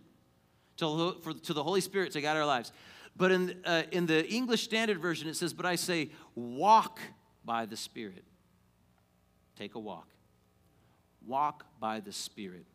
to, 0.76 1.16
for, 1.22 1.32
to 1.32 1.54
the 1.54 1.62
Holy 1.62 1.80
Spirit 1.80 2.12
to 2.12 2.20
guide 2.20 2.36
our 2.36 2.46
lives. 2.46 2.70
But 3.16 3.32
in, 3.32 3.56
uh, 3.64 3.84
in 3.92 4.06
the 4.06 4.28
English 4.28 4.64
Standard 4.64 5.00
Version, 5.00 5.28
it 5.28 5.36
says, 5.36 5.54
But 5.54 5.64
I 5.64 5.76
say, 5.76 6.10
walk 6.34 7.00
by 7.44 7.64
the 7.64 7.76
Spirit. 7.76 8.24
Take 9.56 9.74
a 9.74 9.78
walk. 9.78 10.08
Walk 11.26 11.64
by 11.80 12.00
the 12.00 12.12
Spirit. 12.12 12.66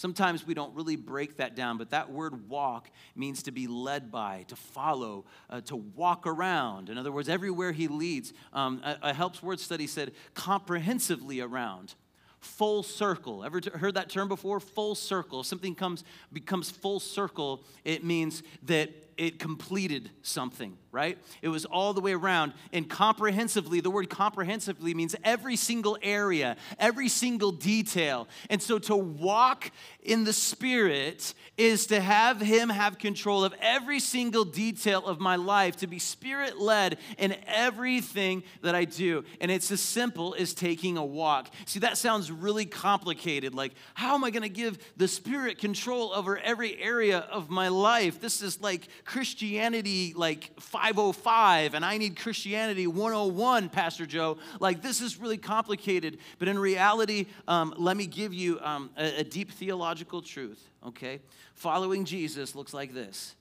Sometimes 0.00 0.46
we 0.46 0.54
don't 0.54 0.74
really 0.74 0.96
break 0.96 1.36
that 1.36 1.54
down, 1.54 1.76
but 1.76 1.90
that 1.90 2.10
word 2.10 2.48
walk 2.48 2.90
means 3.14 3.42
to 3.42 3.50
be 3.50 3.66
led 3.66 4.10
by, 4.10 4.46
to 4.48 4.56
follow, 4.56 5.26
uh, 5.50 5.60
to 5.60 5.76
walk 5.76 6.26
around. 6.26 6.88
In 6.88 6.96
other 6.96 7.12
words, 7.12 7.28
everywhere 7.28 7.70
he 7.70 7.86
leads. 7.86 8.32
Um, 8.54 8.80
a, 8.82 8.96
a 9.02 9.12
Helps 9.12 9.42
Word 9.42 9.60
study 9.60 9.86
said 9.86 10.12
comprehensively 10.32 11.42
around 11.42 11.96
full 12.38 12.82
circle. 12.82 13.44
Ever 13.44 13.60
heard 13.74 13.92
that 13.96 14.08
term 14.08 14.28
before? 14.28 14.58
Full 14.58 14.94
circle. 14.94 15.40
If 15.40 15.46
something 15.46 15.74
comes 15.74 16.02
becomes 16.32 16.70
full 16.70 16.98
circle, 16.98 17.62
it 17.84 18.02
means 18.02 18.42
that 18.62 18.88
it 19.18 19.38
completed 19.38 20.08
something, 20.22 20.78
right? 20.92 21.18
It 21.40 21.48
was 21.48 21.64
all 21.64 21.94
the 21.94 22.00
way 22.00 22.12
around. 22.14 22.52
And 22.72 22.88
comprehensively, 22.88 23.80
the 23.80 23.90
word 23.90 24.10
comprehensively 24.10 24.92
means 24.92 25.14
every 25.22 25.56
single 25.56 25.96
area, 26.02 26.56
every 26.78 27.08
single 27.08 27.52
detail. 27.52 28.26
And 28.48 28.60
so 28.60 28.78
to 28.80 28.96
walk 28.96 29.70
in 30.02 30.24
the 30.24 30.32
Spirit 30.32 31.34
is 31.56 31.86
to 31.88 32.00
have 32.00 32.40
Him 32.40 32.70
have 32.70 32.98
control 32.98 33.44
of 33.44 33.54
every 33.60 34.00
single 34.00 34.44
detail 34.44 35.06
of 35.06 35.20
my 35.20 35.36
life, 35.36 35.76
to 35.76 35.86
be 35.86 35.98
Spirit 35.98 36.58
led 36.58 36.98
in 37.18 37.36
everything 37.46 38.42
that 38.62 38.74
I 38.74 38.84
do. 38.84 39.24
And 39.40 39.50
it's 39.50 39.70
as 39.70 39.80
simple 39.80 40.34
as 40.38 40.54
taking 40.54 40.96
a 40.96 41.04
walk. 41.04 41.50
See, 41.66 41.80
that 41.80 41.98
sounds 41.98 42.32
really 42.32 42.66
complicated. 42.66 43.54
Like, 43.54 43.72
how 43.94 44.14
am 44.14 44.24
I 44.24 44.30
going 44.30 44.42
to 44.42 44.48
give 44.48 44.78
the 44.96 45.06
Spirit 45.06 45.58
control 45.58 46.12
over 46.14 46.38
every 46.38 46.80
area 46.80 47.18
of 47.18 47.50
my 47.50 47.68
life? 47.68 48.20
This 48.20 48.42
is 48.42 48.60
like 48.60 48.88
Christianity 49.04 50.14
like 50.16 50.50
505 50.80 51.74
and 51.74 51.84
I 51.84 51.98
need 51.98 52.16
Christianity 52.16 52.86
101, 52.86 53.68
Pastor 53.68 54.06
Joe. 54.06 54.38
Like, 54.60 54.80
this 54.80 55.02
is 55.02 55.18
really 55.18 55.36
complicated. 55.36 56.18
But 56.38 56.48
in 56.48 56.58
reality, 56.58 57.26
um, 57.46 57.74
let 57.76 57.98
me 57.98 58.06
give 58.06 58.32
you 58.32 58.58
um, 58.60 58.90
a, 58.96 59.20
a 59.20 59.24
deep 59.24 59.50
theological 59.50 60.22
truth, 60.22 60.70
okay? 60.86 61.20
Following 61.54 62.06
Jesus 62.06 62.54
looks 62.54 62.72
like 62.72 62.94
this. 62.94 63.34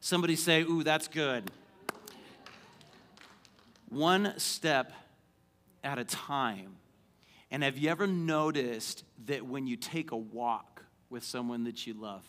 Somebody 0.00 0.36
say, 0.36 0.62
Ooh, 0.62 0.82
that's 0.82 1.08
good. 1.08 1.50
One 3.88 4.34
step 4.36 4.92
at 5.82 5.98
a 5.98 6.04
time. 6.04 6.76
And 7.50 7.62
have 7.62 7.78
you 7.78 7.88
ever 7.88 8.06
noticed 8.06 9.02
that 9.24 9.46
when 9.46 9.66
you 9.66 9.76
take 9.76 10.10
a 10.10 10.16
walk 10.16 10.84
with 11.08 11.24
someone 11.24 11.64
that 11.64 11.86
you 11.86 11.94
love, 11.94 12.22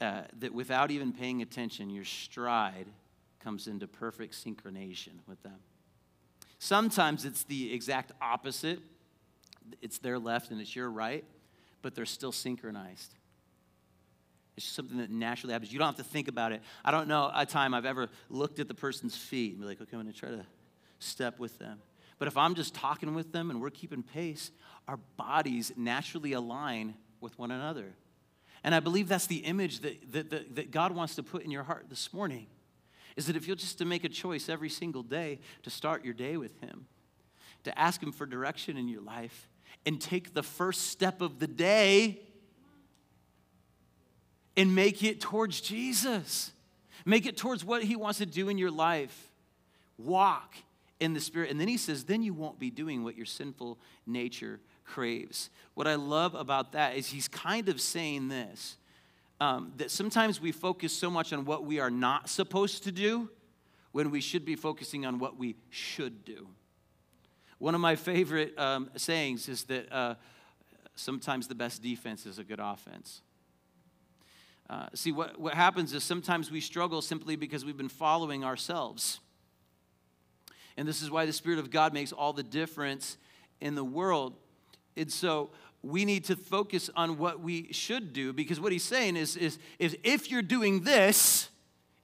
uh, 0.00 0.22
that 0.38 0.52
without 0.52 0.90
even 0.90 1.12
paying 1.12 1.42
attention, 1.42 1.90
your 1.90 2.04
stride 2.04 2.86
comes 3.40 3.66
into 3.66 3.86
perfect 3.86 4.34
synchronization 4.34 5.12
with 5.26 5.42
them. 5.42 5.58
Sometimes 6.58 7.24
it's 7.24 7.44
the 7.44 7.72
exact 7.72 8.12
opposite. 8.20 8.80
It's 9.82 9.98
their 9.98 10.18
left 10.18 10.50
and 10.50 10.60
it's 10.60 10.74
your 10.74 10.90
right, 10.90 11.24
but 11.82 11.94
they're 11.94 12.06
still 12.06 12.32
synchronized. 12.32 13.14
It's 14.56 14.66
something 14.66 14.98
that 14.98 15.10
naturally 15.10 15.52
happens. 15.52 15.72
You 15.72 15.78
don't 15.78 15.86
have 15.86 15.96
to 15.96 16.04
think 16.04 16.28
about 16.28 16.52
it. 16.52 16.62
I 16.84 16.90
don't 16.90 17.08
know 17.08 17.30
a 17.34 17.44
time 17.44 17.74
I've 17.74 17.84
ever 17.84 18.08
looked 18.30 18.58
at 18.58 18.68
the 18.68 18.74
person's 18.74 19.16
feet 19.16 19.52
and 19.52 19.60
be 19.60 19.66
like, 19.66 19.80
okay, 19.80 19.96
I'm 19.96 20.02
going 20.02 20.12
to 20.12 20.18
try 20.18 20.30
to 20.30 20.46
step 20.98 21.38
with 21.38 21.58
them. 21.58 21.78
But 22.18 22.28
if 22.28 22.36
I'm 22.36 22.54
just 22.54 22.74
talking 22.74 23.14
with 23.14 23.32
them 23.32 23.50
and 23.50 23.60
we're 23.60 23.70
keeping 23.70 24.02
pace, 24.02 24.50
our 24.88 24.98
bodies 25.16 25.72
naturally 25.76 26.32
align 26.32 26.94
with 27.20 27.38
one 27.38 27.50
another. 27.50 27.94
And 28.66 28.74
I 28.74 28.80
believe 28.80 29.06
that's 29.06 29.28
the 29.28 29.36
image 29.36 29.78
that, 29.80 30.12
that, 30.12 30.30
that, 30.30 30.56
that 30.56 30.70
God 30.72 30.90
wants 30.90 31.14
to 31.14 31.22
put 31.22 31.44
in 31.44 31.52
your 31.52 31.62
heart 31.62 31.86
this 31.88 32.12
morning 32.12 32.48
is 33.14 33.28
that 33.28 33.36
if 33.36 33.46
you'll 33.46 33.54
just 33.54 33.78
to 33.78 33.84
make 33.84 34.02
a 34.02 34.08
choice 34.08 34.48
every 34.48 34.68
single 34.68 35.04
day 35.04 35.38
to 35.62 35.70
start 35.70 36.04
your 36.04 36.12
day 36.12 36.36
with 36.36 36.60
Him, 36.60 36.86
to 37.62 37.78
ask 37.78 38.02
Him 38.02 38.10
for 38.10 38.26
direction 38.26 38.76
in 38.76 38.88
your 38.88 39.00
life, 39.00 39.48
and 39.86 40.00
take 40.00 40.34
the 40.34 40.42
first 40.42 40.88
step 40.88 41.20
of 41.20 41.38
the 41.38 41.46
day 41.46 42.20
and 44.56 44.74
make 44.74 45.04
it 45.04 45.20
towards 45.20 45.60
Jesus. 45.60 46.50
Make 47.04 47.24
it 47.24 47.36
towards 47.36 47.64
what 47.64 47.84
He 47.84 47.94
wants 47.94 48.18
to 48.18 48.26
do 48.26 48.48
in 48.48 48.58
your 48.58 48.72
life. 48.72 49.30
Walk 49.96 50.56
in 50.98 51.14
the 51.14 51.20
Spirit. 51.20 51.52
And 51.52 51.60
then 51.60 51.68
He 51.68 51.76
says, 51.76 52.02
then 52.02 52.24
you 52.24 52.34
won't 52.34 52.58
be 52.58 52.70
doing 52.70 53.04
what 53.04 53.16
your 53.16 53.26
sinful 53.26 53.78
nature 54.08 54.58
craves. 54.86 55.50
What 55.74 55.86
I 55.86 55.96
love 55.96 56.34
about 56.34 56.72
that 56.72 56.96
is 56.96 57.08
he's 57.08 57.28
kind 57.28 57.68
of 57.68 57.80
saying 57.80 58.28
this 58.28 58.76
um, 59.40 59.72
that 59.76 59.90
sometimes 59.90 60.40
we 60.40 60.52
focus 60.52 60.92
so 60.92 61.10
much 61.10 61.32
on 61.32 61.44
what 61.44 61.64
we 61.64 61.78
are 61.78 61.90
not 61.90 62.28
supposed 62.28 62.84
to 62.84 62.92
do 62.92 63.28
when 63.92 64.10
we 64.10 64.20
should 64.20 64.44
be 64.44 64.56
focusing 64.56 65.04
on 65.04 65.18
what 65.18 65.38
we 65.38 65.56
should 65.70 66.24
do. 66.24 66.48
One 67.58 67.74
of 67.74 67.80
my 67.80 67.96
favorite 67.96 68.58
um, 68.58 68.90
sayings 68.96 69.48
is 69.48 69.64
that 69.64 69.92
uh, 69.92 70.14
sometimes 70.94 71.48
the 71.48 71.54
best 71.54 71.82
defense 71.82 72.26
is 72.26 72.38
a 72.38 72.44
good 72.44 72.60
offense. 72.60 73.22
Uh, 74.68 74.86
see, 74.94 75.12
what, 75.12 75.38
what 75.38 75.54
happens 75.54 75.92
is 75.94 76.02
sometimes 76.02 76.50
we 76.50 76.60
struggle 76.60 77.00
simply 77.00 77.36
because 77.36 77.64
we've 77.64 77.76
been 77.76 77.88
following 77.88 78.44
ourselves. 78.44 79.20
And 80.76 80.86
this 80.86 81.02
is 81.02 81.10
why 81.10 81.24
the 81.24 81.32
Spirit 81.32 81.58
of 81.58 81.70
God 81.70 81.94
makes 81.94 82.12
all 82.12 82.32
the 82.32 82.42
difference 82.42 83.16
in 83.60 83.74
the 83.74 83.84
world. 83.84 84.34
And 84.96 85.12
so 85.12 85.50
we 85.82 86.04
need 86.04 86.24
to 86.24 86.36
focus 86.36 86.90
on 86.96 87.18
what 87.18 87.40
we 87.40 87.72
should 87.72 88.12
do 88.12 88.32
because 88.32 88.58
what 88.58 88.72
he's 88.72 88.84
saying 88.84 89.16
is, 89.16 89.36
is, 89.36 89.58
is 89.78 89.96
if 90.02 90.30
you're 90.30 90.42
doing 90.42 90.82
this, 90.82 91.48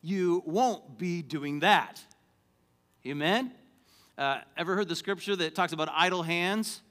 you 0.02 0.42
won't 0.46 0.98
be 0.98 1.22
doing 1.22 1.60
that. 1.60 2.00
Amen? 3.06 3.52
Uh, 4.16 4.38
ever 4.56 4.76
heard 4.76 4.88
the 4.88 4.96
scripture 4.96 5.34
that 5.36 5.54
talks 5.54 5.72
about 5.72 5.88
idle 5.92 6.22
hands? 6.22 6.82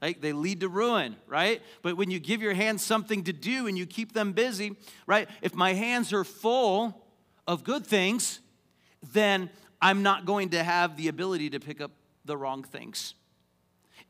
Like 0.00 0.20
they 0.20 0.32
lead 0.32 0.60
to 0.60 0.68
ruin, 0.68 1.16
right? 1.26 1.62
But 1.82 1.96
when 1.96 2.10
you 2.10 2.18
give 2.18 2.40
your 2.40 2.54
hands 2.54 2.82
something 2.82 3.24
to 3.24 3.32
do 3.32 3.66
and 3.66 3.76
you 3.76 3.86
keep 3.86 4.12
them 4.12 4.32
busy, 4.32 4.76
right? 5.06 5.28
If 5.42 5.54
my 5.54 5.74
hands 5.74 6.12
are 6.12 6.24
full 6.24 7.04
of 7.46 7.64
good 7.64 7.86
things, 7.86 8.40
then 9.12 9.50
I'm 9.80 10.02
not 10.02 10.24
going 10.24 10.50
to 10.50 10.64
have 10.64 10.96
the 10.96 11.08
ability 11.08 11.50
to 11.50 11.60
pick 11.60 11.80
up 11.80 11.90
the 12.24 12.36
wrong 12.36 12.62
things. 12.62 13.14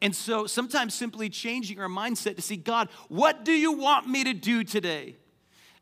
And 0.02 0.16
so 0.16 0.46
sometimes 0.46 0.94
simply 0.94 1.28
changing 1.28 1.78
our 1.78 1.88
mindset 1.88 2.36
to 2.36 2.42
see, 2.42 2.56
God, 2.56 2.88
what 3.08 3.44
do 3.44 3.52
you 3.52 3.72
want 3.72 4.08
me 4.08 4.24
to 4.24 4.32
do 4.32 4.64
today? 4.64 5.16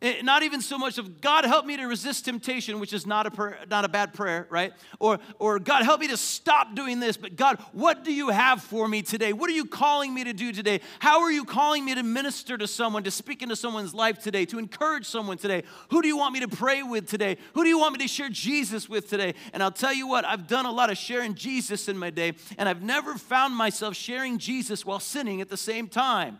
Eh, 0.01 0.22
not 0.22 0.44
even 0.44 0.61
so 0.61 0.78
much 0.78 0.96
of 0.96 1.20
God 1.20 1.44
help 1.44 1.66
me 1.66 1.76
to 1.76 1.84
resist 1.86 2.24
temptation, 2.24 2.78
which 2.78 2.92
is 2.92 3.05
not 3.05 3.26
a 3.26 3.32
prayer, 3.32 3.59
not 3.68 3.84
a 3.84 3.88
bad 3.88 4.14
prayer, 4.14 4.46
right? 4.49 4.72
Or 5.01 5.18
or 5.40 5.59
God 5.59 5.82
help 5.82 6.01
me 6.01 6.07
to 6.07 6.16
stop 6.16 6.76
doing 6.76 7.01
this, 7.01 7.16
but 7.16 7.34
God, 7.34 7.59
what 7.72 8.05
do 8.05 8.12
you 8.12 8.28
have 8.28 8.62
for 8.62 8.86
me 8.86 9.03
today? 9.03 9.32
What 9.32 9.51
are 9.51 9.55
you 9.55 9.64
calling 9.64 10.14
me 10.14 10.22
to 10.22 10.32
do 10.32 10.53
today? 10.53 10.82
How 11.01 11.22
are 11.22 11.32
you 11.32 11.44
calling 11.44 11.84
me 11.84 11.96
to 11.96 12.05
minister 12.05 12.57
to 12.57 12.68
someone, 12.68 13.03
to 13.03 13.11
speak 13.11 13.42
into 13.42 13.57
someone's 13.57 13.92
life 13.92 14.20
today, 14.20 14.44
to 14.46 14.61
encourage 14.61 15.05
someone 15.05 15.36
today? 15.36 15.64
Who 15.90 16.01
do 16.01 16.07
you 16.07 16.16
want 16.16 16.32
me 16.32 16.40
to 16.40 16.49
pray 16.49 16.84
with 16.84 17.09
today? 17.09 17.36
Who 17.55 17.64
do 17.64 17.68
you 17.68 17.80
want 17.80 17.99
me 17.99 18.07
to 18.07 18.09
share 18.09 18.28
Jesus 18.28 18.88
with 18.88 19.11
today? 19.11 19.34
And 19.53 19.64
I'll 19.64 19.72
tell 19.72 19.92
you 19.92 20.07
what, 20.07 20.24
I've 20.24 20.46
done 20.46 20.64
a 20.64 20.72
lot 20.72 20.90
of 20.90 20.96
sharing 20.96 21.34
Jesus 21.34 21.88
in 21.88 21.99
my 21.99 22.11
day, 22.11 22.34
and 22.57 22.68
I've 22.68 22.82
never 22.82 23.16
found 23.16 23.53
myself 23.53 23.96
sharing 23.96 24.38
Jesus 24.38 24.86
while 24.86 25.01
sinning 25.01 25.40
at 25.40 25.49
the 25.49 25.57
same 25.57 25.88
time. 25.88 26.38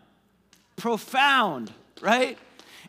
Profound, 0.77 1.73
right? 1.99 2.37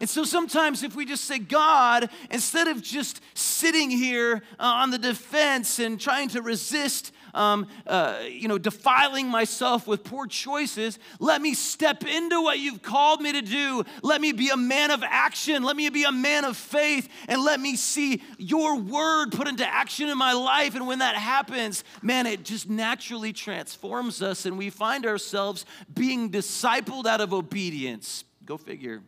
And 0.00 0.08
so 0.08 0.24
sometimes, 0.24 0.82
if 0.82 0.96
we 0.96 1.04
just 1.04 1.26
say, 1.26 1.38
God, 1.38 2.08
instead 2.30 2.68
of 2.68 2.82
just 2.82 3.20
sitting 3.34 3.90
here 3.90 4.42
uh, 4.58 4.62
on 4.62 4.90
the 4.90 4.98
defense 4.98 5.78
and 5.78 6.00
trying 6.00 6.28
to 6.30 6.40
resist, 6.40 7.12
um, 7.34 7.66
uh, 7.86 8.20
you 8.26 8.48
know, 8.48 8.56
defiling 8.56 9.28
myself 9.28 9.86
with 9.86 10.02
poor 10.02 10.26
choices, 10.26 10.98
let 11.18 11.42
me 11.42 11.52
step 11.52 12.04
into 12.06 12.40
what 12.40 12.58
you've 12.58 12.80
called 12.80 13.20
me 13.20 13.32
to 13.32 13.42
do. 13.42 13.84
Let 14.02 14.22
me 14.22 14.32
be 14.32 14.48
a 14.48 14.56
man 14.56 14.90
of 14.90 15.02
action. 15.04 15.62
Let 15.62 15.76
me 15.76 15.90
be 15.90 16.04
a 16.04 16.12
man 16.12 16.46
of 16.46 16.56
faith. 16.56 17.06
And 17.28 17.44
let 17.44 17.60
me 17.60 17.76
see 17.76 18.22
your 18.38 18.78
word 18.78 19.32
put 19.32 19.48
into 19.48 19.66
action 19.66 20.08
in 20.08 20.16
my 20.16 20.32
life. 20.32 20.74
And 20.74 20.86
when 20.86 21.00
that 21.00 21.14
happens, 21.14 21.84
man, 22.00 22.26
it 22.26 22.42
just 22.42 22.70
naturally 22.70 23.34
transforms 23.34 24.22
us. 24.22 24.46
And 24.46 24.56
we 24.56 24.70
find 24.70 25.04
ourselves 25.04 25.66
being 25.92 26.30
discipled 26.30 27.04
out 27.04 27.20
of 27.20 27.34
obedience. 27.34 28.24
Go 28.46 28.56
figure. 28.56 29.02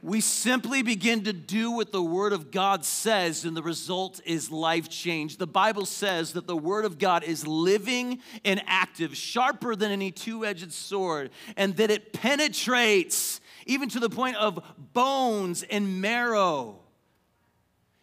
We 0.00 0.20
simply 0.20 0.82
begin 0.82 1.24
to 1.24 1.32
do 1.32 1.72
what 1.72 1.90
the 1.90 2.02
Word 2.02 2.32
of 2.32 2.52
God 2.52 2.84
says, 2.84 3.44
and 3.44 3.56
the 3.56 3.62
result 3.62 4.20
is 4.24 4.48
life 4.48 4.88
change. 4.88 5.38
The 5.38 5.46
Bible 5.46 5.86
says 5.86 6.34
that 6.34 6.46
the 6.46 6.56
Word 6.56 6.84
of 6.84 6.98
God 6.98 7.24
is 7.24 7.46
living 7.46 8.20
and 8.44 8.62
active, 8.66 9.16
sharper 9.16 9.74
than 9.74 9.90
any 9.90 10.12
two 10.12 10.44
edged 10.44 10.72
sword, 10.72 11.30
and 11.56 11.76
that 11.76 11.90
it 11.90 12.12
penetrates 12.12 13.40
even 13.66 13.88
to 13.88 13.98
the 13.98 14.08
point 14.08 14.36
of 14.36 14.64
bones 14.92 15.64
and 15.64 16.00
marrow. 16.00 16.78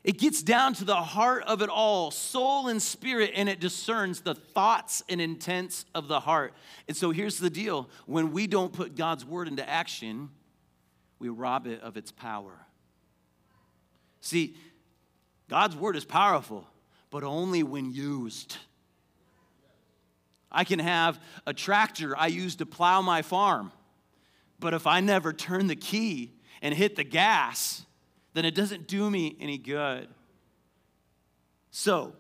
It 0.04 0.20
gets 0.20 0.44
down 0.44 0.74
to 0.76 0.86
the 0.86 0.96
heart 0.96 1.46
of 1.48 1.62
it 1.62 1.70
all, 1.70 2.12
soul 2.12 2.68
and 2.68 2.82
spirit, 2.82 3.32
and 3.36 3.48
it 3.48 3.60
discerns 3.62 4.20
the 4.20 4.36
thoughts 4.36 5.02
and 5.10 5.22
intents 5.22 5.86
of 5.96 6.10
the 6.10 6.20
heart. 6.20 6.54
And 6.88 6.96
so 6.96 7.12
here's 7.12 7.40
the 7.40 7.50
deal 7.50 7.90
when 8.06 8.34
we 8.34 8.48
don't 8.48 8.74
put 8.74 8.96
God's 8.96 9.26
Word 9.26 9.48
into 9.48 9.68
action, 9.68 10.30
we 11.20 11.30
rob 11.30 11.68
it 11.68 11.82
of 11.82 11.98
its 11.98 12.12
power. 12.12 12.54
See, 14.22 14.56
God's 15.50 15.76
word 15.76 15.96
is 15.96 16.06
powerful, 16.06 16.68
but 17.12 17.24
only 17.24 17.64
when 17.64 17.92
used. 17.92 18.58
I 20.52 20.64
can 20.64 20.80
have 20.80 21.20
a 21.46 21.54
tractor 21.54 22.18
I 22.18 22.28
use 22.28 22.56
to 22.56 22.66
plow 22.66 23.02
my 23.02 23.22
farm, 23.22 23.72
but 24.60 24.74
if 24.74 24.88
I 24.88 25.00
never 25.02 25.34
turn 25.34 25.68
the 25.68 25.76
key 25.76 26.34
and 26.62 26.74
hit 26.74 26.96
the 26.96 27.04
gas, 27.04 27.86
then 28.34 28.46
it 28.46 28.56
doesn't 28.56 28.88
do 28.88 29.10
me 29.10 29.36
any 29.40 29.58
good. 29.58 30.08
So, 31.72 32.14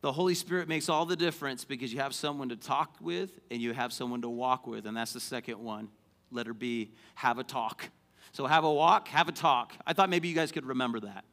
the 0.00 0.12
Holy 0.12 0.34
Spirit 0.34 0.68
makes 0.68 0.90
all 0.90 1.06
the 1.06 1.16
difference 1.16 1.64
because 1.64 1.92
you 1.92 1.98
have 1.98 2.14
someone 2.14 2.50
to 2.50 2.56
talk 2.56 2.96
with 3.00 3.30
and 3.50 3.60
you 3.60 3.72
have 3.72 3.90
someone 3.92 4.20
to 4.20 4.28
walk 4.28 4.66
with, 4.66 4.84
and 4.86 4.94
that's 4.94 5.14
the 5.14 5.20
second 5.20 5.58
one 5.58 5.88
letter 6.30 6.54
B, 6.54 6.92
have 7.14 7.38
a 7.38 7.44
talk. 7.44 7.90
So 8.32 8.46
have 8.46 8.64
a 8.64 8.72
walk, 8.72 9.08
have 9.08 9.28
a 9.28 9.32
talk. 9.32 9.72
I 9.86 9.92
thought 9.92 10.10
maybe 10.10 10.28
you 10.28 10.34
guys 10.34 10.50
could 10.52 10.66
remember 10.66 11.00
that. 11.00 11.24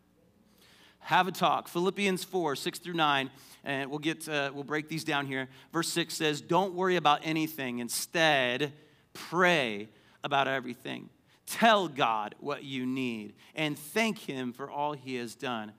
Have 1.00 1.28
a 1.28 1.32
talk. 1.32 1.68
Philippians 1.68 2.24
4, 2.24 2.56
6 2.56 2.80
through 2.80 2.94
9, 2.94 3.32
and 3.64 3.90
we'll 3.90 4.00
get 4.00 4.30
uh, 4.30 4.52
we'll 4.54 4.64
break 4.64 4.88
these 4.88 5.04
down 5.04 5.26
here. 5.26 5.50
Verse 5.74 5.90
6 5.90 6.14
says, 6.14 6.42
Don't 6.42 6.76
worry 6.76 6.96
about 6.96 7.22
anything. 7.24 7.80
Instead, 7.80 8.74
pray 9.14 9.90
about 10.24 10.48
everything. 10.48 11.10
Tell 11.48 11.88
God 11.88 12.36
what 12.40 12.64
you 12.64 12.86
need 12.86 13.34
and 13.56 13.78
thank 13.78 14.20
Him 14.20 14.54
for 14.54 14.70
all 14.70 14.94
He 14.94 15.16
has 15.16 15.36
done. 15.36 15.74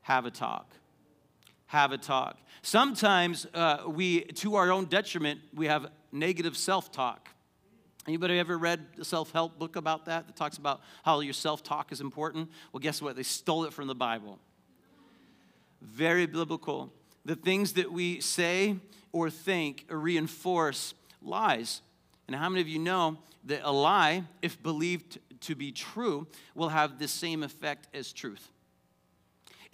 Have 0.00 0.24
a 0.24 0.30
talk. 0.30 0.72
Have 1.66 1.92
a 1.92 1.98
talk. 1.98 2.38
Sometimes 2.62 3.46
uh, 3.52 3.84
we, 3.86 4.22
to 4.22 4.56
our 4.56 4.70
own 4.70 4.86
detriment, 4.86 5.40
we 5.54 5.66
have 5.66 5.90
negative 6.10 6.56
self 6.56 6.90
talk. 6.90 7.28
Anybody 8.06 8.38
ever 8.38 8.58
read 8.58 8.84
a 9.00 9.04
self-help 9.04 9.58
book 9.58 9.76
about 9.76 10.04
that 10.06 10.26
that 10.26 10.36
talks 10.36 10.58
about 10.58 10.82
how 11.04 11.20
your 11.20 11.32
self-talk 11.32 11.90
is 11.90 12.00
important? 12.00 12.50
Well, 12.72 12.80
guess 12.80 13.00
what? 13.00 13.16
They 13.16 13.22
stole 13.22 13.64
it 13.64 13.72
from 13.72 13.86
the 13.86 13.94
Bible. 13.94 14.38
Very 15.80 16.26
biblical. 16.26 16.92
The 17.24 17.36
things 17.36 17.72
that 17.74 17.90
we 17.90 18.20
say 18.20 18.76
or 19.12 19.30
think 19.30 19.86
reinforce 19.88 20.92
lies. 21.22 21.80
And 22.26 22.36
how 22.36 22.48
many 22.48 22.60
of 22.60 22.68
you 22.68 22.78
know 22.78 23.18
that 23.44 23.60
a 23.62 23.72
lie, 23.72 24.24
if 24.42 24.62
believed 24.62 25.18
to 25.40 25.54
be 25.54 25.72
true, 25.72 26.26
will 26.54 26.70
have 26.70 26.98
the 26.98 27.08
same 27.08 27.42
effect 27.42 27.88
as 27.94 28.12
truth? 28.12 28.50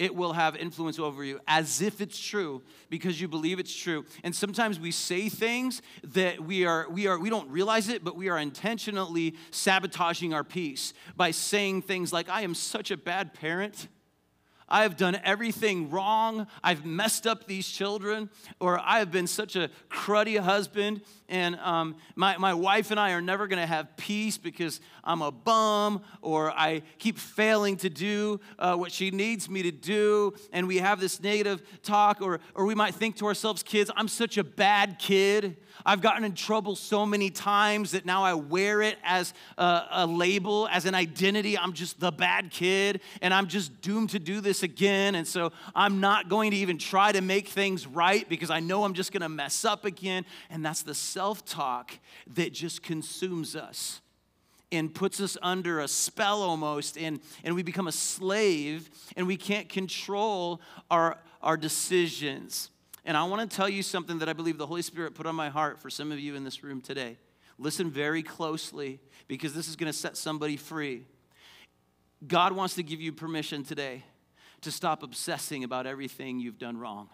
It 0.00 0.14
will 0.16 0.32
have 0.32 0.56
influence 0.56 0.98
over 0.98 1.22
you 1.22 1.38
as 1.46 1.82
if 1.82 2.00
it's 2.00 2.18
true 2.18 2.62
because 2.88 3.20
you 3.20 3.28
believe 3.28 3.58
it's 3.60 3.76
true. 3.76 4.06
And 4.24 4.34
sometimes 4.34 4.80
we 4.80 4.92
say 4.92 5.28
things 5.28 5.82
that 6.02 6.40
we 6.40 6.64
are 6.64 6.88
we 6.88 7.06
are 7.06 7.18
we 7.18 7.28
don't 7.28 7.50
realize 7.50 7.90
it, 7.90 8.02
but 8.02 8.16
we 8.16 8.30
are 8.30 8.38
intentionally 8.38 9.36
sabotaging 9.50 10.32
our 10.32 10.42
peace 10.42 10.94
by 11.16 11.32
saying 11.32 11.82
things 11.82 12.14
like 12.14 12.30
I 12.30 12.40
am 12.40 12.54
such 12.54 12.90
a 12.90 12.96
bad 12.96 13.34
parent. 13.34 13.88
I 14.70 14.82
have 14.82 14.96
done 14.96 15.18
everything 15.24 15.90
wrong. 15.90 16.46
I've 16.62 16.84
messed 16.84 17.26
up 17.26 17.46
these 17.46 17.68
children, 17.68 18.30
or 18.60 18.78
I 18.78 19.00
have 19.00 19.10
been 19.10 19.26
such 19.26 19.56
a 19.56 19.70
cruddy 19.90 20.38
husband, 20.38 21.02
and 21.28 21.56
um, 21.56 21.96
my, 22.16 22.36
my 22.38 22.54
wife 22.54 22.90
and 22.90 23.00
I 23.00 23.12
are 23.12 23.20
never 23.20 23.46
going 23.46 23.60
to 23.60 23.66
have 23.66 23.96
peace 23.96 24.38
because 24.38 24.80
I'm 25.02 25.22
a 25.22 25.30
bum, 25.30 26.02
or 26.22 26.50
I 26.50 26.82
keep 26.98 27.18
failing 27.18 27.76
to 27.78 27.90
do 27.90 28.40
uh, 28.58 28.76
what 28.76 28.92
she 28.92 29.10
needs 29.10 29.48
me 29.48 29.62
to 29.62 29.72
do, 29.72 30.34
and 30.52 30.68
we 30.68 30.78
have 30.78 31.00
this 31.00 31.20
negative 31.20 31.62
talk, 31.82 32.20
or, 32.20 32.40
or 32.54 32.66
we 32.66 32.74
might 32.74 32.94
think 32.94 33.16
to 33.16 33.26
ourselves, 33.26 33.62
kids, 33.62 33.90
I'm 33.96 34.08
such 34.08 34.38
a 34.38 34.44
bad 34.44 34.98
kid. 34.98 35.56
I've 35.84 36.02
gotten 36.02 36.24
in 36.24 36.34
trouble 36.34 36.76
so 36.76 37.06
many 37.06 37.30
times 37.30 37.92
that 37.92 38.04
now 38.04 38.22
I 38.22 38.34
wear 38.34 38.82
it 38.82 38.98
as 39.02 39.32
a, 39.56 39.82
a, 39.90 40.06
label, 40.06 40.68
as 40.70 40.84
an 40.84 40.94
identity. 40.94 41.56
I'm 41.56 41.72
just 41.72 42.00
the 42.00 42.12
bad 42.12 42.50
kid, 42.50 43.00
and 43.22 43.32
I'm 43.32 43.46
just 43.46 43.80
doomed 43.80 44.10
to 44.10 44.18
do 44.18 44.40
this 44.40 44.59
again. 44.62 45.14
And 45.14 45.26
so 45.26 45.52
I'm 45.74 46.00
not 46.00 46.28
going 46.28 46.50
to 46.52 46.56
even 46.56 46.78
try 46.78 47.12
to 47.12 47.20
make 47.20 47.48
things 47.48 47.86
right 47.86 48.28
because 48.28 48.50
I 48.50 48.60
know 48.60 48.84
I'm 48.84 48.94
just 48.94 49.12
going 49.12 49.22
to 49.22 49.28
mess 49.28 49.64
up 49.64 49.84
again. 49.84 50.24
And 50.50 50.64
that's 50.64 50.82
the 50.82 50.94
self 50.94 51.44
talk 51.44 51.92
that 52.34 52.52
just 52.52 52.82
consumes 52.82 53.56
us 53.56 54.00
and 54.72 54.94
puts 54.94 55.20
us 55.20 55.36
under 55.42 55.80
a 55.80 55.88
spell 55.88 56.42
almost, 56.42 56.96
and, 56.96 57.20
and 57.42 57.54
we 57.54 57.62
become 57.62 57.88
a 57.88 57.92
slave, 57.92 58.88
and 59.16 59.26
we 59.26 59.36
can't 59.36 59.68
control 59.68 60.60
our, 60.90 61.18
our 61.42 61.56
decisions. 61.56 62.70
And 63.04 63.16
I 63.16 63.24
want 63.24 63.50
to 63.50 63.56
tell 63.56 63.68
you 63.68 63.82
something 63.82 64.18
that 64.18 64.28
I 64.28 64.32
believe 64.32 64.58
the 64.58 64.66
Holy 64.66 64.82
Spirit 64.82 65.14
put 65.14 65.26
on 65.26 65.34
my 65.34 65.48
heart 65.48 65.80
for 65.80 65.90
some 65.90 66.12
of 66.12 66.20
you 66.20 66.34
in 66.36 66.44
this 66.44 66.62
room 66.62 66.80
today. 66.80 67.18
Listen 67.58 67.90
very 67.90 68.22
closely 68.22 69.00
because 69.26 69.54
this 69.54 69.68
is 69.68 69.76
going 69.76 69.90
to 69.90 69.98
set 69.98 70.16
somebody 70.16 70.56
free. 70.56 71.04
God 72.26 72.52
wants 72.52 72.74
to 72.74 72.82
give 72.82 73.00
you 73.00 73.12
permission 73.12 73.64
today 73.64 74.04
to 74.62 74.70
stop 74.70 75.02
obsessing 75.02 75.64
about 75.64 75.86
everything 75.86 76.38
you've 76.40 76.58
done 76.58 76.78
wrong 76.78 77.08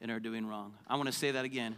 and 0.00 0.10
are 0.10 0.20
doing 0.20 0.46
wrong. 0.46 0.74
I 0.88 0.96
want 0.96 1.06
to 1.06 1.12
say 1.12 1.30
that 1.32 1.44
again. 1.44 1.76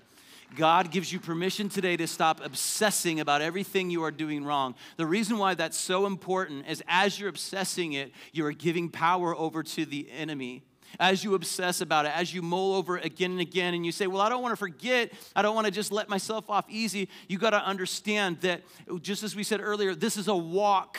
God 0.54 0.90
gives 0.90 1.12
you 1.12 1.18
permission 1.18 1.68
today 1.68 1.96
to 1.96 2.06
stop 2.06 2.40
obsessing 2.44 3.20
about 3.20 3.42
everything 3.42 3.90
you 3.90 4.04
are 4.04 4.10
doing 4.10 4.44
wrong. 4.44 4.74
The 4.96 5.06
reason 5.06 5.38
why 5.38 5.54
that's 5.54 5.76
so 5.76 6.06
important 6.06 6.68
is 6.68 6.82
as 6.86 7.18
you're 7.18 7.28
obsessing 7.28 7.94
it, 7.94 8.12
you 8.32 8.46
are 8.46 8.52
giving 8.52 8.88
power 8.88 9.34
over 9.34 9.62
to 9.62 9.84
the 9.84 10.08
enemy 10.10 10.62
as 11.00 11.24
you 11.24 11.34
obsess 11.34 11.80
about 11.80 12.06
it, 12.06 12.12
as 12.16 12.32
you 12.32 12.42
mull 12.42 12.74
over 12.74 12.96
it 12.96 13.04
again 13.04 13.32
and 13.32 13.40
again, 13.40 13.74
and 13.74 13.84
you 13.84 13.92
say, 13.92 14.06
Well, 14.06 14.20
I 14.20 14.28
don't 14.28 14.42
want 14.42 14.52
to 14.52 14.56
forget, 14.56 15.12
I 15.34 15.42
don't 15.42 15.54
want 15.54 15.66
to 15.66 15.70
just 15.70 15.92
let 15.92 16.08
myself 16.08 16.48
off 16.48 16.64
easy, 16.68 17.08
you 17.28 17.38
got 17.38 17.50
to 17.50 17.64
understand 17.64 18.40
that, 18.40 18.62
just 19.02 19.22
as 19.22 19.34
we 19.34 19.42
said 19.42 19.60
earlier, 19.60 19.94
this 19.94 20.16
is 20.16 20.28
a 20.28 20.34
walk, 20.34 20.98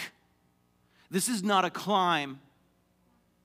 this 1.09 1.29
is 1.29 1.41
not 1.41 1.65
a 1.65 1.69
climb. 1.69 2.39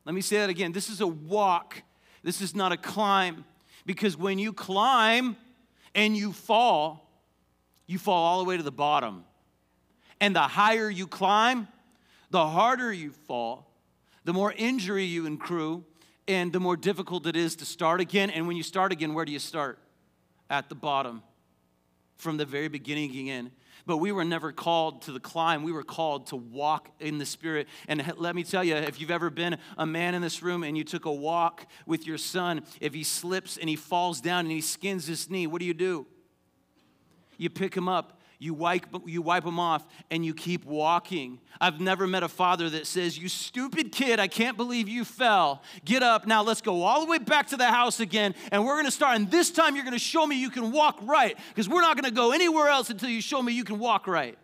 Let 0.05 0.15
me 0.15 0.21
say 0.21 0.39
that 0.39 0.51
again 0.51 0.73
this 0.73 0.89
is 0.89 1.01
a 1.01 1.07
walk, 1.07 1.83
this 2.23 2.41
is 2.41 2.55
not 2.55 2.73
a 2.73 2.77
climb. 2.77 3.45
Because 3.85 4.17
when 4.17 4.39
you 4.39 4.53
climb 4.53 5.37
and 5.95 6.17
you 6.17 6.33
fall, 6.33 7.11
you 7.87 7.99
fall 7.99 8.25
all 8.25 8.39
the 8.39 8.45
way 8.45 8.57
to 8.57 8.63
the 8.63 8.73
bottom. 8.73 9.25
And 10.21 10.37
the 10.37 10.41
higher 10.41 10.89
you 10.89 11.07
climb, 11.07 11.67
the 12.31 12.47
harder 12.47 12.93
you 12.93 13.11
fall, 13.11 13.73
the 14.25 14.33
more 14.33 14.53
injury 14.57 15.05
you 15.05 15.27
accrue, 15.27 15.85
and 16.29 16.53
the 16.53 16.61
more 16.61 16.77
difficult 16.77 17.27
it 17.27 17.35
is 17.35 17.57
to 17.57 17.65
start 17.65 18.01
again. 18.01 18.31
And 18.31 18.47
when 18.47 18.57
you 18.57 18.63
start 18.63 18.93
again, 18.93 19.15
where 19.15 19.25
do 19.25 19.33
you 19.33 19.41
start? 19.41 19.81
At 20.49 20.69
the 20.69 20.75
bottom, 20.75 21.23
from 22.17 22.37
the 22.37 22.45
very 22.45 22.69
beginning 22.69 23.11
again. 23.11 23.51
But 23.85 23.97
we 23.99 24.13
were 24.13 24.25
never 24.25 24.53
called 24.53 25.03
to 25.03 25.13
the 25.13 25.21
climb. 25.21 25.65
We 25.65 25.73
were 25.73 25.83
called 25.83 26.29
to 26.29 26.37
walk 26.37 26.91
in 27.01 27.19
the 27.19 27.27
Spirit. 27.27 27.69
And 27.89 28.15
let 28.17 28.37
me 28.37 28.45
tell 28.45 28.63
you, 28.63 28.77
if 28.77 29.01
you've 29.01 29.11
ever 29.11 29.29
been 29.29 29.59
a 29.77 29.87
man 29.87 30.15
in 30.15 30.23
this 30.23 30.43
room 30.43 30.63
and 30.63 30.77
you 30.77 30.85
took 30.85 31.05
a 31.05 31.13
walk 31.13 31.67
with 31.87 32.07
your 32.07 32.19
son, 32.19 32.63
if 32.81 32.95
he 32.95 33.03
slips 33.03 33.57
and 33.57 33.69
he 33.69 33.77
falls 33.77 34.21
down 34.21 34.41
and 34.41 34.53
he 34.53 34.61
skins 34.61 35.07
his 35.07 35.29
knee, 35.29 35.47
what 35.47 35.59
do 35.59 35.65
you 35.65 35.75
do? 35.75 36.07
You 37.39 37.51
pick 37.51 37.77
him 37.77 37.89
up 37.89 38.21
you 38.43 38.55
wipe, 38.55 38.87
you 39.07 39.23
wipe 39.23 39.45
them 39.45 39.61
off, 39.61 39.87
and 40.11 40.27
you 40.27 40.35
keep 40.35 40.65
walking. 40.65 41.39
I've 41.61 41.81
never 41.81 42.09
met 42.09 42.25
a 42.25 42.29
father 42.29 42.69
that 42.71 42.89
says, 42.89 43.17
You 43.17 43.29
stupid 43.29 43.93
kid, 43.93 44.19
I 44.19 44.27
can't 44.27 44.57
believe 44.57 44.89
you 44.89 45.05
fell. 45.05 45.63
Get 45.85 46.03
up, 46.03 46.27
now 46.27 46.43
let's 46.43 46.61
go 46.61 46.83
all 46.83 47.01
the 47.01 47.07
way 47.07 47.19
back 47.19 47.47
to 47.49 47.57
the 47.57 47.67
house 47.67 48.01
again, 48.01 48.35
and 48.51 48.65
we're 48.65 48.77
gonna 48.77 48.91
start. 48.91 49.15
And 49.15 49.31
this 49.31 49.53
time 49.53 49.77
you're 49.77 49.85
gonna 49.85 49.97
show 49.97 50.27
me 50.27 50.41
you 50.41 50.51
can 50.51 50.73
walk 50.73 50.99
right, 51.03 51.39
because 51.51 51.69
we're 51.69 51.83
not 51.83 51.95
gonna 51.95 52.11
go 52.11 52.33
anywhere 52.33 52.67
else 52.67 52.91
until 52.91 53.11
you 53.11 53.23
show 53.23 53.41
me 53.41 53.53
you 53.53 53.63
can 53.63 53.79
walk 53.79 54.09
right. 54.09 54.37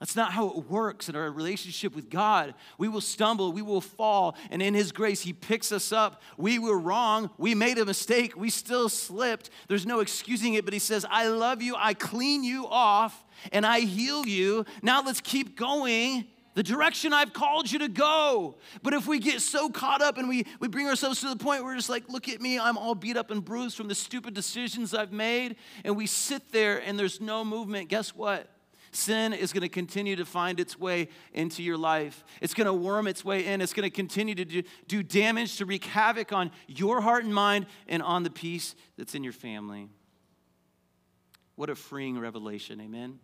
That's 0.00 0.16
not 0.16 0.32
how 0.32 0.48
it 0.48 0.70
works 0.70 1.10
in 1.10 1.14
our 1.14 1.30
relationship 1.30 1.94
with 1.94 2.08
God. 2.08 2.54
We 2.78 2.88
will 2.88 3.02
stumble, 3.02 3.52
we 3.52 3.60
will 3.60 3.82
fall, 3.82 4.34
and 4.50 4.62
in 4.62 4.72
His 4.72 4.92
grace, 4.92 5.20
He 5.20 5.34
picks 5.34 5.70
us 5.72 5.92
up. 5.92 6.22
We 6.38 6.58
were 6.58 6.78
wrong, 6.78 7.28
we 7.36 7.54
made 7.54 7.76
a 7.76 7.84
mistake, 7.84 8.34
we 8.34 8.48
still 8.48 8.88
slipped. 8.88 9.50
There's 9.68 9.84
no 9.84 10.00
excusing 10.00 10.54
it, 10.54 10.64
but 10.64 10.72
He 10.72 10.80
says, 10.80 11.04
I 11.08 11.28
love 11.28 11.60
you, 11.60 11.76
I 11.76 11.92
clean 11.92 12.42
you 12.42 12.66
off, 12.66 13.24
and 13.52 13.66
I 13.66 13.80
heal 13.80 14.26
you. 14.26 14.64
Now 14.82 15.02
let's 15.02 15.20
keep 15.20 15.54
going 15.54 16.26
the 16.54 16.62
direction 16.62 17.12
I've 17.12 17.34
called 17.34 17.70
you 17.70 17.78
to 17.80 17.88
go. 17.88 18.56
But 18.82 18.94
if 18.94 19.06
we 19.06 19.18
get 19.18 19.40
so 19.40 19.68
caught 19.68 20.02
up 20.02 20.18
and 20.18 20.28
we, 20.28 20.46
we 20.60 20.68
bring 20.68 20.88
ourselves 20.88 21.20
to 21.20 21.28
the 21.28 21.36
point 21.36 21.62
where 21.62 21.72
we're 21.72 21.76
just 21.76 21.90
like, 21.90 22.08
look 22.08 22.28
at 22.28 22.40
me, 22.40 22.58
I'm 22.58 22.76
all 22.76 22.94
beat 22.94 23.16
up 23.16 23.30
and 23.30 23.44
bruised 23.44 23.76
from 23.76 23.86
the 23.86 23.94
stupid 23.94 24.34
decisions 24.34 24.94
I've 24.94 25.12
made, 25.12 25.56
and 25.84 25.94
we 25.94 26.06
sit 26.06 26.52
there 26.52 26.78
and 26.78 26.98
there's 26.98 27.20
no 27.20 27.44
movement, 27.44 27.88
guess 27.90 28.14
what? 28.14 28.48
Sin 28.92 29.32
is 29.32 29.52
going 29.52 29.62
to 29.62 29.68
continue 29.68 30.16
to 30.16 30.24
find 30.24 30.58
its 30.58 30.78
way 30.78 31.08
into 31.32 31.62
your 31.62 31.76
life. 31.76 32.24
It's 32.40 32.54
going 32.54 32.66
to 32.66 32.72
worm 32.72 33.06
its 33.06 33.24
way 33.24 33.46
in. 33.46 33.60
It's 33.60 33.72
going 33.72 33.88
to 33.88 33.90
continue 33.90 34.34
to 34.34 34.44
do, 34.44 34.62
do 34.88 35.02
damage, 35.02 35.56
to 35.58 35.64
wreak 35.64 35.84
havoc 35.84 36.32
on 36.32 36.50
your 36.66 37.00
heart 37.00 37.24
and 37.24 37.32
mind 37.32 37.66
and 37.86 38.02
on 38.02 38.24
the 38.24 38.30
peace 38.30 38.74
that's 38.98 39.14
in 39.14 39.22
your 39.22 39.32
family. 39.32 39.88
What 41.54 41.70
a 41.70 41.76
freeing 41.76 42.18
revelation, 42.18 42.80
amen? 42.80 43.20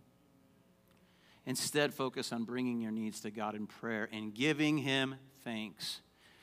Instead, 1.46 1.94
focus 1.94 2.32
on 2.32 2.44
bringing 2.44 2.80
your 2.80 2.92
needs 2.92 3.20
to 3.20 3.30
God 3.30 3.54
in 3.54 3.66
prayer 3.66 4.08
and 4.12 4.34
giving 4.34 4.78
Him 4.78 5.16
thanks. 5.42 6.00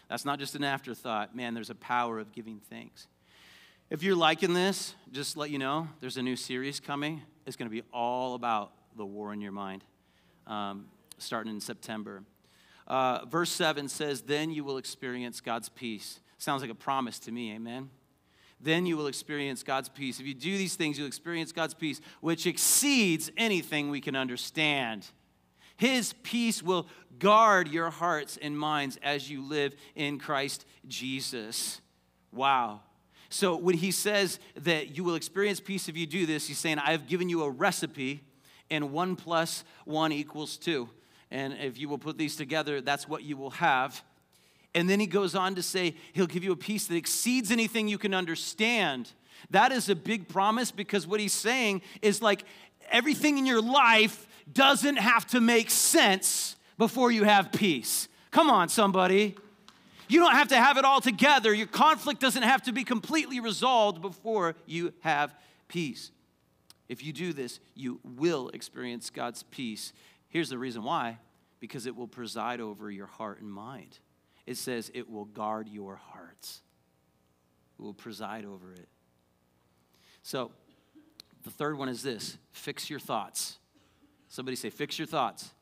That's 0.10 0.26
not 0.26 0.40
just 0.40 0.56
an 0.56 0.64
afterthought. 0.64 1.36
Man, 1.36 1.54
there's 1.54 1.70
a 1.70 1.76
power 1.76 2.20
of 2.20 2.32
giving 2.32 2.60
thanks. 2.70 3.08
If 3.90 4.04
you're 4.04 4.16
liking 4.16 4.54
this, 4.54 4.96
just 5.12 5.38
let 5.38 5.50
you 5.50 5.60
know 5.60 5.88
there's 6.00 6.18
a 6.18 6.24
new 6.24 6.36
series 6.36 6.80
coming. 6.80 7.22
It's 7.46 7.56
going 7.56 7.70
to 7.70 7.74
be 7.74 7.84
all 7.94 8.36
about 8.36 8.72
the 8.96 9.06
war 9.06 9.34
in 9.34 9.42
your 9.42 9.52
mind, 9.52 9.84
um, 10.48 10.86
starting 11.18 11.54
in 11.54 11.62
September. 11.62 12.24
Uh, 12.88 13.26
verse 13.26 13.52
7 13.52 13.88
says, 13.88 14.22
Then 14.22 14.52
you 14.52 14.64
will 14.64 14.78
experience 14.78 15.42
God's 15.42 15.70
peace. 15.70 16.20
Sounds 16.38 16.62
like 16.62 16.72
a 16.72 16.76
promise 16.76 17.20
to 17.20 17.32
me, 17.32 17.54
amen? 17.54 17.90
Then 18.60 18.86
you 18.86 18.96
will 18.98 19.08
experience 19.08 19.64
God's 19.64 19.90
peace. 19.90 20.20
If 20.20 20.26
you 20.26 20.34
do 20.34 20.58
these 20.58 20.76
things, 20.76 20.98
you'll 20.98 21.08
experience 21.08 21.52
God's 21.52 21.74
peace, 21.74 22.00
which 22.22 22.48
exceeds 22.48 23.30
anything 23.38 23.90
we 23.90 24.02
can 24.02 24.16
understand. 24.16 25.06
His 25.76 26.14
peace 26.24 26.64
will 26.64 26.88
guard 27.20 27.68
your 27.68 27.90
hearts 27.90 28.38
and 28.42 28.58
minds 28.58 28.98
as 29.04 29.30
you 29.30 29.44
live 29.44 29.76
in 29.96 30.20
Christ 30.20 30.66
Jesus. 30.88 31.82
Wow. 32.32 32.82
So 33.30 33.56
when 33.56 33.76
he 33.76 33.92
says 33.92 34.40
that 34.56 34.96
you 34.96 35.04
will 35.04 35.16
experience 35.16 35.60
peace 35.60 35.90
if 35.90 35.98
you 35.98 36.06
do 36.06 36.26
this, 36.26 36.48
he's 36.48 36.60
saying, 36.60 36.80
I 36.80 36.92
have 36.92 37.08
given 37.08 37.30
you 37.30 37.44
a 37.44 37.50
recipe 37.50 38.24
and 38.74 38.92
one 38.92 39.16
plus 39.16 39.64
one 39.86 40.12
equals 40.12 40.58
two. 40.58 40.90
And 41.30 41.54
if 41.54 41.78
you 41.78 41.88
will 41.88 41.98
put 41.98 42.18
these 42.18 42.36
together, 42.36 42.82
that's 42.82 43.08
what 43.08 43.24
you 43.24 43.38
will 43.38 43.52
have. 43.52 44.04
And 44.76 44.90
then 44.90 45.00
he 45.00 45.06
goes 45.06 45.36
on 45.36 45.56
to 45.56 45.64
say, 45.64 45.96
He'll 46.14 46.28
give 46.28 46.44
you 46.44 46.52
a 46.52 46.58
peace 46.58 46.88
that 46.88 46.96
exceeds 46.96 47.52
anything 47.52 47.88
you 47.88 47.98
can 47.98 48.14
understand. 48.14 49.12
That 49.52 49.72
is 49.72 49.90
a 49.90 49.96
big 49.96 50.28
promise 50.28 50.72
because 50.72 51.06
what 51.06 51.20
he's 51.20 51.34
saying 51.34 51.82
is 52.02 52.22
like 52.22 52.46
everything 52.90 53.38
in 53.38 53.46
your 53.46 53.62
life 53.62 54.28
doesn't 54.52 54.98
have 54.98 55.28
to 55.28 55.40
make 55.40 55.70
sense 55.70 56.56
before 56.78 57.12
you 57.12 57.24
have 57.24 57.52
peace. 57.52 58.08
Come 58.32 58.50
on, 58.50 58.70
somebody. 58.70 59.36
You 60.08 60.20
don't 60.20 60.34
have 60.34 60.50
to 60.50 60.58
have 60.58 60.78
it 60.78 60.86
all 60.86 61.02
together. 61.02 61.54
Your 61.54 61.68
conflict 61.68 62.20
doesn't 62.20 62.44
have 62.44 62.64
to 62.64 62.72
be 62.72 62.84
completely 62.84 63.40
resolved 63.40 64.02
before 64.02 64.56
you 64.66 64.94
have 65.02 65.34
peace. 65.68 66.12
If 66.90 67.04
you 67.04 67.14
do 67.14 67.34
this, 67.34 67.60
you 67.76 68.00
will 68.04 68.50
experience 68.50 69.10
God's 69.10 69.44
peace. 69.44 69.94
Here's 70.30 70.50
the 70.50 70.58
reason 70.58 70.84
why 70.84 71.20
because 71.60 71.86
it 71.86 71.96
will 71.96 72.10
preside 72.10 72.60
over 72.60 72.92
your 72.92 73.08
heart 73.08 73.40
and 73.40 73.50
mind. 73.50 73.98
It 74.46 74.58
says 74.58 74.92
it 74.94 75.10
will 75.10 75.24
guard 75.24 75.70
your 75.70 75.96
hearts, 75.96 76.62
it 77.80 77.82
will 77.82 77.94
preside 77.94 78.44
over 78.44 78.74
it. 78.74 78.90
So, 80.24 80.52
the 81.44 81.52
third 81.52 81.78
one 81.78 81.90
is 81.90 82.04
this 82.04 82.38
fix 82.52 82.90
your 82.90 83.00
thoughts. 83.00 83.58
Somebody 84.28 84.56
say, 84.56 84.70
fix 84.72 84.98
your 84.98 85.06
thoughts. 85.06 85.54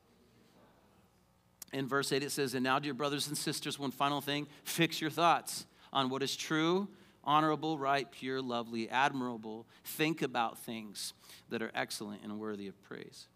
In 1.72 1.86
verse 1.86 2.10
8, 2.10 2.22
it 2.22 2.32
says, 2.32 2.54
And 2.54 2.64
now, 2.64 2.78
dear 2.78 2.94
brothers 2.94 3.28
and 3.28 3.36
sisters, 3.36 3.78
one 3.78 3.90
final 3.90 4.20
thing 4.20 4.46
fix 4.64 5.00
your 5.00 5.10
thoughts 5.10 5.66
on 5.92 6.08
what 6.08 6.22
is 6.22 6.34
true 6.34 6.88
honorable, 7.24 7.78
right, 7.78 8.10
pure, 8.10 8.40
lovely, 8.40 8.88
admirable. 8.88 9.66
Think 9.84 10.22
about 10.22 10.58
things 10.58 11.12
that 11.48 11.62
are 11.62 11.70
excellent 11.74 12.22
and 12.22 12.38
worthy 12.38 12.68
of 12.68 12.80
praise. 12.82 13.26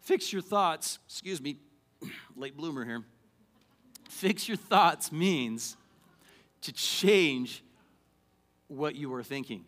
Fix 0.00 0.32
your 0.32 0.42
thoughts, 0.42 0.98
excuse 1.06 1.40
me, 1.40 1.58
late 2.36 2.56
bloomer 2.56 2.84
here. 2.84 3.02
Fix 4.08 4.48
your 4.48 4.56
thoughts 4.56 5.12
means 5.12 5.76
to 6.62 6.72
change 6.72 7.62
what 8.68 8.94
you 8.94 9.08
were 9.10 9.22
thinking. 9.22 9.64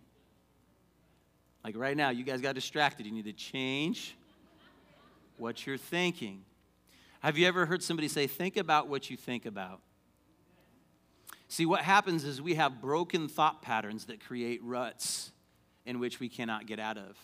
Like 1.65 1.77
right 1.77 1.97
now, 1.97 2.11
you 2.11 2.25
guys 2.25 2.41
got 2.41 2.55
distracted. 2.55 3.07
You 3.07 3.13
need 3.13 3.25
to 3.25 3.33
change 3.33 4.17
what 5.39 5.67
you're 5.67 5.79
thinking. 5.79 6.45
Have 7.21 7.39
you 7.39 7.47
ever 7.47 7.65
heard 7.65 7.83
somebody 7.83 8.09
say, 8.09 8.27
Think 8.27 8.57
about 8.57 8.89
what 8.89 9.09
you 9.09 9.17
think 9.17 9.47
about? 9.47 9.81
See, 11.55 11.67
what 11.67 11.83
happens 11.83 12.25
is 12.25 12.43
we 12.43 12.57
have 12.57 12.81
broken 12.81 13.29
thought 13.29 13.63
patterns 13.63 14.07
that 14.07 14.19
create 14.19 14.61
ruts 14.65 15.31
in 15.87 16.01
which 16.01 16.19
we 16.19 16.29
cannot 16.29 16.67
get 16.67 16.81
out 16.81 16.99
of. 16.99 17.17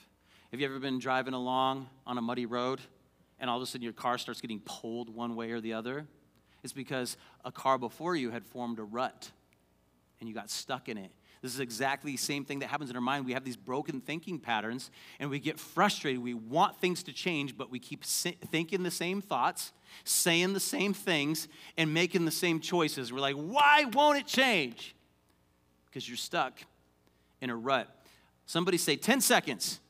Have 0.53 0.61
you 0.61 0.67
ever 0.67 0.79
been 0.79 1.01
driving 1.01 1.35
along 1.35 1.89
on 2.07 2.17
a 2.17 2.23
muddy 2.23 2.47
road 2.47 2.81
and 3.41 3.51
all 3.51 3.57
of 3.57 3.63
a 3.65 3.67
sudden 3.67 3.83
your 3.83 3.93
car 3.93 4.19
starts 4.19 4.41
getting 4.41 4.61
pulled 4.61 5.13
one 5.13 5.35
way 5.35 5.51
or 5.51 5.61
the 5.61 5.73
other? 5.73 6.07
It's 6.63 6.73
because 6.73 7.17
a 7.45 7.51
car 7.51 7.77
before 7.77 8.15
you 8.15 8.31
had 8.31 8.47
formed 8.47 8.79
a 8.79 8.85
rut 8.85 9.33
and 10.21 10.29
you 10.29 10.35
got 10.37 10.49
stuck 10.49 10.89
in 10.89 10.97
it. 10.97 11.11
This 11.43 11.55
is 11.55 11.61
exactly 11.61 12.13
the 12.13 12.19
same 12.19 12.45
thing 12.45 12.59
that 12.59 12.69
happens 12.69 12.91
in 12.91 12.97
our 12.97 13.03
mind. 13.03 13.25
We 13.25 13.33
have 13.33 13.45
these 13.45 13.57
broken 13.57 14.01
thinking 14.01 14.39
patterns 14.39 14.91
and 15.19 15.31
we 15.31 15.39
get 15.39 15.59
frustrated. 15.59 16.23
We 16.23 16.35
want 16.35 16.77
things 16.77 17.03
to 17.05 17.13
change, 17.13 17.57
but 17.57 17.71
we 17.71 17.79
keep 17.79 18.05
thinking 18.05 18.83
the 18.83 18.91
same 18.91 19.23
thoughts, 19.23 19.73
saying 20.05 20.53
the 20.53 20.61
same 20.61 20.93
things, 20.93 21.49
and 21.79 21.95
making 21.95 22.27
the 22.27 22.31
same 22.31 22.61
choices. 22.61 23.11
We're 23.11 23.21
like, 23.21 23.37
why 23.37 23.87
won't 23.93 24.19
it 24.19 24.27
change? 24.27 24.95
Because 25.87 26.07
you're 26.07 26.19
stuck 26.19 26.59
in 27.41 27.49
a 27.49 27.57
rut. 27.57 27.89
Somebody 28.45 28.77
say 28.77 28.97
10 28.97 29.23
seconds. 29.23 29.81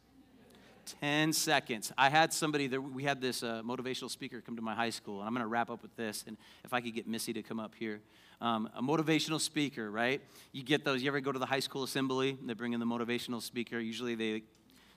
10 1.00 1.32
seconds. 1.32 1.92
I 1.96 2.10
had 2.10 2.32
somebody 2.32 2.66
that 2.68 2.80
we 2.80 3.04
had 3.04 3.20
this 3.20 3.42
uh, 3.42 3.62
motivational 3.64 4.10
speaker 4.10 4.40
come 4.40 4.56
to 4.56 4.62
my 4.62 4.74
high 4.74 4.90
school, 4.90 5.18
and 5.18 5.26
I'm 5.26 5.34
going 5.34 5.44
to 5.44 5.48
wrap 5.48 5.70
up 5.70 5.82
with 5.82 5.94
this. 5.96 6.24
And 6.26 6.36
if 6.64 6.72
I 6.72 6.80
could 6.80 6.94
get 6.94 7.06
Missy 7.06 7.32
to 7.32 7.42
come 7.42 7.60
up 7.60 7.74
here, 7.74 8.00
um, 8.40 8.70
a 8.74 8.82
motivational 8.82 9.40
speaker, 9.40 9.90
right? 9.90 10.20
You 10.52 10.62
get 10.62 10.84
those. 10.84 11.02
You 11.02 11.08
ever 11.08 11.20
go 11.20 11.32
to 11.32 11.38
the 11.38 11.46
high 11.46 11.60
school 11.60 11.82
assembly? 11.82 12.38
They 12.44 12.54
bring 12.54 12.72
in 12.72 12.80
the 12.80 12.86
motivational 12.86 13.42
speaker. 13.42 13.78
Usually 13.78 14.14
they 14.14 14.42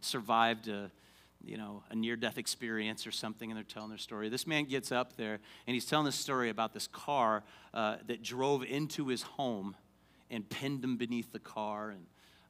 survived 0.02 0.68
a, 0.68 0.92
you 1.44 1.58
know, 1.58 1.84
a 1.90 1.96
near-death 1.96 2.38
experience 2.38 3.06
or 3.06 3.12
something, 3.12 3.52
and 3.52 3.58
they're 3.58 3.64
telling 3.64 3.90
their 3.90 3.98
story. 3.98 4.30
This 4.30 4.48
man 4.48 4.66
gets 4.66 4.92
up 4.92 5.16
there, 5.18 5.40
and 5.68 5.74
he's 5.74 5.86
telling 5.86 6.06
this 6.06 6.16
story 6.16 6.50
about 6.50 6.74
this 6.74 6.88
car 6.88 7.44
uh, 7.74 7.98
that 8.08 8.24
drove 8.24 8.64
into 8.64 9.08
his 9.08 9.24
home 9.24 9.76
and 10.30 10.50
pinned 10.50 10.84
him 10.84 10.98
beneath 10.98 11.32
the 11.32 11.40
car, 11.40 11.90
and 11.90 12.06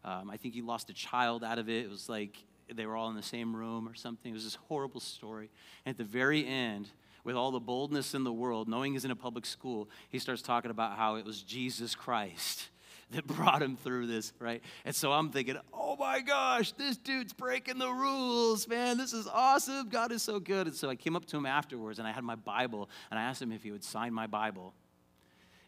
um, 0.06 0.30
I 0.30 0.38
think 0.38 0.54
he 0.54 0.62
lost 0.62 0.90
a 0.90 0.94
child 0.94 1.44
out 1.44 1.60
of 1.60 1.70
it. 1.70 1.86
It 1.86 1.90
was 1.90 2.10
like 2.10 2.38
they 2.74 2.86
were 2.86 2.96
all 2.96 3.10
in 3.10 3.16
the 3.16 3.24
same 3.24 3.56
room 3.56 3.88
or 3.88 3.94
something. 3.94 4.32
It 4.32 4.36
was 4.36 4.44
this 4.44 4.56
horrible 4.68 5.00
story. 5.00 5.50
And 5.86 5.94
at 5.94 5.98
the 5.98 6.04
very 6.04 6.46
end, 6.46 6.90
with 7.24 7.36
all 7.36 7.52
the 7.52 7.60
boldness 7.60 8.14
in 8.14 8.24
the 8.24 8.34
world, 8.34 8.68
knowing 8.68 8.94
he's 8.94 9.06
in 9.06 9.12
a 9.12 9.16
public 9.16 9.46
school, 9.46 9.90
he 10.10 10.20
starts 10.20 10.42
talking 10.42 10.72
about 10.72 10.98
how 10.98 11.16
it 11.16 11.26
was 11.26 11.42
Jesus 11.42 11.96
Christ 11.96 12.70
that 13.12 13.26
brought 13.26 13.62
him 13.62 13.78
through 13.78 14.08
this, 14.08 14.34
right? 14.40 14.62
And 14.86 14.96
so 14.96 15.12
I'm 15.12 15.30
thinking, 15.30 15.58
oh 15.74 15.96
my 15.96 16.22
gosh, 16.22 16.72
this 16.74 16.98
dude's 16.98 17.34
breaking 17.34 17.78
the 17.78 17.92
rules, 17.92 18.68
man. 18.68 18.98
This 18.98 19.14
is 19.14 19.28
awesome. 19.28 19.90
God 19.90 20.12
is 20.12 20.22
so 20.22 20.40
good. 20.40 20.68
And 20.68 20.76
so 20.76 20.90
I 20.90 20.96
came 20.96 21.16
up 21.16 21.26
to 21.26 21.38
him 21.38 21.46
afterwards 21.46 22.00
and 22.00 22.08
I 22.08 22.12
had 22.12 22.24
my 22.24 22.36
Bible 22.36 22.90
and 23.12 23.20
I 23.20 23.24
asked 23.24 23.42
him 23.42 23.52
if 23.52 23.64
he 23.64 23.72
would 23.72 23.84
sign 23.84 24.14
my 24.14 24.28
Bible. 24.28 24.74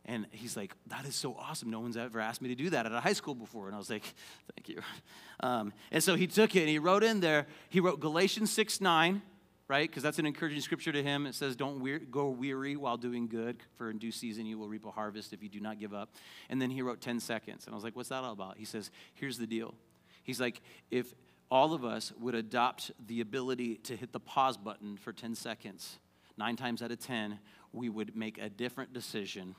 And 0.07 0.27
he's 0.31 0.55
like, 0.55 0.71
that 0.87 1.05
is 1.05 1.15
so 1.15 1.35
awesome. 1.35 1.71
No 1.71 1.79
one's 1.79 1.97
ever 1.97 2.19
asked 2.19 2.41
me 2.41 2.49
to 2.49 2.55
do 2.55 2.69
that 2.69 2.85
at 2.85 2.91
a 2.91 2.99
high 2.99 3.13
school 3.13 3.33
before. 3.33 3.65
And 3.65 3.75
I 3.75 3.79
was 3.79 3.89
like, 3.89 4.03
thank 4.55 4.69
you. 4.69 4.81
Um, 5.39 5.73
and 5.91 6.03
so 6.03 6.15
he 6.15 6.27
took 6.27 6.55
it 6.55 6.59
and 6.59 6.69
he 6.69 6.79
wrote 6.79 7.03
in 7.03 7.21
there, 7.21 7.47
he 7.69 7.79
wrote 7.79 7.99
Galatians 7.99 8.51
6 8.51 8.81
9, 8.81 9.21
right? 9.67 9.89
Because 9.89 10.03
that's 10.03 10.19
an 10.19 10.25
encouraging 10.25 10.61
scripture 10.61 10.91
to 10.91 11.01
him. 11.01 11.25
It 11.25 11.33
says, 11.33 11.55
don't 11.55 11.79
we- 11.79 11.99
go 11.99 12.29
weary 12.29 12.75
while 12.75 12.97
doing 12.97 13.27
good, 13.27 13.57
for 13.75 13.89
in 13.89 13.97
due 13.97 14.11
season 14.11 14.45
you 14.45 14.57
will 14.57 14.67
reap 14.67 14.85
a 14.85 14.91
harvest 14.91 15.33
if 15.33 15.41
you 15.41 15.49
do 15.49 15.59
not 15.59 15.79
give 15.79 15.93
up. 15.93 16.09
And 16.49 16.61
then 16.61 16.69
he 16.69 16.81
wrote 16.81 17.01
10 17.01 17.19
seconds. 17.19 17.65
And 17.65 17.73
I 17.73 17.75
was 17.75 17.83
like, 17.83 17.95
what's 17.95 18.09
that 18.09 18.23
all 18.23 18.33
about? 18.33 18.57
He 18.57 18.65
says, 18.65 18.91
here's 19.15 19.37
the 19.37 19.47
deal. 19.47 19.73
He's 20.23 20.39
like, 20.39 20.61
if 20.91 21.13
all 21.49 21.73
of 21.73 21.83
us 21.83 22.11
would 22.19 22.35
adopt 22.35 22.91
the 23.07 23.21
ability 23.21 23.75
to 23.75 23.95
hit 23.95 24.11
the 24.11 24.19
pause 24.19 24.57
button 24.57 24.97
for 24.97 25.13
10 25.13 25.35
seconds, 25.35 25.99
nine 26.37 26.55
times 26.55 26.81
out 26.81 26.91
of 26.91 26.99
10, 26.99 27.39
we 27.73 27.89
would 27.89 28.15
make 28.15 28.37
a 28.37 28.49
different 28.49 28.93
decision 28.93 29.55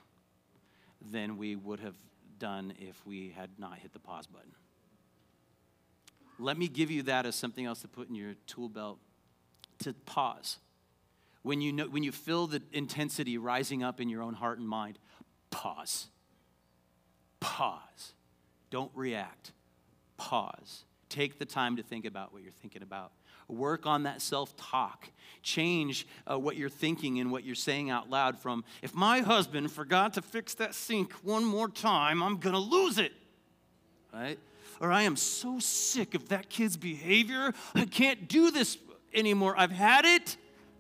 than 1.11 1.37
we 1.37 1.57
would 1.57 1.81
have 1.81 1.97
done 2.39 2.73
if 2.79 3.05
we 3.07 3.33
had 3.37 3.51
not 3.59 3.79
hit 3.79 3.93
the 3.93 3.99
pause 3.99 4.27
button. 4.27 4.53
Let 6.39 6.59
me 6.59 6.69
give 6.69 6.91
you 6.91 7.03
that 7.05 7.25
as 7.25 7.35
something 7.35 7.65
else 7.65 7.81
to 7.83 7.89
put 7.89 8.09
in 8.09 8.15
your 8.15 8.35
tool 8.47 8.69
belt 8.69 8.99
to 9.81 9.93
pause. 9.93 10.59
When 11.43 11.61
you, 11.61 11.73
know, 11.73 11.87
when 11.87 12.03
you 12.03 12.13
feel 12.13 12.47
the 12.47 12.63
intensity 12.73 13.39
rising 13.39 13.83
up 13.83 14.01
in 14.01 14.09
your 14.09 14.23
own 14.23 14.35
heart 14.35 14.59
and 14.59 14.69
mind, 14.69 14.99
pause. 15.51 16.09
Pause. 17.41 18.15
Don't 18.71 18.91
react. 18.95 19.53
Pause. 20.17 20.85
Take 21.09 21.39
the 21.39 21.45
time 21.45 21.77
to 21.77 21.83
think 21.83 22.05
about 22.05 22.33
what 22.33 22.43
you're 22.43 22.53
thinking 22.53 22.83
about. 22.83 23.13
Work 23.49 23.87
on 23.87 24.03
that 24.03 24.21
self 24.21 24.57
talk. 24.57 25.09
Change 25.43 26.07
uh, 26.29 26.37
what 26.37 26.57
you're 26.57 26.69
thinking 26.69 27.21
and 27.21 27.31
what 27.31 27.45
you're 27.45 27.55
saying 27.55 27.91
out 27.91 28.11
loud 28.11 28.39
from, 28.39 28.65
if 28.83 28.93
my 28.93 29.21
husband 29.21 29.71
forgot 29.71 30.15
to 30.15 30.23
fix 30.23 30.55
that 30.55 30.75
sink 30.75 31.13
one 31.23 31.45
more 31.45 31.69
time, 31.69 32.23
I'm 32.23 32.39
going 32.39 32.55
to 32.55 32.61
lose 32.61 32.99
it. 32.99 33.13
Right? 34.13 34.39
Or 34.81 34.91
I 34.91 35.03
am 35.03 35.15
so 35.15 35.61
sick 35.61 36.15
of 36.15 36.29
that 36.31 36.49
kid's 36.49 36.77
behavior, 36.77 37.55
I 37.75 37.85
can't 37.85 38.29
do 38.29 38.51
this 38.51 38.77
anymore. 39.17 39.55
I've 39.59 39.73
had 39.73 40.05
it. 40.05 40.37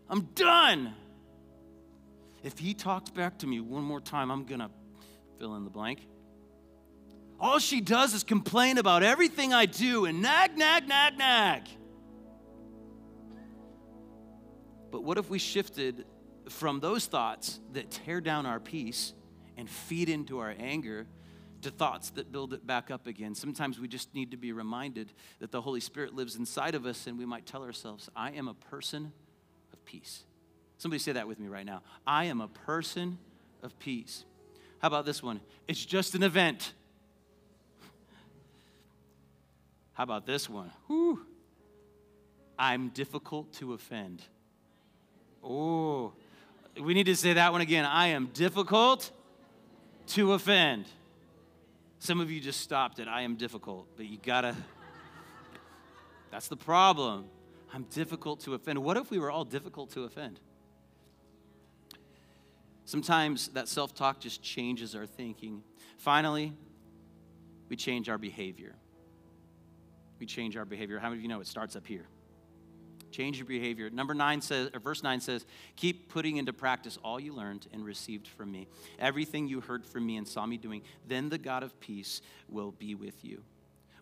I'm 0.09 0.23
done. 0.35 0.95
If 2.45 2.59
he 2.59 2.75
talks 2.75 3.11
back 3.11 3.39
to 3.39 3.47
me 3.47 3.61
one 3.61 3.83
more 3.83 4.01
time, 4.01 4.31
I'm 4.31 4.45
going 4.45 4.61
to 4.61 4.71
fill 5.39 5.57
in 5.57 5.65
the 5.65 5.71
blank. 5.71 6.07
All 7.41 7.59
she 7.59 7.81
does 7.81 8.15
is 8.15 8.25
complain 8.25 8.79
about 8.79 9.03
everything 9.03 9.53
I 9.53 9.67
do 9.67 10.07
and 10.07 10.23
nag, 10.23 10.57
nag, 10.57 10.89
nag, 10.89 11.19
nag. 11.19 11.63
But 14.91 15.03
what 15.03 15.19
if 15.19 15.29
we 15.29 15.39
shifted 15.39 16.07
from 16.49 16.81
those 16.81 17.07
thoughts 17.07 17.61
that 17.73 17.91
tear 17.91 18.21
down 18.21 18.47
our 18.47 18.61
peace 18.61 19.13
and 19.57 19.69
feed 19.69 20.09
into 20.09 20.39
our 20.39 20.55
anger 20.59 21.07
to 21.67 21.71
thoughts 21.73 22.11
that 22.11 22.33
build 22.33 22.53
it 22.53 22.67
back 22.67 22.91
up 22.91 23.07
again? 23.07 23.35
Sometimes 23.35 23.79
we 23.79 23.89
just 23.89 24.15
need 24.15 24.31
to 24.31 24.37
be 24.37 24.53
reminded 24.53 25.13
that 25.41 25.51
the 25.51 25.61
Holy 25.61 25.81
Spirit 25.81 26.15
lives 26.15 26.37
inside 26.37 26.75
of 26.75 26.87
us, 26.87 27.07
and 27.07 27.19
we 27.19 27.27
might 27.27 27.45
tell 27.45 27.63
ourselves, 27.63 28.09
I 28.17 28.31
am 28.33 28.49
a 28.49 28.55
person 28.55 29.13
of 29.73 29.85
peace. 29.85 30.23
Somebody 30.79 30.99
say 31.01 31.13
that 31.13 31.27
with 31.27 31.41
me 31.41 31.49
right 31.49 31.67
now. 31.67 31.83
I 32.07 32.25
am 32.27 32.41
a 32.41 32.49
person 32.49 33.19
of 33.63 33.79
peace. 33.79 34.25
How 34.79 34.89
about 34.89 35.07
this 35.07 35.23
one? 35.23 35.41
It's 35.67 35.85
just 35.85 36.15
an 36.15 36.23
event. 36.23 36.73
How 39.95 40.05
about 40.05 40.27
this 40.27 40.49
one? 40.49 40.71
Whew. 40.87 41.21
I'm 42.59 42.91
difficult 42.91 43.53
to 43.55 43.73
offend. 43.73 44.23
Oh, 45.43 46.13
we 46.81 46.95
need 46.95 47.07
to 47.07 47.17
say 47.17 47.33
that 47.33 47.53
one 47.53 47.61
again. 47.61 47.85
I 47.85 48.09
am 48.09 48.27
difficult 48.27 49.11
to 50.09 50.35
offend. 50.35 50.87
Some 51.99 52.21
of 52.21 52.31
you 52.31 52.41
just 52.41 52.61
stopped 52.61 52.99
it. 52.99 53.09
I 53.09 53.23
am 53.23 53.37
difficult, 53.37 53.89
but 53.97 54.07
you 54.07 54.19
gotta. 54.19 54.55
That's 56.31 56.49
the 56.49 56.57
problem. 56.57 57.27
I'm 57.73 57.85
difficult 57.85 58.41
to 58.41 58.55
offend. 58.55 58.79
What 58.79 58.97
if 58.97 59.11
we 59.11 59.19
were 59.19 59.31
all 59.31 59.45
difficult 59.45 59.91
to 59.93 60.05
offend? 60.05 60.41
Sometimes 62.85 63.49
that 63.49 63.69
self 63.69 63.95
talk 63.95 64.21
just 64.21 64.43
changes 64.43 64.95
our 64.95 65.07
thinking. 65.07 65.63
Finally, 65.99 66.53
we 67.69 67.77
change 67.77 68.09
our 68.09 68.19
behavior 68.19 68.77
we 70.19 70.27
change 70.27 70.57
our 70.57 70.65
behavior. 70.65 70.99
How 70.99 71.09
many 71.09 71.19
of 71.19 71.23
you 71.23 71.29
know 71.29 71.41
it 71.41 71.47
starts 71.47 71.77
up 71.77 71.87
here? 71.87 72.07
Change 73.17 73.39
your 73.39 73.47
behavior. 73.47 73.89
Number 73.89 74.13
nine 74.13 74.43
says, 74.43 74.69
verse 74.83 75.03
nine 75.03 75.21
says, 75.21 75.47
keep 75.75 76.11
putting 76.11 76.37
into 76.37 76.53
practice 76.53 76.99
all 77.03 77.19
you 77.19 77.33
learned 77.33 77.67
and 77.73 77.83
received 77.83 78.29
from 78.29 78.53
me. 78.53 78.69
Everything 78.99 79.49
you 79.49 79.63
heard 79.63 79.87
from 79.87 80.05
me 80.05 80.19
and 80.19 80.29
saw 80.29 80.45
me 80.45 80.59
doing, 80.59 80.83
then 81.09 81.31
the 81.31 81.39
God 81.39 81.63
of 81.63 81.81
peace 81.81 82.21
will 82.47 82.73
be 82.73 82.95
with 82.95 83.25
you. 83.25 83.43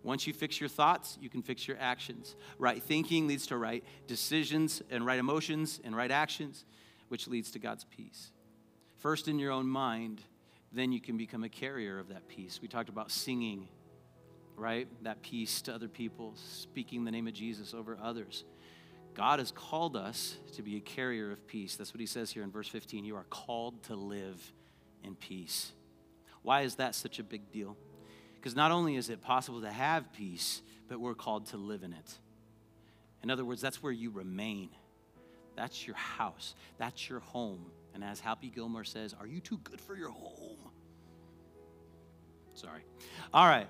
Once 0.03 0.27
you 0.27 0.33
fix 0.33 0.59
your 0.59 0.69
thoughts, 0.69 1.17
you 1.21 1.31
can 1.31 1.43
fix 1.43 1.69
your 1.69 1.77
actions. 1.79 2.35
Right 2.59 2.83
thinking 2.83 3.29
leads 3.29 3.47
to 3.47 3.57
right 3.57 3.85
decisions 4.09 4.83
and 4.91 5.07
right 5.07 5.21
emotions 5.21 5.81
and 5.85 5.95
right 5.95 6.11
actions, 6.11 6.65
which 7.07 7.29
leads 7.29 7.53
to 7.53 7.61
God's 7.61 7.85
peace. 7.85 8.33
First 8.97 9.29
in 9.29 9.39
your 9.39 9.53
own 9.53 9.69
mind, 9.69 10.23
then 10.73 10.91
you 10.91 11.01
can 11.01 11.17
become 11.17 11.45
a 11.45 11.49
carrier 11.49 12.01
of 12.01 12.09
that 12.09 12.27
peace. 12.27 12.59
We 12.61 12.67
talked 12.67 12.89
about 12.89 13.13
singing 13.13 13.69
right? 14.57 14.87
That 15.03 15.23
peace 15.23 15.63
to 15.63 15.75
other 15.75 15.89
people, 15.89 16.35
speaking 16.37 17.05
the 17.05 17.11
name 17.11 17.27
of 17.27 17.35
Jesus 17.35 17.75
over 17.75 17.99
others. 18.03 18.45
God 19.15 19.39
has 19.39 19.53
called 19.53 19.97
us 19.97 20.37
to 20.57 20.63
be 20.63 20.77
a 20.77 20.81
carrier 20.81 21.31
of 21.31 21.47
peace. 21.47 21.77
That's 21.77 21.95
what 21.95 22.01
he 22.01 22.07
says 22.07 22.31
here 22.31 22.43
in 22.43 22.51
verse 22.51 22.69
15. 22.69 23.05
You 23.05 23.17
are 23.17 23.27
called 23.31 23.83
to 23.85 23.95
live 23.95 24.53
in 25.03 25.15
peace. 25.15 25.73
Why 26.43 26.63
is 26.63 26.77
that 26.77 26.95
such 26.95 27.19
a 27.19 27.23
big 27.23 27.51
deal? 27.53 27.77
Because 28.35 28.57
not 28.57 28.71
only 28.73 28.97
is 28.97 29.09
it 29.11 29.23
possible 29.23 29.63
to 29.63 29.71
have 29.71 30.13
peace, 30.13 30.63
but 30.89 31.01
we're 31.01 31.15
called 31.15 31.47
to 31.47 31.57
live 31.57 31.83
in 31.83 31.93
it. 31.93 32.19
In 33.23 33.31
other 33.31 33.45
words, 33.45 33.63
that's 33.63 33.83
where 33.83 33.93
you 33.93 34.11
remain. 34.11 34.69
That's 35.57 35.87
your 35.87 35.97
house. 35.97 36.55
That's 36.79 37.09
your 37.09 37.21
home. 37.21 37.71
And 37.95 38.03
as 38.05 38.21
Happy 38.21 38.49
Gilmore 38.49 38.85
says, 38.85 39.15
are 39.19 39.27
you 39.27 39.41
too 39.41 39.59
good 39.65 39.81
for 39.81 39.97
your 39.97 40.11
home? 40.11 40.59
Sorry. 42.55 42.83
All 43.33 43.47
right. 43.47 43.69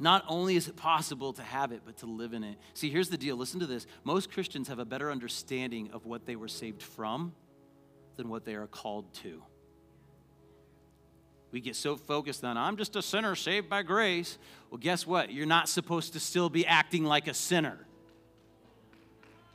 Not 0.00 0.24
only 0.28 0.56
is 0.56 0.66
it 0.66 0.76
possible 0.76 1.34
to 1.34 1.42
have 1.42 1.72
it, 1.72 1.82
but 1.84 1.98
to 1.98 2.06
live 2.06 2.32
in 2.32 2.42
it. 2.42 2.56
See, 2.72 2.90
here's 2.90 3.10
the 3.10 3.18
deal. 3.18 3.36
Listen 3.36 3.60
to 3.60 3.66
this. 3.66 3.86
Most 4.02 4.32
Christians 4.32 4.68
have 4.68 4.78
a 4.78 4.84
better 4.84 5.10
understanding 5.10 5.90
of 5.92 6.06
what 6.06 6.24
they 6.24 6.36
were 6.36 6.48
saved 6.48 6.82
from 6.82 7.34
than 8.16 8.30
what 8.30 8.46
they 8.46 8.54
are 8.54 8.66
called 8.66 9.12
to. 9.14 9.42
We 11.52 11.60
get 11.60 11.76
so 11.76 11.96
focused 11.96 12.44
on, 12.44 12.56
I'm 12.56 12.76
just 12.76 12.96
a 12.96 13.02
sinner 13.02 13.34
saved 13.34 13.68
by 13.68 13.82
grace. 13.82 14.38
Well, 14.70 14.78
guess 14.78 15.06
what? 15.06 15.32
You're 15.32 15.46
not 15.46 15.68
supposed 15.68 16.14
to 16.14 16.20
still 16.20 16.48
be 16.48 16.64
acting 16.64 17.04
like 17.04 17.28
a 17.28 17.34
sinner 17.34 17.78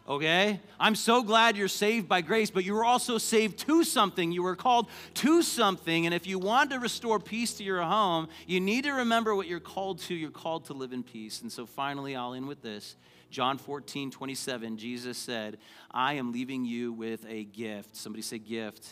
okay? 0.08 0.60
I'm 0.80 0.96
so 0.96 1.24
glad 1.24 1.58
you're 1.58 1.68
saved 1.68 2.08
by 2.08 2.22
grace, 2.22 2.50
but 2.50 2.64
you 2.64 2.74
were 2.74 2.86
also 2.86 3.18
saved 3.18 3.60
to 3.60 3.84
something. 3.84 4.32
You 4.32 4.44
were 4.44 4.56
called 4.56 4.88
to 5.16 5.42
something. 5.42 6.06
And 6.06 6.14
if 6.14 6.28
you 6.28 6.40
want 6.40 6.72
to 6.72 6.80
restore 6.80 7.20
peace 7.20 7.54
to 7.56 7.64
your 7.64 7.82
home, 7.82 8.28
you 8.48 8.60
need 8.60 8.84
to 8.84 8.92
remember 8.92 9.36
what 9.36 9.48
you're 9.48 9.60
called 9.60 10.00
to. 10.02 10.16
You're 10.16 10.32
called 10.32 10.66
to 10.66 10.74
live 10.74 10.94
in 10.94 11.04
peace. 11.04 11.42
And 11.42 11.52
so 11.52 11.66
finally, 11.66 12.16
I'll 12.16 12.34
end 12.34 12.48
with 12.48 12.62
this. 12.62 12.96
John 13.32 13.58
14, 13.58 14.12
27, 14.12 14.78
Jesus 14.78 15.18
said, 15.18 15.58
I 15.92 16.14
am 16.14 16.32
leaving 16.32 16.64
you 16.64 16.94
with 16.94 17.26
a 17.28 17.44
gift. 17.44 17.96
Somebody 17.96 18.22
say, 18.22 18.38
gift. 18.38 18.88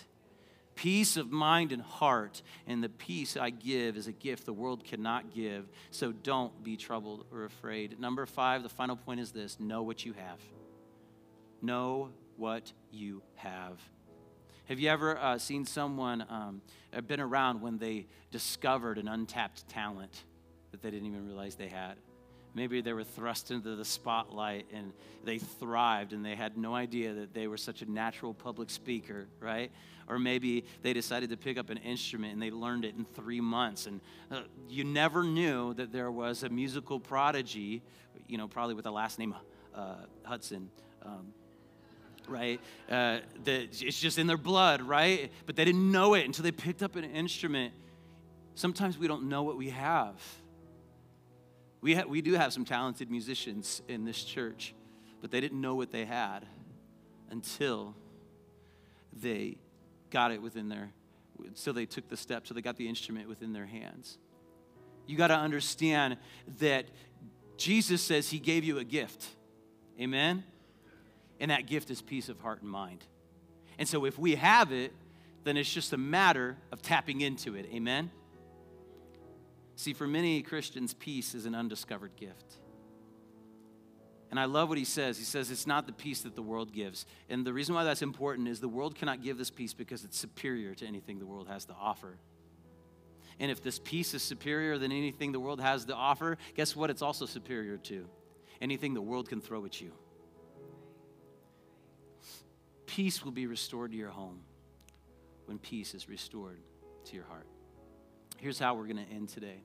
Peace 0.75 1.17
of 1.17 1.31
mind 1.31 1.71
and 1.71 1.83
heart, 1.83 2.41
and 2.65 2.83
the 2.83 2.89
peace 2.89 3.37
I 3.37 3.51
give 3.51 3.95
is 3.95 4.07
a 4.07 4.11
gift 4.11 4.47
the 4.47 4.53
world 4.53 4.83
cannot 4.83 5.31
give. 5.31 5.69
So 5.91 6.11
don't 6.11 6.63
be 6.63 6.77
troubled 6.77 7.25
or 7.31 7.45
afraid. 7.45 7.99
Number 7.99 8.25
five, 8.25 8.63
the 8.63 8.69
final 8.69 8.95
point 8.95 9.19
is 9.19 9.31
this 9.31 9.59
know 9.59 9.83
what 9.83 10.03
you 10.03 10.13
have 10.13 10.39
know 11.63 12.09
what 12.37 12.71
you 12.91 13.21
have. 13.35 13.79
Have 14.65 14.79
you 14.79 14.89
ever 14.89 15.17
uh, 15.17 15.37
seen 15.37 15.65
someone, 15.65 16.25
um, 16.29 16.61
been 17.07 17.19
around 17.19 17.61
when 17.61 17.77
they 17.77 18.07
discovered 18.31 18.97
an 18.97 19.07
untapped 19.07 19.67
talent 19.67 20.23
that 20.71 20.81
they 20.81 20.89
didn't 20.89 21.07
even 21.07 21.25
realize 21.25 21.55
they 21.55 21.67
had? 21.67 21.95
Maybe 22.55 22.81
they 22.81 22.93
were 22.93 23.03
thrust 23.03 23.49
into 23.49 23.75
the 23.75 23.83
spotlight 23.83 24.67
and 24.71 24.93
they 25.23 25.39
thrived 25.39 26.13
and 26.13 26.23
they 26.23 26.35
had 26.35 26.55
no 26.55 26.75
idea 26.75 27.13
that 27.13 27.33
they 27.33 27.47
were 27.47 27.57
such 27.57 27.81
a 27.81 27.89
natural 27.89 28.33
public 28.33 28.69
speaker, 28.69 29.27
right? 29.39 29.71
Or 30.07 30.19
maybe 30.19 30.65
they 30.81 30.93
decided 30.93 31.31
to 31.31 31.37
pick 31.37 31.57
up 31.57 31.69
an 31.69 31.77
instrument 31.77 32.33
and 32.33 32.41
they 32.41 32.51
learned 32.51 32.85
it 32.85 32.95
in 32.95 33.05
three 33.05 33.41
months. 33.41 33.87
And 33.87 34.01
uh, 34.31 34.41
you 34.69 34.83
never 34.83 35.23
knew 35.23 35.73
that 35.73 35.91
there 35.91 36.11
was 36.11 36.43
a 36.43 36.49
musical 36.49 36.99
prodigy, 36.99 37.81
you 38.27 38.37
know, 38.37 38.47
probably 38.47 38.75
with 38.75 38.83
the 38.83 38.91
last 38.91 39.17
name 39.17 39.33
uh, 39.73 39.95
Hudson. 40.23 40.69
Um, 41.03 41.33
right? 42.27 42.59
Uh, 42.89 43.19
the, 43.43 43.63
it's 43.63 43.99
just 43.99 44.17
in 44.17 44.27
their 44.27 44.37
blood, 44.37 44.81
right? 44.81 45.31
But 45.45 45.55
they 45.55 45.65
didn't 45.65 45.91
know 45.91 46.13
it 46.13 46.25
until 46.25 46.43
they 46.43 46.51
picked 46.51 46.83
up 46.83 46.95
an 46.95 47.03
instrument. 47.03 47.73
Sometimes 48.55 48.97
we 48.97 49.07
don't 49.07 49.29
know 49.29 49.43
what 49.43 49.57
we 49.57 49.69
have. 49.69 50.21
We, 51.81 51.95
ha- 51.95 52.05
we 52.07 52.21
do 52.21 52.33
have 52.33 52.53
some 52.53 52.65
talented 52.65 53.11
musicians 53.11 53.81
in 53.87 54.05
this 54.05 54.23
church, 54.23 54.73
but 55.21 55.31
they 55.31 55.41
didn't 55.41 55.59
know 55.59 55.75
what 55.75 55.91
they 55.91 56.05
had 56.05 56.45
until 57.29 57.95
they 59.21 59.57
got 60.09 60.31
it 60.31 60.41
within 60.41 60.69
their, 60.69 60.91
so 61.55 61.71
they 61.71 61.85
took 61.85 62.07
the 62.07 62.17
step, 62.17 62.47
so 62.47 62.53
they 62.53 62.61
got 62.61 62.77
the 62.77 62.87
instrument 62.87 63.27
within 63.27 63.51
their 63.51 63.65
hands. 63.65 64.17
You 65.07 65.17
got 65.17 65.27
to 65.27 65.35
understand 65.35 66.17
that 66.59 66.85
Jesus 67.57 68.01
says 68.01 68.29
he 68.29 68.39
gave 68.39 68.63
you 68.63 68.77
a 68.77 68.83
gift. 68.83 69.25
Amen? 69.99 70.43
And 71.39 71.51
that 71.51 71.65
gift 71.65 71.89
is 71.89 72.01
peace 72.01 72.29
of 72.29 72.39
heart 72.39 72.61
and 72.61 72.69
mind. 72.69 73.03
And 73.77 73.87
so 73.87 74.05
if 74.05 74.17
we 74.17 74.35
have 74.35 74.71
it, 74.71 74.93
then 75.43 75.57
it's 75.57 75.71
just 75.71 75.93
a 75.93 75.97
matter 75.97 76.57
of 76.71 76.81
tapping 76.81 77.21
into 77.21 77.55
it. 77.55 77.67
Amen? 77.73 78.11
See, 79.75 79.93
for 79.93 80.07
many 80.07 80.41
Christians, 80.41 80.93
peace 80.93 81.33
is 81.33 81.45
an 81.45 81.55
undiscovered 81.55 82.15
gift. 82.15 82.59
And 84.29 84.39
I 84.39 84.45
love 84.45 84.69
what 84.69 84.77
he 84.77 84.85
says. 84.85 85.17
He 85.17 85.25
says 85.25 85.51
it's 85.51 85.67
not 85.67 85.85
the 85.85 85.93
peace 85.93 86.21
that 86.21 86.35
the 86.35 86.41
world 86.41 86.73
gives. 86.73 87.05
And 87.29 87.45
the 87.45 87.53
reason 87.53 87.75
why 87.75 87.83
that's 87.83 88.01
important 88.01 88.47
is 88.47 88.59
the 88.59 88.67
world 88.67 88.95
cannot 88.95 89.21
give 89.21 89.37
this 89.37 89.51
peace 89.51 89.73
because 89.73 90.03
it's 90.03 90.17
superior 90.17 90.73
to 90.75 90.85
anything 90.85 91.19
the 91.19 91.25
world 91.25 91.47
has 91.47 91.65
to 91.65 91.73
offer. 91.73 92.17
And 93.39 93.51
if 93.51 93.61
this 93.61 93.79
peace 93.79 94.13
is 94.13 94.23
superior 94.23 94.77
than 94.77 94.91
anything 94.91 95.31
the 95.31 95.39
world 95.39 95.61
has 95.61 95.85
to 95.85 95.95
offer, 95.95 96.37
guess 96.55 96.75
what? 96.75 96.89
It's 96.89 97.01
also 97.01 97.25
superior 97.25 97.77
to 97.77 98.07
anything 98.61 98.93
the 98.93 99.01
world 99.01 99.29
can 99.29 99.41
throw 99.41 99.65
at 99.65 99.81
you 99.81 99.91
peace 102.93 103.25
will 103.25 103.31
be 103.31 103.47
restored 103.47 103.91
to 103.91 103.97
your 103.97 104.11
home 104.11 104.39
when 105.45 105.57
peace 105.57 105.95
is 105.95 106.07
restored 106.07 106.59
to 107.03 107.15
your 107.15 107.25
heart. 107.25 107.47
Here's 108.37 108.59
how 108.59 108.75
we're 108.75 108.85
going 108.85 109.03
to 109.03 109.11
end 109.11 109.29
today. 109.29 109.63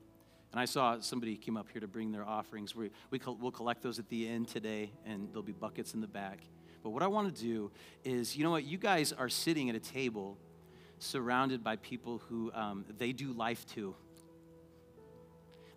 And 0.51 0.59
I 0.59 0.65
saw 0.65 0.99
somebody 0.99 1.35
came 1.35 1.55
up 1.55 1.67
here 1.71 1.79
to 1.79 1.87
bring 1.87 2.11
their 2.11 2.27
offerings. 2.27 2.75
We, 2.75 2.89
we 3.11 3.21
will 3.39 3.51
collect 3.51 3.83
those 3.83 3.99
at 3.99 4.09
the 4.09 4.27
end 4.27 4.47
today, 4.47 4.91
and 5.05 5.29
there'll 5.29 5.43
be 5.43 5.51
buckets 5.51 5.93
in 5.93 6.01
the 6.01 6.07
back. 6.07 6.39
But 6.81 6.89
what 6.89 7.03
I 7.03 7.07
want 7.07 7.35
to 7.35 7.43
do 7.43 7.69
is, 8.03 8.35
you 8.35 8.43
know 8.43 8.49
what? 8.49 8.63
You 8.63 8.79
guys 8.79 9.13
are 9.13 9.29
sitting 9.29 9.69
at 9.69 9.75
a 9.75 9.79
table 9.79 10.35
surrounded 10.97 11.63
by 11.63 11.75
people 11.75 12.23
who 12.29 12.51
um, 12.55 12.83
they 12.97 13.11
do 13.11 13.31
life 13.33 13.63
to. 13.75 13.93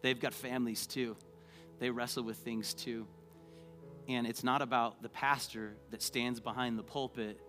They've 0.00 0.18
got 0.18 0.32
families 0.32 0.86
too. 0.86 1.18
They 1.80 1.90
wrestle 1.90 2.22
with 2.22 2.38
things 2.38 2.72
too. 2.72 3.06
And 4.14 4.26
it's 4.26 4.44
not 4.44 4.62
about 4.62 5.02
the 5.02 5.08
pastor 5.08 5.74
that 5.90 6.02
stands 6.02 6.40
behind 6.40 6.78
the 6.78 6.82
pulpit 6.82 7.40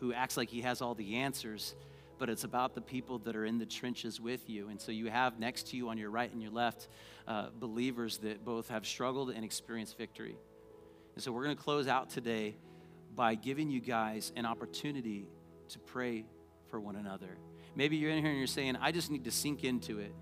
who 0.00 0.12
acts 0.12 0.36
like 0.36 0.48
he 0.48 0.62
has 0.62 0.80
all 0.80 0.94
the 0.94 1.16
answers, 1.16 1.74
but 2.18 2.28
it's 2.28 2.44
about 2.44 2.74
the 2.74 2.80
people 2.80 3.18
that 3.20 3.36
are 3.36 3.44
in 3.44 3.58
the 3.58 3.66
trenches 3.66 4.20
with 4.20 4.48
you. 4.48 4.68
And 4.68 4.80
so 4.80 4.92
you 4.92 5.10
have 5.10 5.38
next 5.38 5.68
to 5.68 5.76
you 5.76 5.88
on 5.88 5.98
your 5.98 6.10
right 6.10 6.32
and 6.32 6.42
your 6.42 6.50
left 6.50 6.88
uh, 7.26 7.48
believers 7.58 8.18
that 8.18 8.44
both 8.44 8.68
have 8.68 8.86
struggled 8.86 9.30
and 9.30 9.44
experienced 9.44 9.96
victory. 9.98 10.36
And 11.14 11.22
so 11.22 11.32
we're 11.32 11.44
going 11.44 11.56
to 11.56 11.62
close 11.62 11.88
out 11.88 12.10
today 12.10 12.56
by 13.14 13.34
giving 13.34 13.70
you 13.70 13.80
guys 13.80 14.32
an 14.36 14.46
opportunity 14.46 15.28
to 15.70 15.78
pray 15.78 16.24
for 16.70 16.80
one 16.80 16.96
another. 16.96 17.38
Maybe 17.74 17.96
you're 17.96 18.10
in 18.10 18.18
here 18.18 18.30
and 18.30 18.38
you're 18.38 18.46
saying, 18.46 18.76
I 18.76 18.92
just 18.92 19.10
need 19.10 19.24
to 19.24 19.30
sink 19.30 19.64
into 19.64 19.98
it, 19.98 20.14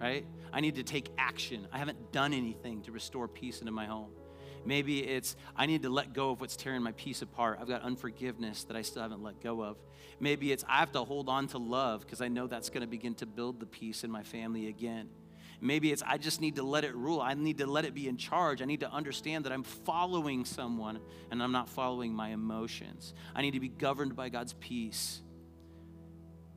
right? 0.00 0.24
I 0.52 0.60
need 0.60 0.76
to 0.76 0.82
take 0.82 1.10
action. 1.18 1.66
I 1.72 1.78
haven't 1.78 2.12
done 2.12 2.32
anything 2.32 2.82
to 2.82 2.92
restore 2.92 3.28
peace 3.28 3.60
into 3.60 3.72
my 3.72 3.86
home. 3.86 4.10
Maybe 4.64 5.00
it's, 5.00 5.36
I 5.56 5.66
need 5.66 5.82
to 5.82 5.90
let 5.90 6.12
go 6.12 6.30
of 6.30 6.40
what's 6.40 6.56
tearing 6.56 6.82
my 6.82 6.92
peace 6.92 7.22
apart. 7.22 7.58
I've 7.60 7.68
got 7.68 7.82
unforgiveness 7.82 8.64
that 8.64 8.76
I 8.76 8.82
still 8.82 9.02
haven't 9.02 9.22
let 9.22 9.40
go 9.42 9.62
of. 9.62 9.76
Maybe 10.20 10.52
it's, 10.52 10.64
I 10.68 10.78
have 10.78 10.92
to 10.92 11.04
hold 11.04 11.28
on 11.28 11.48
to 11.48 11.58
love 11.58 12.00
because 12.02 12.20
I 12.20 12.28
know 12.28 12.46
that's 12.46 12.70
going 12.70 12.80
to 12.80 12.86
begin 12.86 13.14
to 13.16 13.26
build 13.26 13.60
the 13.60 13.66
peace 13.66 14.04
in 14.04 14.10
my 14.10 14.22
family 14.22 14.68
again. 14.68 15.08
Maybe 15.60 15.92
it's, 15.92 16.02
I 16.06 16.18
just 16.18 16.40
need 16.40 16.56
to 16.56 16.62
let 16.62 16.84
it 16.84 16.94
rule. 16.94 17.20
I 17.20 17.34
need 17.34 17.58
to 17.58 17.66
let 17.66 17.84
it 17.84 17.94
be 17.94 18.08
in 18.08 18.16
charge. 18.16 18.60
I 18.60 18.64
need 18.64 18.80
to 18.80 18.90
understand 18.90 19.44
that 19.44 19.52
I'm 19.52 19.62
following 19.62 20.44
someone 20.44 21.00
and 21.30 21.42
I'm 21.42 21.52
not 21.52 21.68
following 21.68 22.12
my 22.12 22.30
emotions. 22.30 23.14
I 23.34 23.42
need 23.42 23.52
to 23.52 23.60
be 23.60 23.68
governed 23.68 24.16
by 24.16 24.28
God's 24.28 24.54
peace. 24.54 25.20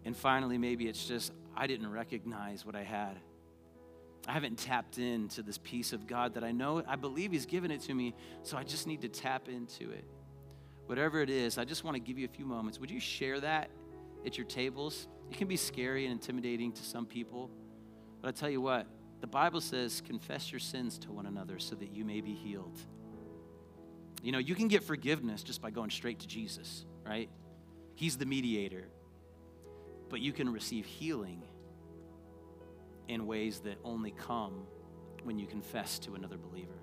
And 0.03 0.15
finally, 0.15 0.57
maybe 0.57 0.87
it's 0.87 1.05
just, 1.05 1.31
I 1.55 1.67
didn't 1.67 1.91
recognize 1.91 2.65
what 2.65 2.75
I 2.75 2.83
had. 2.83 3.17
I 4.27 4.33
haven't 4.33 4.57
tapped 4.57 4.97
into 4.97 5.41
this 5.41 5.57
peace 5.57 5.93
of 5.93 6.05
God 6.05 6.33
that 6.33 6.43
I 6.43 6.51
know, 6.51 6.83
I 6.87 6.97
believe 6.97 7.31
He's 7.31 7.45
given 7.45 7.71
it 7.71 7.81
to 7.81 7.93
me, 7.93 8.13
so 8.43 8.57
I 8.57 8.63
just 8.63 8.85
need 8.85 9.01
to 9.01 9.07
tap 9.07 9.47
into 9.47 9.91
it. 9.91 10.03
Whatever 10.85 11.21
it 11.21 11.29
is, 11.29 11.57
I 11.57 11.65
just 11.65 11.83
want 11.83 11.95
to 11.95 11.99
give 11.99 12.17
you 12.17 12.25
a 12.25 12.29
few 12.29 12.45
moments. 12.45 12.79
Would 12.79 12.91
you 12.91 12.99
share 12.99 13.39
that 13.39 13.69
at 14.25 14.37
your 14.37 14.45
tables? 14.45 15.07
It 15.31 15.37
can 15.37 15.47
be 15.47 15.57
scary 15.57 16.05
and 16.05 16.11
intimidating 16.11 16.71
to 16.73 16.83
some 16.83 17.05
people, 17.05 17.49
but 18.21 18.27
I 18.27 18.31
tell 18.31 18.49
you 18.49 18.61
what, 18.61 18.87
the 19.21 19.27
Bible 19.27 19.61
says, 19.61 20.01
confess 20.05 20.51
your 20.51 20.59
sins 20.59 20.97
to 20.99 21.11
one 21.11 21.25
another 21.25 21.57
so 21.57 21.75
that 21.75 21.91
you 21.91 22.05
may 22.05 22.21
be 22.21 22.33
healed. 22.33 22.79
You 24.21 24.31
know, 24.31 24.39
you 24.39 24.55
can 24.55 24.67
get 24.67 24.83
forgiveness 24.83 25.43
just 25.43 25.61
by 25.61 25.71
going 25.71 25.89
straight 25.89 26.19
to 26.19 26.27
Jesus, 26.27 26.85
right? 27.05 27.29
He's 27.95 28.17
the 28.17 28.25
mediator. 28.25 28.89
But 30.09 30.21
you 30.21 30.33
can 30.33 30.51
receive 30.51 30.85
healing 30.85 31.43
in 33.07 33.25
ways 33.25 33.59
that 33.59 33.77
only 33.83 34.11
come 34.11 34.65
when 35.23 35.39
you 35.39 35.47
confess 35.47 35.99
to 35.99 36.15
another 36.15 36.37
believer. 36.37 36.79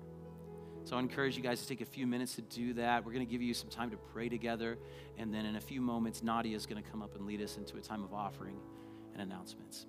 So 0.83 0.97
I 0.97 0.99
encourage 0.99 1.35
you 1.35 1.41
guys 1.41 1.61
to 1.61 1.67
take 1.67 1.81
a 1.81 1.85
few 1.85 2.05
minutes 2.05 2.35
to 2.35 2.43
do 2.43 2.73
that. 2.73 3.03
We're 3.03 3.13
going 3.13 3.25
to 3.25 3.31
give 3.31 3.41
you 3.41 3.55
some 3.55 3.69
time 3.69 3.89
to 3.89 3.97
pray 3.97 4.29
together. 4.29 4.77
And 5.17 5.33
then 5.33 5.45
in 5.45 5.55
a 5.55 5.61
few 5.61 5.81
moments, 5.81 6.21
Nadia 6.21 6.55
is 6.55 6.67
going 6.67 6.81
to 6.81 6.87
come 6.87 7.01
up 7.01 7.15
and 7.15 7.25
lead 7.25 7.41
us 7.41 7.57
into 7.57 7.77
a 7.77 7.81
time 7.81 8.03
of 8.03 8.13
offering 8.13 8.57
and 9.13 9.21
announcements. 9.21 9.87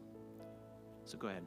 So 1.04 1.18
go 1.18 1.28
ahead. 1.28 1.44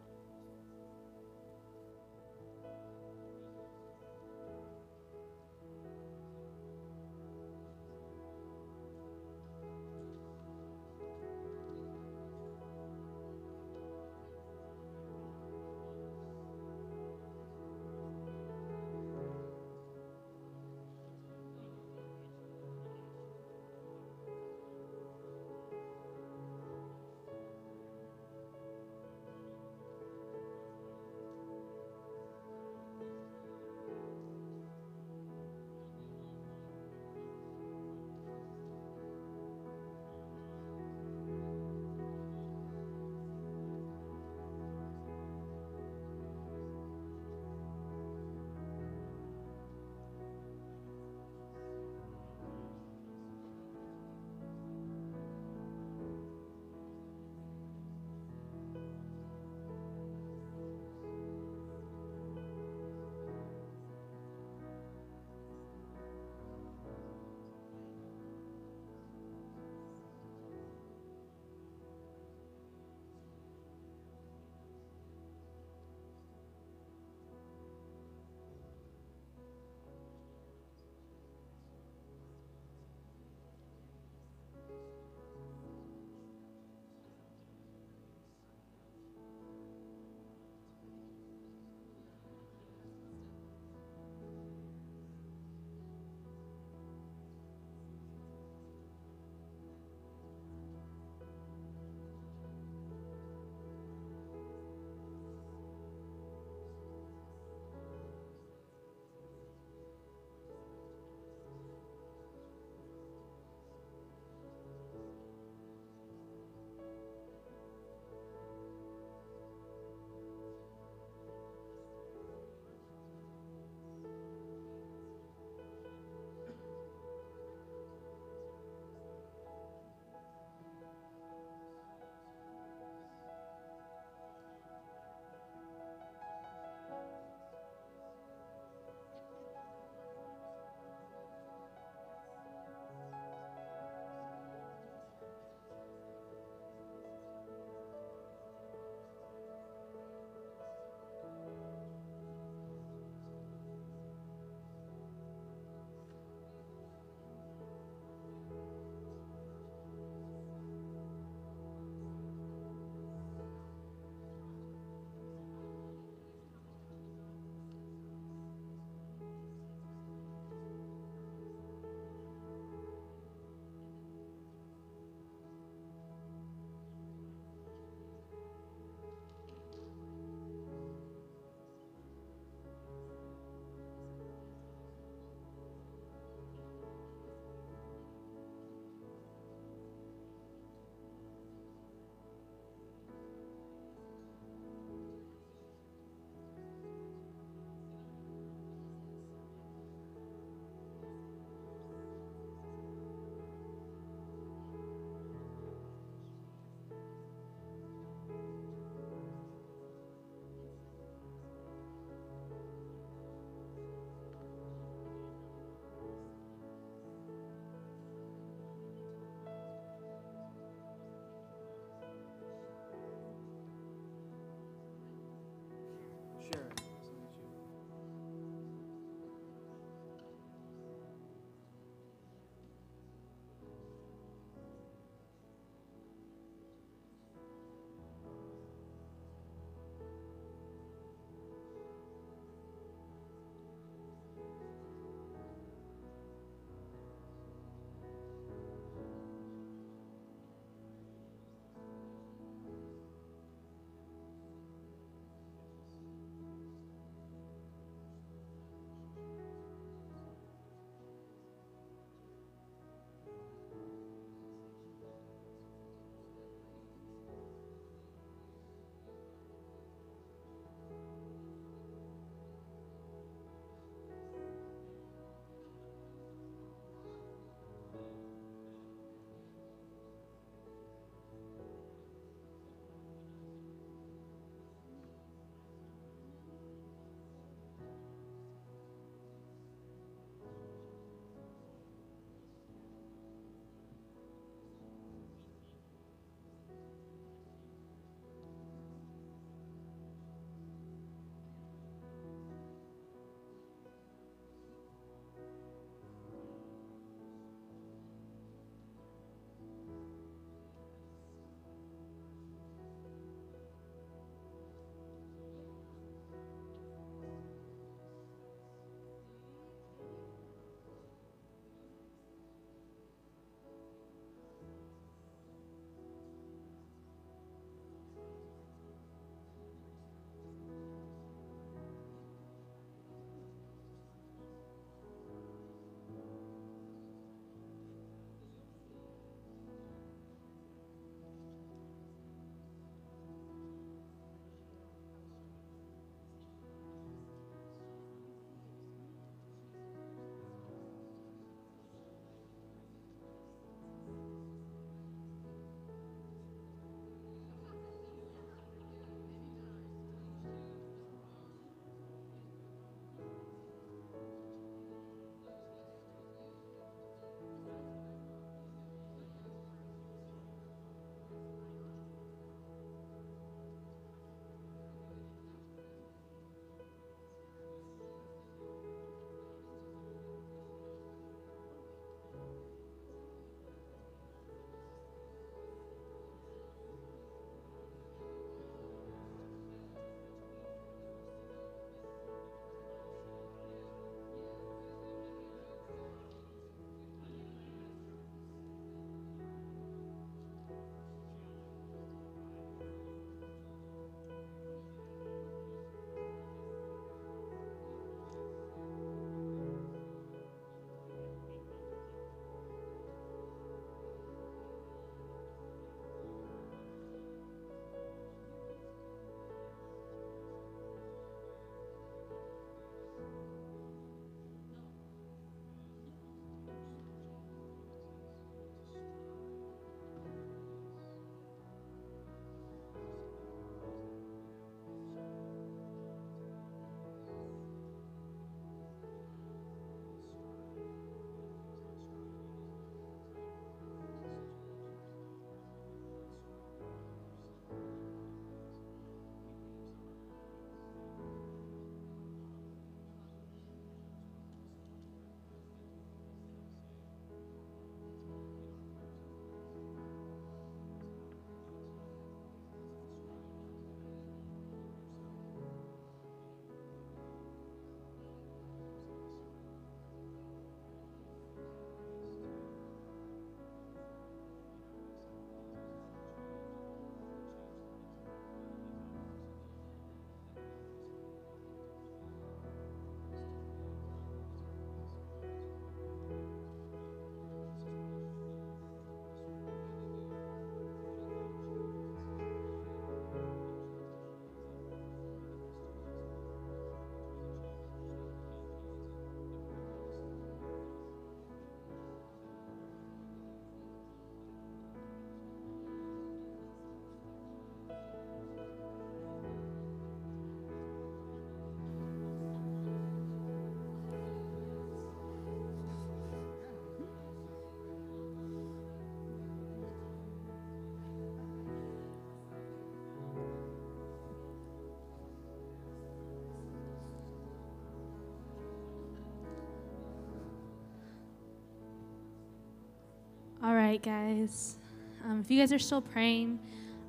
Right, 533.89 534.03
guys. 534.03 534.77
Um, 535.25 535.39
if 535.39 535.49
you 535.49 535.59
guys 535.59 535.73
are 535.73 535.79
still 535.79 536.01
praying, 536.01 536.59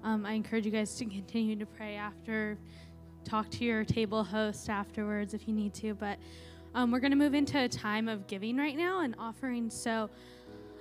um, 0.03 0.25
I 0.25 0.33
encourage 0.33 0.65
you 0.65 0.71
guys 0.71 0.95
to 0.97 1.05
continue 1.05 1.55
to 1.57 1.67
pray 1.67 1.97
after. 1.97 2.57
Talk 3.23 3.51
to 3.51 3.65
your 3.67 3.85
table 3.85 4.25
host 4.25 4.71
afterwards 4.71 5.35
if 5.35 5.47
you 5.47 5.53
need 5.53 5.75
to. 5.75 5.93
But 5.93 6.17
um, 6.75 6.91
we're 6.91 7.01
going 7.01 7.11
to 7.11 7.19
move 7.19 7.35
into 7.35 7.63
a 7.63 7.69
time 7.69 8.09
of 8.09 8.27
giving 8.27 8.57
right 8.57 8.79
now 8.79 9.01
and 9.01 9.15
offering. 9.19 9.69
So 9.69 10.09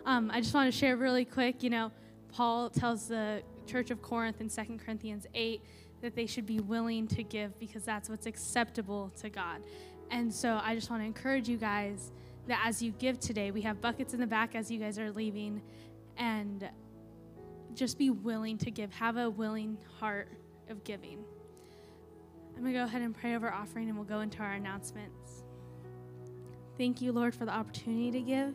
um, 0.05 0.31
I 0.33 0.39
just 0.39 0.53
want 0.53 0.71
to 0.71 0.79
share 0.79 0.95
really 0.95 1.25
quick. 1.25 1.63
You 1.63 1.69
know, 1.69 1.91
Paul 2.31 2.69
tells 2.69 3.09
the 3.09 3.41
church 3.67 3.91
of 3.91 4.01
Corinth 4.01 4.39
in 4.39 4.47
2 4.47 4.77
Corinthians 4.77 5.27
8 5.33 5.61
that 6.01 6.15
they 6.15 6.27
should 6.27 6.45
be 6.45 6.61
willing 6.61 7.07
to 7.07 7.23
give 7.23 7.59
because 7.59 7.83
that's 7.83 8.07
what's 8.07 8.25
acceptable 8.25 9.11
to 9.19 9.29
God. 9.29 9.61
And 10.11 10.33
so 10.33 10.61
I 10.63 10.75
just 10.75 10.89
want 10.89 11.01
to 11.01 11.05
encourage 11.05 11.49
you 11.49 11.57
guys 11.57 12.13
that 12.49 12.61
as 12.65 12.81
you 12.81 12.91
give 12.91 13.19
today, 13.19 13.51
we 13.51 13.61
have 13.61 13.79
buckets 13.79 14.13
in 14.13 14.19
the 14.19 14.27
back 14.27 14.55
as 14.55 14.69
you 14.69 14.79
guys 14.79 14.99
are 14.99 15.11
leaving, 15.11 15.61
and 16.17 16.67
just 17.73 17.97
be 17.97 18.09
willing 18.09 18.57
to 18.57 18.71
give. 18.71 18.91
Have 18.93 19.17
a 19.17 19.29
willing 19.29 19.77
heart 19.99 20.27
of 20.67 20.83
giving. 20.83 21.23
I'm 22.55 22.61
going 22.61 22.73
to 22.73 22.79
go 22.79 22.85
ahead 22.85 23.01
and 23.01 23.15
pray 23.15 23.35
over 23.35 23.53
offering, 23.53 23.87
and 23.87 23.97
we'll 23.97 24.07
go 24.07 24.21
into 24.21 24.39
our 24.39 24.53
announcements. 24.53 25.43
Thank 26.77 27.01
you, 27.01 27.11
Lord, 27.11 27.35
for 27.35 27.45
the 27.45 27.53
opportunity 27.53 28.11
to 28.11 28.21
give. 28.21 28.53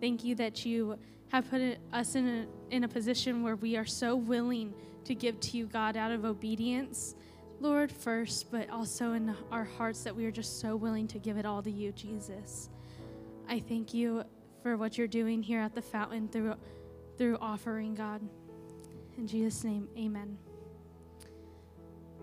Thank 0.00 0.22
you 0.22 0.34
that 0.36 0.64
you 0.66 0.98
have 1.28 1.50
put 1.50 1.78
us 1.92 2.14
in 2.14 2.28
a, 2.28 2.74
in 2.74 2.84
a 2.84 2.88
position 2.88 3.42
where 3.42 3.56
we 3.56 3.76
are 3.76 3.86
so 3.86 4.14
willing 4.14 4.74
to 5.04 5.14
give 5.14 5.40
to 5.40 5.56
you, 5.56 5.66
God, 5.66 5.96
out 5.96 6.10
of 6.10 6.24
obedience, 6.24 7.14
Lord, 7.60 7.90
first, 7.90 8.50
but 8.50 8.68
also 8.68 9.12
in 9.14 9.34
our 9.50 9.64
hearts 9.64 10.02
that 10.04 10.14
we 10.14 10.26
are 10.26 10.30
just 10.30 10.60
so 10.60 10.76
willing 10.76 11.06
to 11.08 11.18
give 11.18 11.38
it 11.38 11.46
all 11.46 11.62
to 11.62 11.70
you, 11.70 11.92
Jesus. 11.92 12.68
I 13.48 13.60
thank 13.60 13.92
you 13.92 14.24
for 14.62 14.76
what 14.76 14.96
you're 14.96 15.06
doing 15.06 15.42
here 15.42 15.60
at 15.60 15.74
the 15.74 15.82
fountain 15.82 16.28
through, 16.28 16.54
through 17.18 17.38
offering, 17.40 17.94
God. 17.94 18.20
In 19.18 19.26
Jesus' 19.26 19.62
name, 19.64 19.88
amen. 19.96 20.36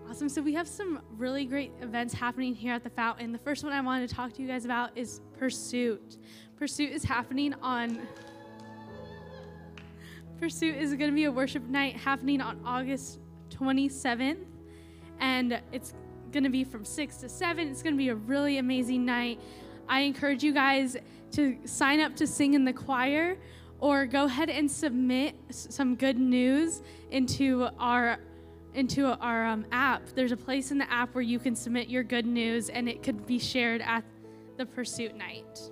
Awesome. 0.08 0.28
So, 0.28 0.42
we 0.42 0.52
have 0.54 0.66
some 0.66 1.00
really 1.16 1.44
great 1.44 1.72
events 1.80 2.12
happening 2.12 2.54
here 2.54 2.74
at 2.74 2.82
the 2.82 2.90
fountain. 2.90 3.32
The 3.32 3.38
first 3.38 3.62
one 3.62 3.72
I 3.72 3.80
wanted 3.80 4.08
to 4.08 4.14
talk 4.14 4.32
to 4.34 4.42
you 4.42 4.48
guys 4.48 4.64
about 4.64 4.90
is 4.96 5.20
Pursuit. 5.38 6.18
Pursuit 6.56 6.90
is 6.90 7.04
happening 7.04 7.54
on. 7.62 8.06
Pursuit 10.38 10.74
is 10.76 10.90
going 10.94 11.10
to 11.10 11.14
be 11.14 11.24
a 11.24 11.32
worship 11.32 11.62
night 11.68 11.96
happening 11.96 12.40
on 12.40 12.60
August 12.64 13.20
27th, 13.50 14.44
and 15.20 15.60
it's 15.70 15.94
going 16.32 16.44
to 16.44 16.50
be 16.50 16.64
from 16.64 16.84
6 16.84 17.16
to 17.18 17.28
7. 17.28 17.68
It's 17.68 17.82
going 17.82 17.94
to 17.94 17.98
be 17.98 18.08
a 18.08 18.14
really 18.14 18.58
amazing 18.58 19.04
night. 19.04 19.40
I 19.88 20.00
encourage 20.00 20.42
you 20.42 20.52
guys 20.52 20.96
to 21.32 21.58
sign 21.64 22.00
up 22.00 22.14
to 22.16 22.26
sing 22.26 22.54
in 22.54 22.64
the 22.64 22.72
choir 22.72 23.38
or 23.78 24.06
go 24.06 24.24
ahead 24.24 24.48
and 24.48 24.70
submit 24.70 25.34
some 25.50 25.96
good 25.96 26.18
news 26.18 26.82
into 27.10 27.68
our 27.78 28.18
into 28.74 29.06
our 29.20 29.44
um, 29.44 29.66
app. 29.70 30.02
There's 30.14 30.32
a 30.32 30.36
place 30.36 30.70
in 30.70 30.78
the 30.78 30.90
app 30.90 31.14
where 31.14 31.22
you 31.22 31.38
can 31.38 31.54
submit 31.54 31.88
your 31.88 32.02
good 32.02 32.24
news 32.24 32.70
and 32.70 32.88
it 32.88 33.02
could 33.02 33.26
be 33.26 33.38
shared 33.38 33.82
at 33.82 34.02
the 34.56 34.64
pursuit 34.64 35.14
night. 35.14 35.70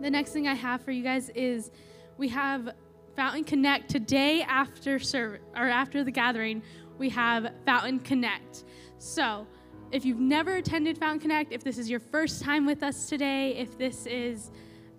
The 0.00 0.10
next 0.10 0.32
thing 0.32 0.48
I 0.48 0.54
have 0.54 0.82
for 0.82 0.90
you 0.90 1.02
guys 1.02 1.28
is 1.34 1.70
we 2.16 2.28
have 2.28 2.72
Fountain 3.14 3.44
Connect 3.44 3.90
today 3.90 4.42
after 4.42 4.98
serve 4.98 5.40
or 5.54 5.68
after 5.68 6.02
the 6.02 6.10
gathering. 6.10 6.62
We 6.98 7.10
have 7.10 7.52
Fountain 7.66 8.00
Connect. 8.00 8.64
So 8.98 9.46
if 9.92 10.06
you've 10.06 10.18
never 10.18 10.56
attended 10.56 10.96
Fountain 10.96 11.20
Connect, 11.20 11.52
if 11.52 11.62
this 11.62 11.76
is 11.76 11.88
your 11.88 12.00
first 12.00 12.42
time 12.42 12.64
with 12.64 12.82
us 12.82 13.10
today, 13.10 13.54
if 13.56 13.76
this 13.76 14.06
is, 14.06 14.50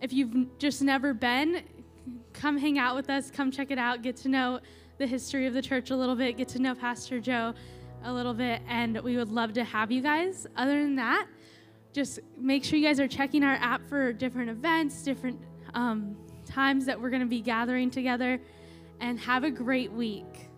if 0.01 0.13
you've 0.13 0.59
just 0.59 0.83
never 0.83 1.15
been, 1.15 1.63
come 2.31 2.57
hang 2.57 2.77
out 2.77 2.95
with 2.95 3.09
us, 3.09 3.31
come 3.31 3.51
check 3.51 3.71
it 3.71 3.79
out, 3.79 4.03
get 4.03 4.15
to 4.17 4.29
know 4.29 4.59
the 4.99 5.07
history 5.07 5.47
of 5.47 5.55
the 5.55 5.63
church 5.63 5.89
a 5.89 5.95
little 5.95 6.15
bit, 6.15 6.37
get 6.37 6.47
to 6.49 6.59
know 6.59 6.75
Pastor 6.75 7.19
Joe 7.19 7.55
a 8.03 8.13
little 8.13 8.35
bit, 8.35 8.61
and 8.67 8.99
we 8.99 9.17
would 9.17 9.29
love 9.29 9.53
to 9.53 9.63
have 9.63 9.91
you 9.91 10.01
guys. 10.01 10.45
Other 10.55 10.79
than 10.79 10.95
that, 10.97 11.25
just 11.91 12.19
make 12.37 12.63
sure 12.63 12.77
you 12.77 12.85
guys 12.85 12.99
are 12.99 13.07
checking 13.07 13.43
our 13.43 13.55
app 13.55 13.83
for 13.89 14.13
different 14.13 14.51
events, 14.51 15.01
different 15.01 15.39
um, 15.73 16.15
times 16.45 16.85
that 16.85 17.01
we're 17.01 17.09
going 17.09 17.21
to 17.21 17.27
be 17.27 17.41
gathering 17.41 17.89
together, 17.89 18.39
and 18.99 19.19
have 19.19 19.43
a 19.43 19.51
great 19.51 19.91
week. 19.91 20.51